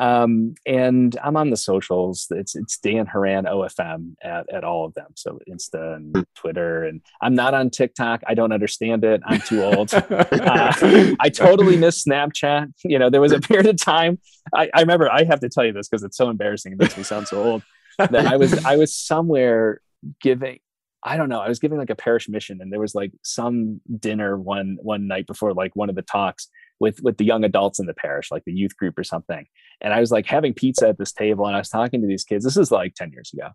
Um, 0.00 0.54
and 0.66 1.14
I'm 1.22 1.36
on 1.36 1.50
the 1.50 1.58
socials. 1.58 2.26
It's 2.30 2.56
it's 2.56 2.78
Dan 2.78 3.04
Horan 3.04 3.44
OFM 3.44 4.14
at, 4.22 4.50
at 4.50 4.64
all 4.64 4.86
of 4.86 4.94
them. 4.94 5.12
So 5.14 5.38
Insta 5.46 5.96
and 5.96 6.16
hmm. 6.16 6.22
Twitter. 6.34 6.84
And 6.84 7.02
I'm 7.20 7.34
not 7.34 7.52
on 7.52 7.68
TikTok. 7.68 8.22
I 8.26 8.32
don't 8.32 8.50
understand 8.50 9.04
it. 9.04 9.20
I'm 9.26 9.42
too 9.42 9.62
old. 9.62 9.92
uh, 9.94 11.12
I 11.20 11.28
totally 11.28 11.76
miss 11.76 12.02
Snapchat. 12.02 12.72
You 12.82 12.98
know, 12.98 13.10
there 13.10 13.20
was 13.20 13.32
a 13.32 13.40
period 13.40 13.66
of 13.66 13.76
time. 13.76 14.18
I, 14.54 14.70
I 14.72 14.80
remember 14.80 15.12
I 15.12 15.24
have 15.24 15.40
to 15.40 15.50
tell 15.50 15.66
you 15.66 15.74
this 15.74 15.86
because 15.86 16.02
it's 16.02 16.16
so 16.16 16.30
embarrassing. 16.30 16.72
It 16.72 16.78
makes 16.78 16.96
me 16.96 17.02
sound 17.02 17.28
so 17.28 17.42
old. 17.42 17.62
That 17.98 18.26
I 18.26 18.38
was 18.38 18.64
I 18.64 18.76
was 18.76 18.96
somewhere 18.96 19.82
giving 20.22 20.60
I 21.02 21.18
don't 21.18 21.28
know. 21.28 21.40
I 21.40 21.48
was 21.48 21.58
giving 21.58 21.78
like 21.78 21.90
a 21.90 21.94
parish 21.94 22.28
mission, 22.28 22.60
and 22.62 22.72
there 22.72 22.80
was 22.80 22.94
like 22.94 23.12
some 23.22 23.82
dinner 23.98 24.38
one 24.38 24.78
one 24.80 25.06
night 25.06 25.26
before 25.26 25.52
like 25.52 25.76
one 25.76 25.90
of 25.90 25.94
the 25.94 26.02
talks 26.02 26.48
with 26.80 27.02
with 27.02 27.18
the 27.18 27.24
young 27.24 27.44
adults 27.44 27.78
in 27.78 27.86
the 27.86 27.94
parish, 27.94 28.30
like 28.30 28.44
the 28.44 28.52
youth 28.52 28.76
group 28.76 28.98
or 28.98 29.04
something. 29.04 29.46
And 29.80 29.92
I 29.92 30.00
was 30.00 30.10
like 30.10 30.26
having 30.26 30.54
pizza 30.54 30.88
at 30.88 30.98
this 30.98 31.12
table, 31.12 31.46
and 31.46 31.54
I 31.54 31.60
was 31.60 31.68
talking 31.68 32.00
to 32.00 32.06
these 32.06 32.24
kids. 32.24 32.44
This 32.44 32.56
is 32.56 32.72
like 32.72 32.94
ten 32.94 33.12
years 33.12 33.30
ago, 33.32 33.50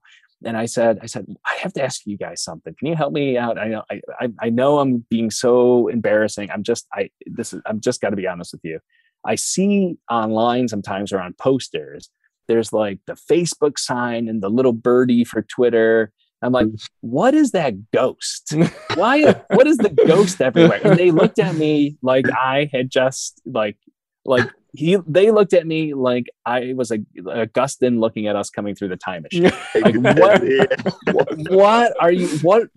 and 0.45 0.55
I 0.55 0.65
said, 0.67 0.99
I 1.01 1.07
said, 1.07 1.26
I 1.45 1.55
have 1.61 1.73
to 1.73 1.84
ask 1.84 2.01
you 2.05 2.17
guys 2.17 2.43
something. 2.43 2.73
Can 2.78 2.88
you 2.88 2.95
help 2.95 3.11
me 3.11 3.38
out? 3.38 3.57
I 3.57 3.67
know 3.67 3.84
I 3.91 4.01
I, 4.19 4.28
I 4.39 4.49
know 4.49 4.80
I'm 4.80 5.05
being 5.09 5.32
so 5.32 5.88
embarrassing. 5.88 6.51
I'm 6.51 6.63
just 6.63 6.88
I 6.93 7.09
this 7.26 7.51
is 7.51 7.61
I'm 7.65 7.82
just 7.82 7.99
got 7.99 8.11
to 8.11 8.15
be 8.15 8.28
honest 8.28 8.53
with 8.53 8.61
you. 8.63 8.80
I 9.26 9.36
see 9.36 9.97
online 10.09 10.67
sometimes 10.67 11.11
or 11.11 11.19
on 11.19 11.34
posters. 11.34 12.09
There's 12.47 12.71
like 12.71 12.99
the 13.07 13.17
Facebook 13.30 13.80
sign 13.80 14.30
and 14.30 14.43
the 14.43 14.49
little 14.49 14.71
birdie 14.71 15.23
for 15.23 15.41
Twitter 15.41 16.11
I'm 16.45 16.51
like, 16.51 16.67
what 17.01 17.33
is 17.33 17.51
that 17.51 17.91
ghost? 17.91 18.53
Why? 18.95 19.33
what 19.49 19.67
is 19.67 19.77
the 19.77 19.89
ghost 19.89 20.41
everywhere? 20.41 20.79
And 20.83 20.97
they 20.97 21.11
looked 21.11 21.39
at 21.39 21.55
me 21.55 21.97
like 22.01 22.25
I 22.29 22.69
had 22.71 22.91
just 22.91 23.41
like 23.45 23.77
like 24.25 24.49
he 24.73 24.97
they 25.07 25.31
looked 25.31 25.53
at 25.53 25.65
me 25.65 25.93
like 25.93 26.25
I 26.45 26.73
was 26.75 26.91
a 26.91 26.99
Augustine 27.27 27.99
looking 27.99 28.27
at 28.27 28.35
us 28.35 28.49
coming 28.49 28.75
through 28.75 28.89
the 28.89 28.97
time 28.97 29.23
machine. 29.23 29.51
Like 29.75 29.95
what, 29.95 31.49
what 31.49 31.93
are 31.99 32.11
you 32.11 32.27
what 32.39 32.67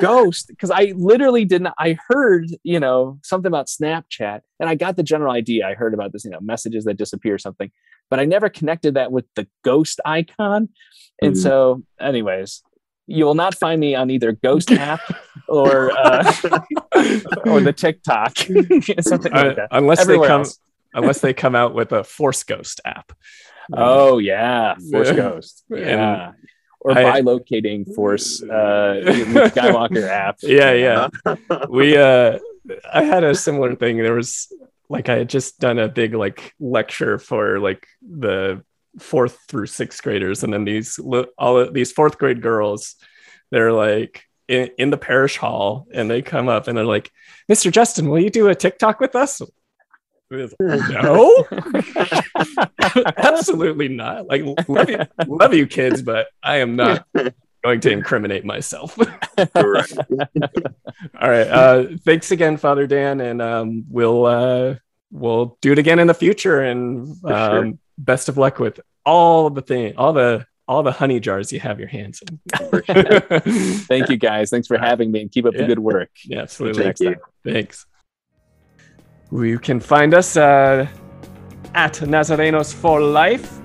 ghost? 0.00 0.48
Because 0.48 0.70
I 0.70 0.94
literally 0.96 1.44
didn't 1.44 1.68
I 1.78 1.96
heard, 2.08 2.48
you 2.62 2.80
know, 2.80 3.18
something 3.22 3.48
about 3.48 3.66
Snapchat 3.66 4.40
and 4.58 4.68
I 4.68 4.74
got 4.74 4.96
the 4.96 5.02
general 5.02 5.32
idea. 5.32 5.66
I 5.66 5.74
heard 5.74 5.94
about 5.94 6.12
this, 6.12 6.24
you 6.24 6.30
know, 6.30 6.40
messages 6.40 6.84
that 6.84 6.96
disappear 6.96 7.34
or 7.34 7.38
something, 7.38 7.70
but 8.10 8.18
I 8.18 8.24
never 8.24 8.48
connected 8.48 8.94
that 8.94 9.12
with 9.12 9.26
the 9.34 9.46
ghost 9.64 10.00
icon. 10.04 10.68
And 11.22 11.32
mm-hmm. 11.32 11.40
so, 11.40 11.82
anyways, 12.00 12.62
you 13.06 13.24
will 13.24 13.34
not 13.34 13.54
find 13.54 13.80
me 13.80 13.94
on 13.94 14.10
either 14.10 14.32
Ghost 14.32 14.70
app 14.72 15.00
or 15.48 15.92
uh, 15.96 16.32
or 17.44 17.60
the 17.60 17.74
TikTok, 17.76 18.36
something 19.00 19.32
uh, 19.32 19.44
like 19.44 19.56
that. 19.56 19.68
Unless 19.70 20.00
Everywhere 20.02 20.28
they 20.28 20.34
come, 20.34 20.44
unless 20.94 21.20
they 21.20 21.34
come 21.34 21.54
out 21.54 21.74
with 21.74 21.92
a 21.92 22.04
Force 22.04 22.42
Ghost 22.44 22.80
app. 22.84 23.12
Oh 23.72 24.18
yeah, 24.18 24.74
Force 24.90 25.12
Ghost. 25.12 25.64
Yeah. 25.70 26.28
And 26.28 26.34
or 26.80 26.92
I, 26.92 27.18
locating 27.18 27.84
Force 27.84 28.42
uh, 28.42 29.02
Skywalker 29.04 30.08
app. 30.08 30.36
Yeah, 30.42 30.72
yeah. 30.72 31.08
we 31.68 31.96
uh, 31.96 32.38
I 32.92 33.02
had 33.02 33.24
a 33.24 33.34
similar 33.34 33.74
thing. 33.74 33.96
There 33.96 34.14
was 34.14 34.52
like 34.88 35.08
I 35.08 35.18
had 35.18 35.28
just 35.28 35.58
done 35.58 35.78
a 35.78 35.88
big 35.88 36.14
like 36.14 36.54
lecture 36.60 37.18
for 37.18 37.58
like 37.58 37.86
the 38.02 38.62
fourth 38.98 39.38
through 39.48 39.66
sixth 39.66 40.02
graders, 40.02 40.42
and 40.42 40.52
then 40.52 40.64
these 40.64 40.98
all 41.38 41.58
of 41.58 41.74
these 41.74 41.92
fourth 41.92 42.18
grade 42.18 42.42
girls, 42.42 42.96
they're 43.50 43.72
like 43.72 44.24
in, 44.48 44.70
in 44.78 44.90
the 44.90 44.98
parish 44.98 45.36
hall, 45.36 45.86
and 45.92 46.10
they 46.10 46.22
come 46.22 46.48
up 46.48 46.68
and 46.68 46.76
they're 46.76 46.84
like, 46.84 47.10
"Mr. 47.50 47.70
Justin, 47.70 48.08
will 48.08 48.20
you 48.20 48.30
do 48.30 48.48
a 48.48 48.54
TikTok 48.54 49.00
with 49.00 49.14
us?" 49.16 49.40
no, 50.30 51.46
absolutely 53.16 53.88
not. 53.88 54.26
Like, 54.26 54.42
love 54.68 54.90
you, 54.90 54.98
love 55.26 55.54
you, 55.54 55.66
kids, 55.68 56.02
but 56.02 56.26
I 56.42 56.56
am 56.56 56.74
not 56.74 57.06
going 57.62 57.80
to 57.80 57.90
incriminate 57.90 58.44
myself. 58.44 58.98
All 58.98 59.68
right. 59.68 59.92
All 61.20 61.30
right. 61.30 61.46
Uh, 61.46 61.84
thanks 62.04 62.30
again, 62.32 62.56
Father 62.56 62.86
Dan, 62.86 63.20
and 63.20 63.40
um, 63.40 63.84
we'll 63.88 64.26
uh, 64.26 64.74
we'll 65.10 65.58
do 65.60 65.72
it 65.72 65.78
again 65.78 65.98
in 65.98 66.06
the 66.06 66.14
future. 66.14 66.60
And 66.60 67.24
um, 67.24 67.78
best 67.98 68.28
of 68.28 68.36
luck 68.36 68.58
with 68.58 68.80
all 69.04 69.50
the 69.50 69.62
thing, 69.62 69.96
all 69.96 70.12
the 70.12 70.46
all 70.68 70.82
the 70.82 70.92
honey 70.92 71.20
jars 71.20 71.52
you 71.52 71.60
have 71.60 71.78
your 71.78 71.88
hands 71.88 72.22
in. 72.22 72.40
Thank 73.86 74.08
you 74.08 74.16
guys. 74.16 74.50
Thanks 74.50 74.66
for 74.66 74.78
having 74.78 75.12
me 75.12 75.22
and 75.22 75.30
keep 75.30 75.46
up 75.46 75.54
yeah. 75.54 75.62
the 75.62 75.66
good 75.66 75.78
work. 75.78 76.10
Yeah, 76.24 76.40
absolutely. 76.42 76.82
Thank 76.82 77.00
you. 77.00 77.16
Thanks. 77.44 77.86
You 79.30 79.58
can 79.58 79.80
find 79.80 80.12
us 80.12 80.36
uh, 80.36 80.88
at 81.74 81.94
Nazarenos 81.94 82.74
for 82.74 83.00
Life. 83.00 83.60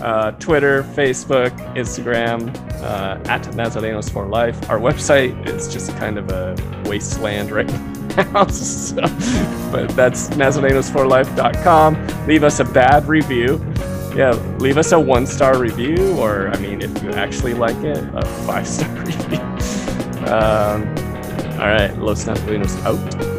Uh, 0.00 0.30
Twitter, 0.32 0.84
Facebook, 0.94 1.50
Instagram, 1.74 2.54
uh, 2.82 3.20
at 3.28 3.42
Nazarenos 3.54 4.10
for 4.10 4.26
Life. 4.26 4.70
Our 4.70 4.78
website 4.78 5.46
is 5.46 5.70
just 5.72 5.90
kind 5.96 6.16
of 6.16 6.30
a 6.30 6.56
wasteland 6.86 7.50
right 7.50 7.66
now. 7.66 7.97
but 9.72 9.88
that's 9.96 10.30
nazarenosforlife.com. 10.30 12.26
Leave 12.26 12.42
us 12.44 12.60
a 12.60 12.64
bad 12.64 13.06
review 13.06 13.58
yeah, 14.18 14.32
leave 14.58 14.78
us 14.78 14.90
a 14.90 14.98
one 14.98 15.26
star 15.26 15.58
review, 15.58 16.16
or 16.18 16.48
I 16.48 16.58
mean, 16.58 16.82
if 16.82 17.02
you 17.04 17.10
actually 17.10 17.54
like 17.54 17.76
it, 17.84 18.04
a 18.14 18.26
five 18.46 18.66
star 18.66 18.90
review. 19.04 19.38
Um, 20.26 20.88
all 21.60 21.68
right, 21.68 21.96
Los 21.98 22.24
Nazarenos 22.24 22.82
out. 22.84 23.37